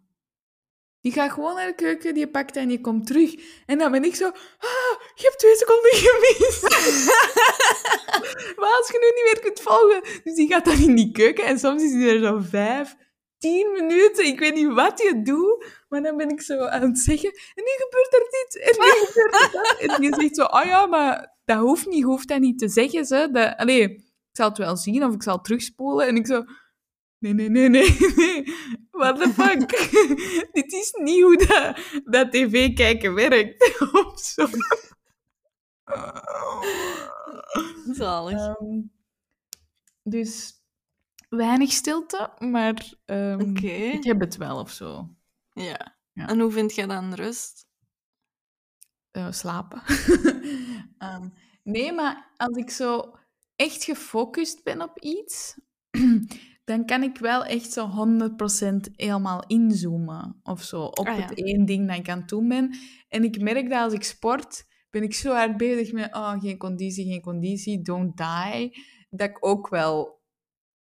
Die 1.00 1.12
gaat 1.12 1.32
gewoon 1.32 1.54
naar 1.54 1.66
de 1.66 1.74
keuken, 1.74 2.14
die 2.14 2.30
pakt 2.30 2.56
en 2.56 2.68
die 2.68 2.80
komt 2.80 3.06
terug. 3.06 3.34
En 3.66 3.78
dan 3.78 3.92
ben 3.92 4.04
ik 4.04 4.14
zo... 4.14 4.26
Ah, 4.58 4.96
je 5.14 5.22
hebt 5.22 5.38
twee 5.38 5.56
seconden 5.56 5.90
gemist. 5.92 6.62
maar 8.58 8.76
als 8.76 8.88
je 8.88 8.98
nu 9.00 9.06
niet 9.06 9.32
meer 9.32 9.40
kunt 9.40 9.60
volgen... 9.60 10.22
Dus 10.24 10.34
die 10.34 10.48
gaat 10.48 10.64
dan 10.64 10.78
in 10.78 10.94
die 10.94 11.12
keuken 11.12 11.44
en 11.44 11.58
soms 11.58 11.82
is 11.82 11.92
hij 11.92 12.14
er 12.14 12.22
zo 12.22 12.40
vijf, 12.40 12.96
tien 13.38 13.72
minuten. 13.72 14.26
Ik 14.26 14.38
weet 14.38 14.54
niet 14.54 14.72
wat 14.72 14.98
je 14.98 15.22
doet, 15.22 15.84
maar 15.88 16.02
dan 16.02 16.16
ben 16.16 16.28
ik 16.28 16.40
zo 16.42 16.64
aan 16.64 16.82
het 16.82 16.98
zeggen... 16.98 17.30
En 17.30 17.64
nu 17.64 17.70
gebeurt 17.76 18.14
er 18.14 18.28
dit, 18.30 18.62
en 18.62 18.84
nu 18.84 18.90
gebeurt 19.06 19.34
er 19.34 19.50
dat. 19.52 19.78
En 19.78 20.02
je 20.02 20.14
zegt 20.14 20.36
zo... 20.36 20.44
Oh 20.44 20.64
ja, 20.64 20.86
maar 20.86 21.36
dat 21.44 21.58
hoeft 21.58 21.86
niet, 21.86 22.04
hoeft 22.04 22.28
dat 22.28 22.40
niet 22.40 22.58
te 22.58 22.68
zeggen. 22.68 23.04
Ze. 23.04 23.28
Dat, 23.32 23.56
allee, 23.56 23.82
ik 23.82 24.02
zal 24.32 24.48
het 24.48 24.58
wel 24.58 24.76
zien 24.76 25.04
of 25.04 25.14
ik 25.14 25.22
zal 25.22 25.40
terugspoelen. 25.40 26.06
En 26.06 26.16
ik 26.16 26.26
zo... 26.26 26.44
Nee, 27.18 27.34
nee, 27.34 27.48
nee, 27.48 27.68
nee, 27.68 27.94
nee. 28.16 28.54
What 28.90 29.20
the 29.20 29.28
fuck? 29.28 29.70
Dit 30.52 30.72
is 30.72 30.92
niet 31.02 31.22
hoe 31.22 31.36
dat, 31.36 31.78
dat 32.04 32.32
tv 32.32 32.72
kijken 32.72 33.14
werkt. 33.14 33.78
of 33.92 34.20
zo. 34.20 34.46
Zalig. 37.92 38.38
Ehm, 38.38 38.80
dus 40.02 40.62
weinig 41.28 41.72
stilte, 41.72 42.30
maar 42.38 42.92
ehm, 43.04 43.40
Oké. 43.40 43.66
ik 43.66 44.04
heb 44.04 44.20
het 44.20 44.36
wel 44.36 44.58
of 44.58 44.70
zo. 44.70 45.08
Ja. 45.52 45.96
Ja. 46.12 46.28
En 46.28 46.40
hoe 46.40 46.50
vind 46.50 46.74
jij 46.74 46.86
dan 46.86 47.14
rust? 47.14 47.66
Eh, 49.10 49.32
slapen. 49.32 49.82
Ehm, 50.98 51.28
nee, 51.62 51.92
maar 51.92 52.32
als 52.36 52.56
ik 52.56 52.70
zo 52.70 53.16
echt 53.56 53.84
gefocust 53.84 54.64
ben 54.64 54.82
op 54.82 55.00
iets, 55.00 55.60
dan 56.64 56.86
kan 56.86 57.02
ik 57.02 57.18
wel 57.18 57.44
echt 57.44 57.72
zo 57.72 57.88
100% 57.88 58.76
helemaal 58.96 59.44
inzoomen 59.46 60.40
of 60.42 60.62
zo 60.62 60.82
op 60.82 61.06
Ah, 61.06 61.18
ja. 61.18 61.22
het 61.22 61.34
één 61.44 61.64
ding 61.64 61.88
dat 61.88 61.96
ik 61.96 62.08
aan 62.08 62.18
het 62.18 62.28
doen 62.28 62.48
ben. 62.48 62.76
En 63.08 63.24
ik 63.24 63.40
merk 63.40 63.68
dat 63.70 63.82
als 63.82 63.92
ik 63.92 64.02
sport, 64.02 64.66
ben 64.90 65.02
ik 65.02 65.14
zo 65.14 65.32
hard 65.32 65.56
bezig 65.56 65.92
met 65.92 66.14
oh, 66.14 66.40
geen 66.40 66.58
conditie, 66.58 67.06
geen 67.06 67.22
conditie, 67.22 67.82
don't 67.82 68.16
die, 68.16 68.84
dat 69.10 69.28
ik 69.28 69.46
ook 69.46 69.68
wel 69.68 70.15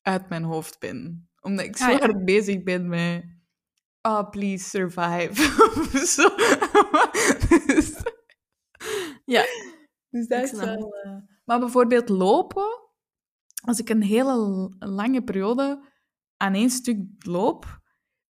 uit 0.03 0.29
mijn 0.29 0.43
hoofd 0.45 0.79
ben. 0.81 1.29
Omdat 1.41 1.65
ik 1.67 1.77
zo 1.77 1.85
Ah, 1.85 1.91
ja. 1.93 1.99
hard 1.99 2.25
bezig 2.25 2.63
ben 2.63 2.89
met 2.89 3.25
oh, 4.03 4.31
please 4.31 4.69
survive. 4.69 5.31
of 5.31 5.91
zo. 6.17 6.29
dus, 7.67 8.03
Ja. 9.25 9.45
dus 10.11 10.27
dat 10.27 10.43
is 10.43 10.53
wel... 10.53 10.95
eh, 10.95 11.17
Maar 11.45 11.59
bijvoorbeeld 11.59 12.09
lopen, 12.09 12.81
als 13.65 13.81
ik 13.81 13.89
een 13.89 14.03
hele 14.03 14.69
lange 14.79 15.23
periode 15.25 15.91
aan 16.37 16.55
één 16.55 16.71
stuk 16.71 16.99
loop, 17.27 17.81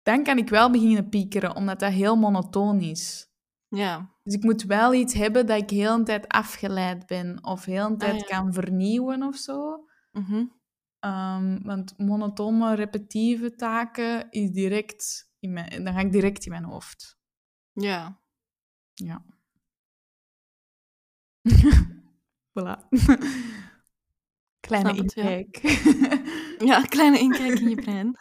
dan 0.03 0.23
kan 0.25 0.39
ik 0.39 0.49
wel 0.49 0.71
beginnen 0.71 1.09
piekeren, 1.09 1.55
omdat 1.57 1.81
dat 1.81 1.93
heel 1.93 2.17
monotoon 2.17 2.81
is. 2.81 3.29
Ja. 3.69 4.15
Dus 4.23 4.35
ik 4.35 4.43
moet 4.43 4.63
wel 4.63 4.95
iets 4.95 5.15
hebben 5.15 5.47
dat 5.47 5.63
ik 5.63 5.71
heel 5.71 5.95
een 5.95 6.05
tijd 6.05 6.29
afgeleid 6.29 7.07
ben, 7.07 7.45
of 7.45 7.65
heel 7.65 7.87
een 7.87 7.99
tijd 7.99 8.13
Ah, 8.23 8.29
ja. 8.29 8.37
kan 8.39 8.53
vernieuwen 8.53 9.23
of 9.23 9.37
zo. 9.37 9.85
Mhm. 10.13 10.45
Ehm, 11.01 11.63
want 11.63 11.99
monotone, 11.99 12.75
repetitieve 12.75 13.55
taken 13.55 14.31
is 14.31 14.51
direct 14.51 15.31
in 15.39 15.53
mijn, 15.53 15.85
dan 15.85 15.93
ga 15.93 16.01
ik 16.01 16.13
direct 16.13 16.45
in 16.45 16.51
mijn 16.51 16.65
hoofd. 16.65 17.19
Ja. 17.73 18.21
Ja. 18.95 19.25
voilà. 22.59 22.89
Kleine 24.61 24.89
Snap 24.89 24.97
het, 24.97 25.15
ja. 25.15 25.23
inkijk. 25.23 25.61
Ja, 26.69 26.81
kleine 26.81 27.19
inkijk 27.19 27.59
in 27.59 27.69
je 27.69 27.75
brein. 27.75 28.17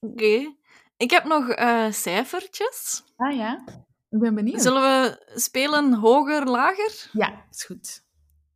Oké. 0.00 0.54
Ik 0.96 1.10
heb 1.10 1.24
nog 1.24 1.48
eh, 1.48 1.90
cijfertjes. 1.90 3.04
ah 3.16 3.36
ja, 3.36 3.64
ik 4.10 4.18
ben 4.18 4.34
benieuwd. 4.34 4.62
Zullen 4.62 4.82
we 4.82 5.32
spelen 5.34 5.92
hoger, 5.94 6.44
lager? 6.44 7.08
Ja, 7.12 7.46
is 7.50 7.64
goed. 7.64 8.04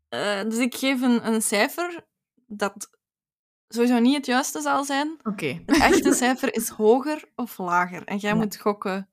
Eh, 0.09 0.43
dus 0.43 0.59
ik 0.59 0.75
geef 0.75 1.01
een, 1.01 1.27
een 1.27 1.43
cijfer 1.43 2.07
dat 2.47 2.96
sowieso 3.69 3.99
niet 3.99 4.17
het 4.17 4.27
juiste 4.27 4.61
zal 4.61 4.85
zijn. 4.85 5.19
Oké. 5.23 5.63
Het 5.67 5.81
echte 5.81 6.13
cijfer 6.13 6.55
is 6.55 6.69
hoger 6.69 7.25
of 7.35 7.59
lager. 7.59 8.05
En 8.05 8.17
jij 8.17 8.31
Ja. 8.31 8.37
moet 8.37 8.57
gokken 8.57 9.11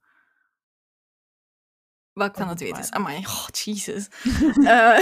welk 2.14 2.36
van 2.36 2.48
de 2.48 2.54
twee 2.56 2.70
het 2.72 2.80
is. 2.84 2.92
Amai, 2.92 3.18
oh, 3.18 3.48
Jesus. 3.52 4.08
Eh, 4.68 5.00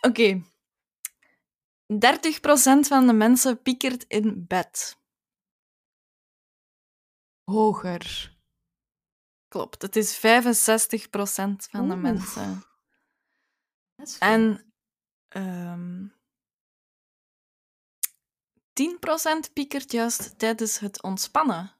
Oké. 0.08 0.42
30% 1.92 2.86
van 2.86 3.06
de 3.06 3.12
mensen 3.12 3.62
piekert 3.62 4.04
in 4.08 4.44
bed. 4.48 4.98
Hoger. 7.44 8.36
Klopt, 9.48 9.82
het 9.82 9.96
is 9.96 10.16
65% 10.16 10.20
van 11.70 11.88
de 11.88 11.94
Oeh. 11.94 12.02
mensen. 12.02 12.62
En 14.18 14.72
10% 18.80 19.52
piekert 19.52 19.92
juist 19.92 20.38
tijdens 20.38 20.78
het 20.78 21.02
ontspannen. 21.02 21.72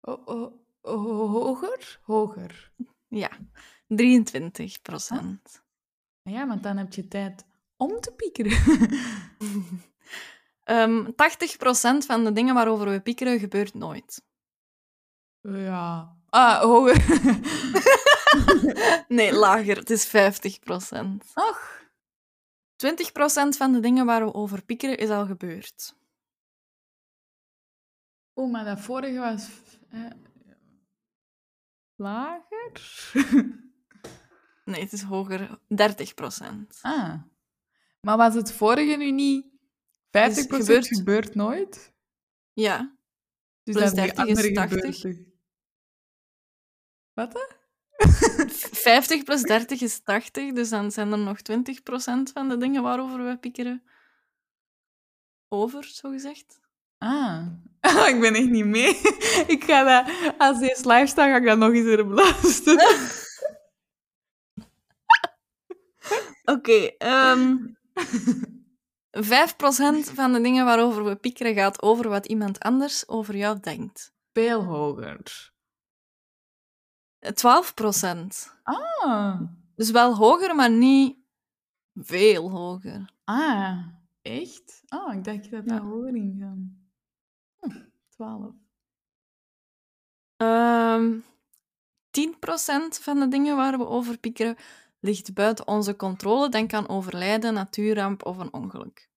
Oh, 0.00 0.26
oh, 0.26 0.52
oh, 0.80 1.30
hoger? 1.32 2.00
Hoger. 2.02 2.72
Ja, 3.08 3.30
23%. 4.02 4.02
Ja, 6.22 6.46
want 6.46 6.62
dan 6.62 6.76
heb 6.76 6.92
je 6.92 7.08
tijd 7.08 7.44
om 7.76 8.00
te 8.00 8.12
piekeren. 8.12 8.58
Ehm 10.64 11.06
80% 11.06 12.06
van 12.06 12.24
de 12.24 12.32
dingen 12.32 12.54
waarover 12.54 12.88
we 12.88 13.00
piekeren 13.00 13.38
gebeurt 13.38 13.74
nooit. 13.74 14.22
ja. 15.40 16.16
Ah, 16.28 16.60
hoger. 16.60 16.96
Nee, 19.08 19.32
lager. 19.32 19.76
Het 19.76 19.90
is 19.90 20.06
50%. 20.08 20.10
Ach. 21.34 21.82
20% 22.86 23.56
van 23.56 23.72
de 23.72 23.80
dingen 23.80 24.06
waar 24.06 24.24
we 24.24 24.34
over 24.34 24.64
piekeren 24.64 24.98
is 24.98 25.08
al 25.08 25.26
gebeurd. 25.26 25.96
Oh, 28.32 28.50
maar 28.52 28.64
dat 28.64 28.80
vorige 28.80 29.18
was... 29.18 29.48
eh, 29.90 30.10
lager? 31.94 32.72
Nee, 34.64 34.80
het 34.82 34.92
is 34.92 35.02
hoger. 35.02 35.58
30%. 35.58 36.80
ah. 36.82 37.22
Maar 38.00 38.16
was 38.16 38.34
het 38.34 38.52
vorige 38.52 38.96
nu 38.96 39.10
niet... 39.10 39.46
50% 39.46 39.50
gebeurt- 40.10 40.86
gebeurt... 40.86 41.34
nooit? 41.34 41.92
Ja. 42.52 42.96
Dus 43.62 43.74
Plus 43.74 43.94
dan 43.94 44.04
die 44.04 44.14
30 44.14 44.24
is 44.26 44.36
andere 44.36 44.52
80. 44.52 45.00
gebeurt 45.00 45.00
toch? 45.00 45.32
Wat? 47.12 47.32
hè? 47.32 47.63
50 48.84 49.22
plus 49.24 49.42
30 49.42 49.80
is 49.80 50.00
80, 50.02 50.52
dus 50.52 50.68
dan 50.68 50.90
zijn 50.90 51.12
er 51.12 51.18
nog 51.18 51.38
20% 51.38 51.42
van 52.32 52.48
de 52.48 52.56
dingen 52.56 52.82
waarover 52.82 53.26
we 53.26 53.38
piekeren 53.38 53.82
over, 55.48 55.84
zo 55.84 56.10
gezegd. 56.10 56.60
Ah. 56.98 57.46
ik 58.14 58.20
ben 58.20 58.34
echt 58.34 58.50
niet 58.50 58.64
mee. 58.64 58.88
ik 59.54 59.64
ga 59.66 60.02
dat... 60.02 60.34
Als 60.38 60.58
deze 60.58 60.88
live 60.88 61.06
staat, 61.06 61.30
ga 61.30 61.36
ik 61.36 61.44
dat 61.44 61.58
nog 61.58 61.72
eens 61.72 61.86
erop 61.86 62.10
luisteren. 62.10 62.96
Oké, 66.44 66.90
ehm 66.98 67.56
5% 69.14 70.14
van 70.14 70.32
de 70.32 70.40
dingen 70.40 70.64
waarover 70.64 71.04
we 71.04 71.16
piekeren 71.16 71.54
gaat 71.54 71.82
over 71.82 72.08
wat 72.08 72.26
iemand 72.26 72.60
anders 72.60 73.08
over 73.08 73.36
jou 73.36 73.60
denkt. 73.60 74.12
Veel 74.32 74.64
hoger. 74.64 75.52
12%. 77.32 78.52
Ah. 78.62 79.40
Dus 79.74 79.90
wel 79.90 80.16
hoger, 80.16 80.54
maar 80.54 80.70
niet 80.70 81.16
veel 81.94 82.50
hoger. 82.50 83.12
Ah. 83.24 83.86
Echt? 84.22 84.82
Oh, 84.88 85.14
ik 85.14 85.24
dacht 85.24 85.50
dat 85.50 85.64
Ja. 85.64 85.74
dat 85.78 85.82
hoger 85.82 86.16
ingaan. 86.16 86.88
Hm, 87.56 87.80
12. 88.08 88.54
Ehm 90.36 91.18
10% 92.10 92.98
van 93.00 93.20
de 93.20 93.28
dingen 93.28 93.56
waar 93.56 93.78
we 93.78 93.86
over 93.86 94.18
piekeren 94.18 94.56
ligt 95.00 95.34
buiten 95.34 95.66
onze 95.66 95.96
controle. 95.96 96.48
Denk 96.48 96.72
aan 96.72 96.88
overlijden, 96.88 97.54
natuurramp 97.54 98.24
of 98.26 98.36
een 98.38 98.52
ongeluk. 98.52 99.10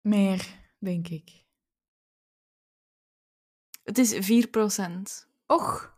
Meer, 0.00 0.46
denk 0.78 1.08
ik. 1.08 1.43
Het 3.84 3.98
is 3.98 4.14
4%. 4.14 5.26
Och, 5.46 5.92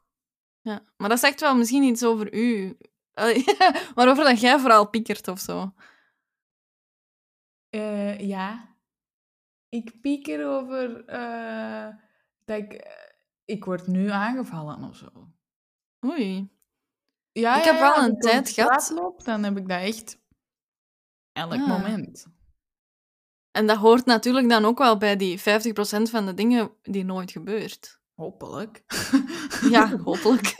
Ja. 0.60 0.84
Maar 0.96 1.08
dat 1.08 1.18
zegt 1.18 1.40
wel 1.40 1.56
misschien 1.56 1.82
iets 1.82 2.04
over 2.04 2.34
u. 2.34 2.78
Allee, 3.12 3.44
Waarover 3.94 4.24
dat 4.24 4.40
jij 4.40 4.58
vooral 4.58 4.88
piekert 4.90 5.28
of 5.28 5.38
zo. 5.40 5.72
eh, 7.70 8.18
ja. 8.20 8.74
Ik 9.68 10.00
pieker 10.00 10.46
over 10.48 11.04
eh, 11.04 11.94
dat 12.44 12.58
ik... 12.58 12.72
eh, 12.72 12.92
ik 13.44 13.64
word 13.64 13.86
nu 13.86 14.10
aangevallen 14.10 14.82
of 14.88 14.96
zo. 14.96 15.32
Oei. 16.06 16.54
Ja, 17.32 17.56
Ik 17.58 17.64
ja, 17.64 17.70
heb 17.72 17.80
wel 17.80 17.94
ja, 17.94 18.04
een 18.04 18.18
tijd 18.18 18.50
gehad- 18.50 18.90
loop, 18.90 19.24
dan 19.24 19.42
heb 19.42 19.56
ik 19.56 19.68
dat 19.68 19.80
echt 19.80 20.18
elk 21.32 21.52
Ah. 21.52 21.66
moment. 21.68 22.26
En 23.56 23.66
dat 23.66 23.76
hoort 23.76 24.04
natuurlijk 24.04 24.48
dan 24.48 24.64
ook 24.64 24.78
wel 24.78 24.96
bij 24.96 25.16
die 25.16 25.38
50% 25.38 25.42
van 26.10 26.26
de 26.26 26.34
dingen 26.34 26.70
die 26.82 27.04
nooit 27.04 27.30
gebeurt. 27.30 27.98
Hopelijk. 28.14 28.82
Ja, 29.70 29.96
hopelijk. 30.04 30.54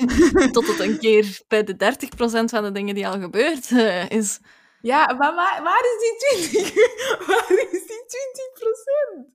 Tot 0.53 0.67
het 0.67 0.81
een 0.81 0.99
keer 0.99 1.41
bij 1.49 1.65
de 1.65 1.75
30% 1.75 2.45
van 2.45 2.63
de 2.63 2.73
dingen 2.73 2.95
die 2.95 3.09
al 3.09 3.21
gebeurd 3.21 3.71
eh, 3.71 4.11
is. 4.11 4.41
Ja, 4.81 5.15
maar 5.19 5.35
waar, 5.63 5.83
is 5.83 5.99
die 6.01 6.51
20? 6.53 6.75
waar 7.27 7.51
is 7.51 7.87
die 7.87 8.05
20 8.07 8.53
procent? 8.53 9.29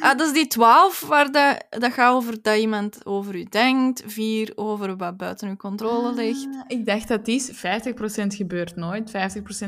Ah, 0.00 0.18
dat 0.18 0.26
is 0.26 0.32
die 0.32 0.46
12 0.46 1.00
waar 1.00 1.32
dat, 1.32 1.64
dat 1.68 1.92
gaat 1.92 2.14
over 2.14 2.42
dat 2.42 2.56
iemand 2.56 3.06
over 3.06 3.34
u 3.34 3.44
denkt. 3.44 4.02
4 4.06 4.52
over 4.54 4.96
wat 4.96 5.16
buiten 5.16 5.48
uw 5.48 5.56
controle 5.56 6.12
ligt. 6.12 6.46
Ah, 6.46 6.64
ik 6.66 6.86
dacht 6.86 7.08
dat 7.08 7.24
die 7.24 7.36
is 7.36 7.50
50% 7.50 8.26
gebeurt 8.26 8.76
nooit, 8.76 9.10
50% 9.10 9.10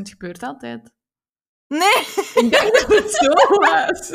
gebeurt 0.02 0.42
altijd. 0.42 0.96
Nee, 1.68 1.98
Ik 2.34 2.48
dacht 2.50 2.72
dat 2.72 2.98
het 2.98 3.10
zo 3.10 3.28
was. 3.58 4.10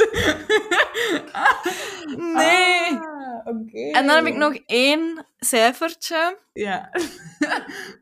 nee. 2.37 2.91
Ah, 2.91 3.47
oké. 3.47 3.89
En 3.91 4.07
dan 4.07 4.15
heb 4.15 4.25
ik 4.25 4.35
nog 4.35 4.55
één 4.65 5.25
cijfertje. 5.37 6.39
Ja. 6.53 6.89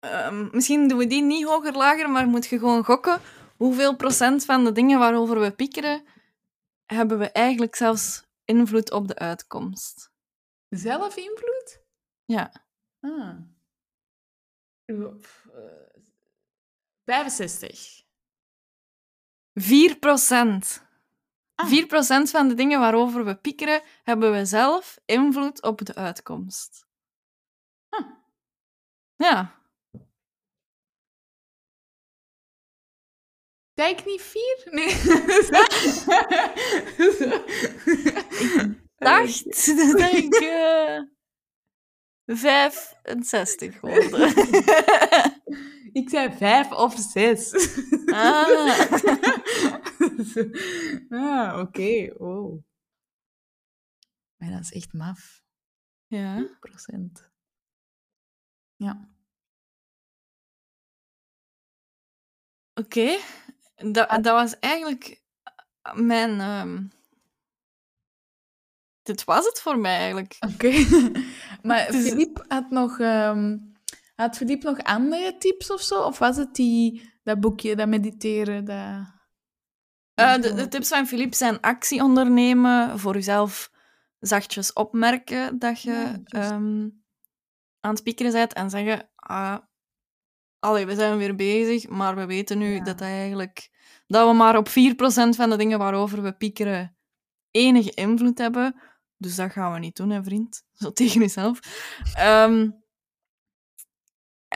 Ehm, 0.00 0.48
misschien 0.50 0.88
doen 0.88 0.98
we 0.98 1.06
die 1.06 1.22
niet 1.22 1.44
hoger 1.44 1.72
lager, 1.72 2.10
maar 2.10 2.26
moet 2.26 2.46
je 2.46 2.58
gewoon 2.58 2.84
gokken. 2.84 3.20
Hoeveel 3.56 3.96
procent 3.96 4.44
van 4.44 4.64
de 4.64 4.72
dingen 4.72 4.98
waarover 4.98 5.40
we 5.40 5.50
piekeren, 5.50 6.04
hebben 6.84 7.18
we 7.18 7.30
eigenlijk 7.30 7.74
zelfs 7.74 8.26
invloed 8.44 8.92
op 8.92 9.08
de 9.08 9.14
uitkomst? 9.14 10.10
Zelf 10.68 11.16
invloed? 11.16 11.80
Ja. 12.24 12.52
Ah. 13.00 13.36
Eh, 14.84 15.04
65. 17.06 18.04
4 19.54 19.98
procent. 19.98 20.84
Ah. 21.54 21.66
4 21.66 21.86
procent 21.86 22.30
van 22.30 22.48
de 22.48 22.54
dingen 22.54 22.80
waarover 22.80 23.24
we 23.24 23.36
piekeren, 23.36 23.82
hebben 24.02 24.32
we 24.32 24.44
zelf 24.44 24.98
invloed 25.04 25.62
op 25.62 25.84
de 25.84 25.94
uitkomst. 25.94 26.86
Huh. 27.88 28.06
Ja. 29.16 29.54
Kijk 33.74 34.04
niet 34.04 34.22
vier? 34.22 34.62
Nee. 34.70 34.88
Dacht 38.96 39.66
dat 39.98 40.12
ik 40.12 40.34
eh 40.34 41.00
65 42.26 43.80
hoorde. 43.80 45.34
Ik 45.96 46.08
zei 46.08 46.32
vijf 46.32 46.72
of 46.72 46.94
zes. 46.98 47.52
Ah. 48.06 48.48
ah, 51.10 51.58
oké. 51.58 52.14
Oh. 52.18 52.62
Maar 54.36 54.50
dat 54.50 54.60
is 54.60 54.72
echt 54.72 54.92
maf. 54.92 55.42
ja. 56.06 56.56
Procent. 56.60 57.30
Ja. 58.76 59.08
Oké. 62.74 63.18
Dat, 63.76 64.08
dat 64.08 64.24
was 64.24 64.58
eigenlijk 64.58 65.22
mijn... 65.94 66.40
ehm, 66.40 66.86
Dit 69.02 69.24
was 69.24 69.44
het 69.44 69.60
voor 69.60 69.78
mij 69.78 69.96
eigenlijk. 69.96 70.36
Oké. 70.40 70.70
maar 71.68 71.92
Filip 71.92 72.44
had 72.48 72.70
nog... 72.70 72.98
ehm, 72.98 73.58
had 74.16 74.36
Filip 74.36 74.62
nog 74.62 74.78
andere 74.82 75.36
tips 75.38 75.70
of 75.70 75.80
zo? 75.80 76.02
Of 76.02 76.18
was 76.18 76.36
het 76.36 76.54
die, 76.54 77.10
dat 77.22 77.40
boekje, 77.40 77.76
dat 77.76 77.88
mediteren, 77.88 78.64
dat... 78.64 79.14
Eh, 80.14 80.34
de, 80.34 80.54
de 80.54 80.68
tips 80.68 80.88
van 80.88 81.06
Philippe 81.06 81.36
zijn 81.36 81.60
actie 81.60 82.02
ondernemen, 82.02 82.98
voor 82.98 83.14
jezelf 83.14 83.70
zachtjes 84.18 84.72
opmerken 84.72 85.58
dat 85.58 85.82
je 85.82 85.90
Ja, 85.90 86.20
ehm, 86.24 86.88
aan 87.80 87.94
het 87.94 88.02
piekeren 88.02 88.32
bent 88.32 88.52
en 88.52 88.70
zeggen, 88.70 89.10
ah, 89.14 89.58
allee, 90.58 90.86
we 90.86 90.94
zijn 90.94 91.18
weer 91.18 91.34
bezig, 91.34 91.88
maar 91.88 92.16
we 92.16 92.26
weten 92.26 92.58
nu 92.58 92.74
Ja. 92.74 92.84
dat, 92.84 93.00
eigenlijk, 93.00 93.70
dat 94.06 94.28
we 94.28 94.34
maar 94.34 94.56
op 94.56 94.68
4% 94.68 95.36
van 95.36 95.50
de 95.50 95.56
dingen 95.56 95.78
waarover 95.78 96.22
we 96.22 96.32
piekeren 96.32 96.96
enige 97.50 97.90
invloed 97.94 98.38
hebben. 98.38 98.80
Dus 99.16 99.34
dat 99.36 99.52
gaan 99.52 99.72
we 99.72 99.78
niet 99.78 99.96
doen, 99.96 100.10
hè, 100.10 100.22
vriend. 100.22 100.62
Zo 100.72 100.92
tegen 100.92 101.20
jezelf. 101.20 101.60
Ehm, 102.14 102.70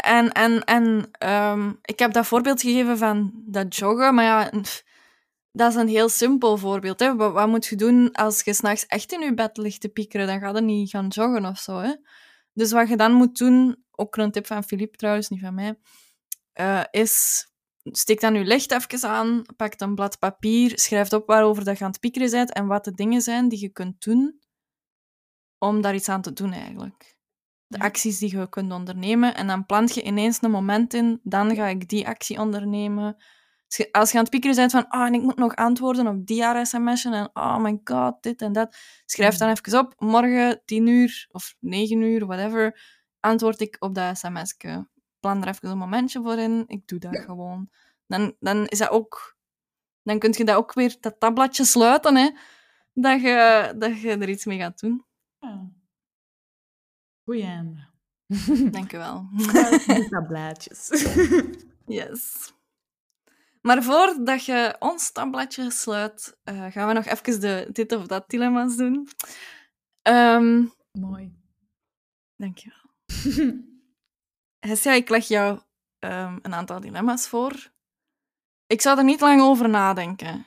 en 0.01 0.33
en, 0.33 0.65
en 0.65 1.09
ehm, 1.13 1.73
ik 1.83 1.99
heb 1.99 2.13
dat 2.13 2.27
voorbeeld 2.27 2.61
gegeven 2.61 2.99
van 2.99 3.33
dat 3.35 3.77
joggen, 3.77 4.15
maar 4.15 4.25
ja, 4.25 4.51
dat 5.53 5.71
is 5.71 5.75
een 5.75 5.89
heel 5.89 6.09
simpel 6.09 6.57
voorbeeld. 6.57 7.01
Hè. 7.01 7.17
Wat, 7.17 7.49
moet 7.49 7.67
je 7.67 7.77
doen 7.77 8.13
als 8.13 8.43
je 8.43 8.55
s'nachts 8.55 8.87
echt 8.87 9.13
in 9.13 9.21
je 9.21 9.35
bed 9.35 9.57
ligt 9.57 9.81
te 9.81 9.89
piekeren? 9.89 10.27
Dan 10.27 10.41
ga 10.41 10.55
je 10.55 10.61
niet 10.61 10.91
gaan 10.91 11.09
joggen 11.09 11.47
of 11.47 11.59
zo. 11.59 11.79
Hè. 11.79 11.95
Dus 12.53 12.73
wat 12.73 12.89
je 12.89 12.97
dan 12.97 13.13
moet 13.13 13.39
doen, 13.39 13.85
ook 13.91 14.17
een 14.17 14.31
tip 14.31 14.47
van 14.47 14.65
Philippe 14.65 14.97
trouwens, 14.97 15.29
niet 15.29 15.41
van 15.41 15.55
mij, 15.55 15.79
eh, 16.53 16.85
is 16.91 17.47
steek 17.85 18.21
dan 18.21 18.35
je 18.35 18.45
licht 18.45 18.73
even 18.73 19.09
aan, 19.09 19.43
pak 19.57 19.81
een 19.81 19.95
blad 19.95 20.19
papier, 20.19 20.73
schrijf 20.79 21.13
op 21.13 21.27
waarover 21.27 21.65
dat 21.65 21.79
je 21.79 21.85
aan 21.85 21.91
het 21.91 22.01
piekeren 22.01 22.31
bent 22.31 22.53
en 22.53 22.67
wat 22.67 22.85
de 22.85 22.93
dingen 22.93 23.21
zijn 23.21 23.49
die 23.49 23.61
je 23.61 23.69
kunt 23.69 24.05
doen 24.05 24.41
om 25.59 25.81
daar 25.81 25.95
iets 25.95 26.09
aan 26.09 26.23
te 26.23 26.33
doen 26.33 26.53
eigenlijk. 26.53 27.19
De 27.71 27.79
acties 27.79 28.19
die 28.19 28.37
je 28.39 28.49
kunt 28.49 28.73
ondernemen. 28.73 29.35
En 29.35 29.47
dan 29.47 29.67
plant 29.67 29.95
je 29.95 30.03
ineens 30.03 30.43
een 30.43 30.51
moment 30.51 30.95
in, 30.95 31.21
dan 31.23 31.55
ga 31.55 31.67
ik 31.67 31.89
die 31.89 32.07
actie 32.07 32.39
ondernemen. 32.39 33.17
Als 33.67 33.77
je, 33.77 33.93
als 33.93 34.11
je 34.11 34.17
aan 34.17 34.23
het 34.23 34.33
piekeren 34.33 34.57
bent 34.57 34.71
van, 34.71 34.89
ah, 34.89 35.07
en 35.07 35.15
ik 35.15 35.23
moet 35.23 35.37
nog 35.37 35.55
antwoorden 35.55 36.07
op 36.07 36.27
die 36.27 36.65
sms'en 36.65 37.13
en 37.13 37.31
oh 37.33 37.59
my 37.59 37.81
god, 37.85 38.23
dit 38.23 38.43
en 38.43 38.53
dat. 38.53 38.77
Schrijf 39.05 39.37
dan 39.37 39.49
even 39.51 39.79
op, 39.79 39.95
morgen 39.99 40.63
10 40.65 40.87
uur 40.87 41.29
of 41.31 41.57
9 41.61 42.01
uur, 42.01 42.27
whatever, 42.27 42.81
antwoord 43.21 43.61
ik 43.61 43.77
op 43.79 43.95
dat 43.95 44.19
sms'je. 44.19 44.89
Plan 45.21 45.43
er 45.43 45.49
even 45.49 45.71
een 45.71 45.79
momentje 45.79 46.23
voor 46.23 46.39
in, 46.39 46.65
ik 46.67 46.87
doe 46.89 46.99
dat 46.99 47.19
gewoon. 47.19 47.71
Dan, 48.07 48.37
dan 48.41 48.67
is 48.67 48.79
dat 48.79 48.91
ook... 48.91 49.39
Dan 50.03 50.19
kun 50.19 50.35
je 50.37 50.45
dat 50.45 50.57
ook 50.57 50.73
weer, 50.73 50.97
dat 51.01 51.21
tabbladje 51.21 51.65
sluiten, 51.65 52.17
hè. 52.17 52.31
Dat 52.93 53.21
je, 53.21 53.75
dat 53.79 54.01
je 54.01 54.11
er 54.11 54.29
iets 54.29 54.45
mee 54.45 54.59
gaat 54.59 54.81
doen. 54.81 55.05
Ja. 55.39 55.79
Goeie 57.31 57.45
einde. 57.45 57.87
Dank 58.77 58.91
je 58.91 58.97
wel. 58.97 59.29
Dat 60.11 60.27
blaadjes. 60.29 60.89
Yes. 61.87 62.53
Maar 63.61 63.83
voordat 63.83 64.45
je 64.45 64.77
ons 64.79 65.13
tabbladje 65.13 65.71
sluit, 65.71 66.39
eh, 66.45 66.67
gaan 66.71 66.89
we 66.89 66.93
nog 66.93 67.05
even 67.07 67.41
de 67.41 67.69
dit 67.73 67.93
of 67.93 68.07
dat 68.07 68.29
dilemma's 68.29 68.77
doen. 68.77 69.09
Ehm 70.03 70.65
Mooi. 70.93 71.35
dankjewel. 72.37 72.91
Hesja, 74.67 74.93
ik 74.93 75.09
leg 75.09 75.29
jou 75.29 75.61
ehm, 75.99 76.39
een 76.43 76.55
aantal 76.55 76.81
dilemma's 76.81 77.29
voor. 77.29 77.73
Ik 78.67 78.81
zou 78.81 78.99
er 78.99 79.05
niet 79.05 79.21
lang 79.21 79.41
over 79.41 79.69
nadenken. 79.69 80.47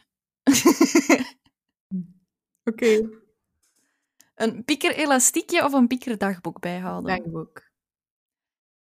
Oké. 2.63 3.21
Een 4.35 4.63
pieker-elastiekje 4.63 5.63
of 5.65 5.73
een 5.73 5.87
piekerdagboek 5.87 6.59
bijhouden? 6.59 7.17
Dagboek. 7.17 7.71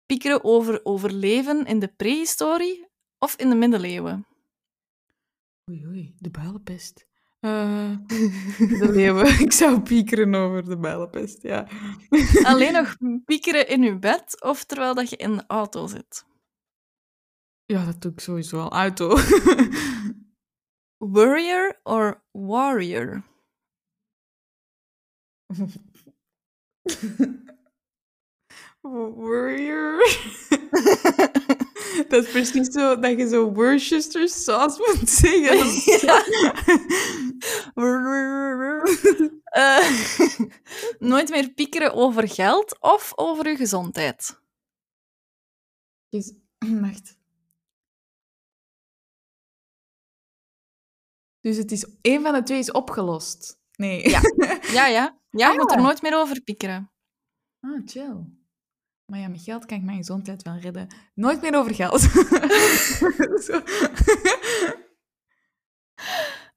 Piekeren 0.07 0.44
over 0.44 0.80
overleven 0.84 1.66
in 1.66 1.78
de 1.78 1.88
prehistorie 1.88 2.88
of 3.18 3.36
in 3.36 3.48
de 3.48 3.55
middeleeuwen? 3.57 4.26
Oei, 5.70 5.86
oei. 5.86 6.14
De 6.18 6.30
builenpest. 6.30 7.09
Eh, 7.40 7.96
de 8.59 8.88
leeuwen. 8.92 9.26
Ik 9.46 9.53
zou 9.53 9.80
piekeren 9.80 10.34
over 10.34 10.64
de 10.64 10.76
builenpest, 10.76 11.42
ja. 11.42 11.68
Alleen 12.42 12.72
nog 12.72 12.96
piekeren 13.24 13.68
in 13.68 13.82
je 13.82 13.98
bed 13.98 14.42
of 14.42 14.64
terwijl 14.64 14.94
dat 14.94 15.11
je 15.11 15.16
in 15.16 15.36
de 15.36 15.44
auto 15.46 15.86
zit? 15.86 16.24
Ja, 17.66 17.84
dat 17.84 18.03
doe 18.03 18.12
ik 18.12 18.20
sowieso 18.20 18.61
al. 18.61 18.70
Auto. 18.70 19.16
Warrior 21.14 21.80
or 21.82 22.22
warrior? 22.30 23.24
Warrior. 28.80 29.98
dat 32.09 32.24
is 32.24 32.30
precies 32.30 32.68
zo 32.68 32.98
dat 32.98 33.18
je 33.18 33.28
zo 33.28 33.53
Worcester 33.53 34.28
sauce 34.28 34.78
moet 34.98 35.11
zeggen. 35.11 35.59
Eh, 39.51 40.01
nooit 40.98 41.30
meer 41.30 41.51
piekeren 41.51 41.94
over 41.94 42.28
geld 42.28 42.80
of 42.80 43.12
over 43.16 43.48
je 43.48 43.57
gezondheid? 43.57 44.40
Dus, 46.09 46.32
wacht. 46.80 47.18
Dus 51.40 51.57
het 51.57 51.72
is 51.72 51.86
één 52.01 52.22
van 52.22 52.32
de 52.32 52.42
twee 52.42 52.59
is 52.59 52.72
opgelost. 52.72 53.60
Nee. 53.81 54.09
Ja. 54.11 54.20
Ja, 54.72 54.87
ja. 54.87 55.18
Ja, 55.31 55.33
je 55.47 55.47
Ah, 55.53 55.57
moet 55.57 55.70
er 55.70 55.76
ja. 55.76 55.83
nooit 55.83 56.03
meer 56.03 56.16
over 56.16 56.43
piekeren. 56.43 56.91
Ah, 57.61 57.81
chill. 57.85 58.16
Maar 59.07 59.18
ja, 59.18 59.28
met 59.28 59.43
geld 59.43 59.66
kan 59.66 59.78
ik 59.78 59.85
mijn 59.85 59.97
gezondheid 59.97 60.43
wel 60.43 60.57
redden. 60.57 60.95
Nooit 61.14 61.41
meer 61.41 61.57
over 61.57 61.74
geld. 61.74 62.03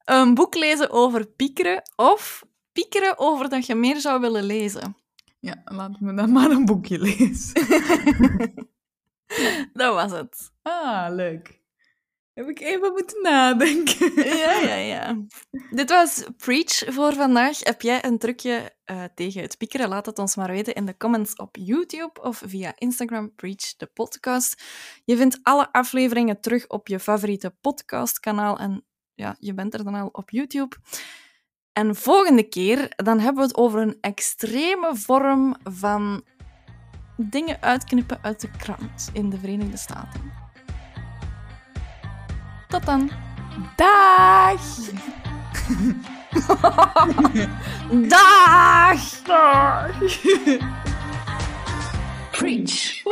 Een 0.04 0.34
boek 0.34 0.54
lezen 0.54 0.90
over 0.90 1.26
piekeren 1.26 1.82
of 1.96 2.44
piekeren 2.72 3.18
over 3.18 3.48
dat 3.48 3.66
je 3.66 3.74
meer 3.74 4.00
zou 4.00 4.20
willen 4.20 4.44
lezen. 4.44 4.96
Ja, 5.40 5.62
laat 5.64 6.00
me 6.00 6.14
dan 6.14 6.32
maar 6.32 6.50
een 6.50 6.64
boekje 6.64 6.98
lezen. 6.98 7.66
Dat 9.72 9.94
was 9.94 10.12
het. 10.12 10.52
Ah, 10.62 11.14
leuk. 11.14 11.60
Heb 12.34 12.48
ik 12.48 12.60
even 12.60 12.92
moeten 12.92 13.22
nadenken. 13.22 14.12
Ja, 14.24 14.52
ja, 14.52 14.74
ja. 14.74 15.16
Dit 15.70 15.90
was 15.90 16.24
Preach 16.36 16.84
voor 16.86 17.12
vandaag. 17.12 17.58
Heb 17.58 17.82
jij 17.82 18.04
een 18.04 18.18
trucje 18.18 18.74
eh, 18.84 19.04
tegen 19.14 19.42
het 19.42 19.58
piekeren? 19.58 19.88
Laat 19.88 20.06
het 20.06 20.18
ons 20.18 20.36
maar 20.36 20.50
weten 20.50 20.74
in 20.74 20.86
de 20.86 20.96
comments 20.96 21.36
op 21.36 21.56
YouTube 21.56 22.22
of 22.22 22.42
via 22.46 22.72
Instagram, 22.78 23.34
Preach 23.34 23.76
de 23.76 23.86
podcast. 23.86 24.62
Je 25.04 25.16
vindt 25.16 25.38
alle 25.42 25.72
afleveringen 25.72 26.40
terug 26.40 26.66
op 26.66 26.88
je 26.88 26.98
favoriete 26.98 27.54
podcastkanaal 27.60 28.58
en 28.58 28.84
ja, 29.14 29.36
je 29.38 29.54
bent 29.54 29.74
er 29.74 29.84
dan 29.84 29.94
al 29.94 30.08
op 30.12 30.30
YouTube. 30.30 30.76
En 31.72 31.96
volgende 31.96 32.48
keer 32.48 32.92
dan 32.96 33.18
hebben 33.18 33.42
we 33.42 33.48
het 33.48 33.56
over 33.56 33.80
een 33.80 33.98
extreme 34.00 34.96
vorm 34.96 35.56
van 35.62 36.24
dingen 37.16 37.62
uitknippen 37.62 38.18
uit 38.22 38.40
de 38.40 38.50
krant 38.50 39.10
in 39.12 39.30
de 39.30 39.38
Verenigde 39.38 39.76
Staten. 39.76 40.43
Tot 42.68 42.86
dan! 42.86 43.10
Dag! 43.76 44.58
Dag! 48.08 48.98
Dag! 49.26 49.94
Preach. 52.32 53.04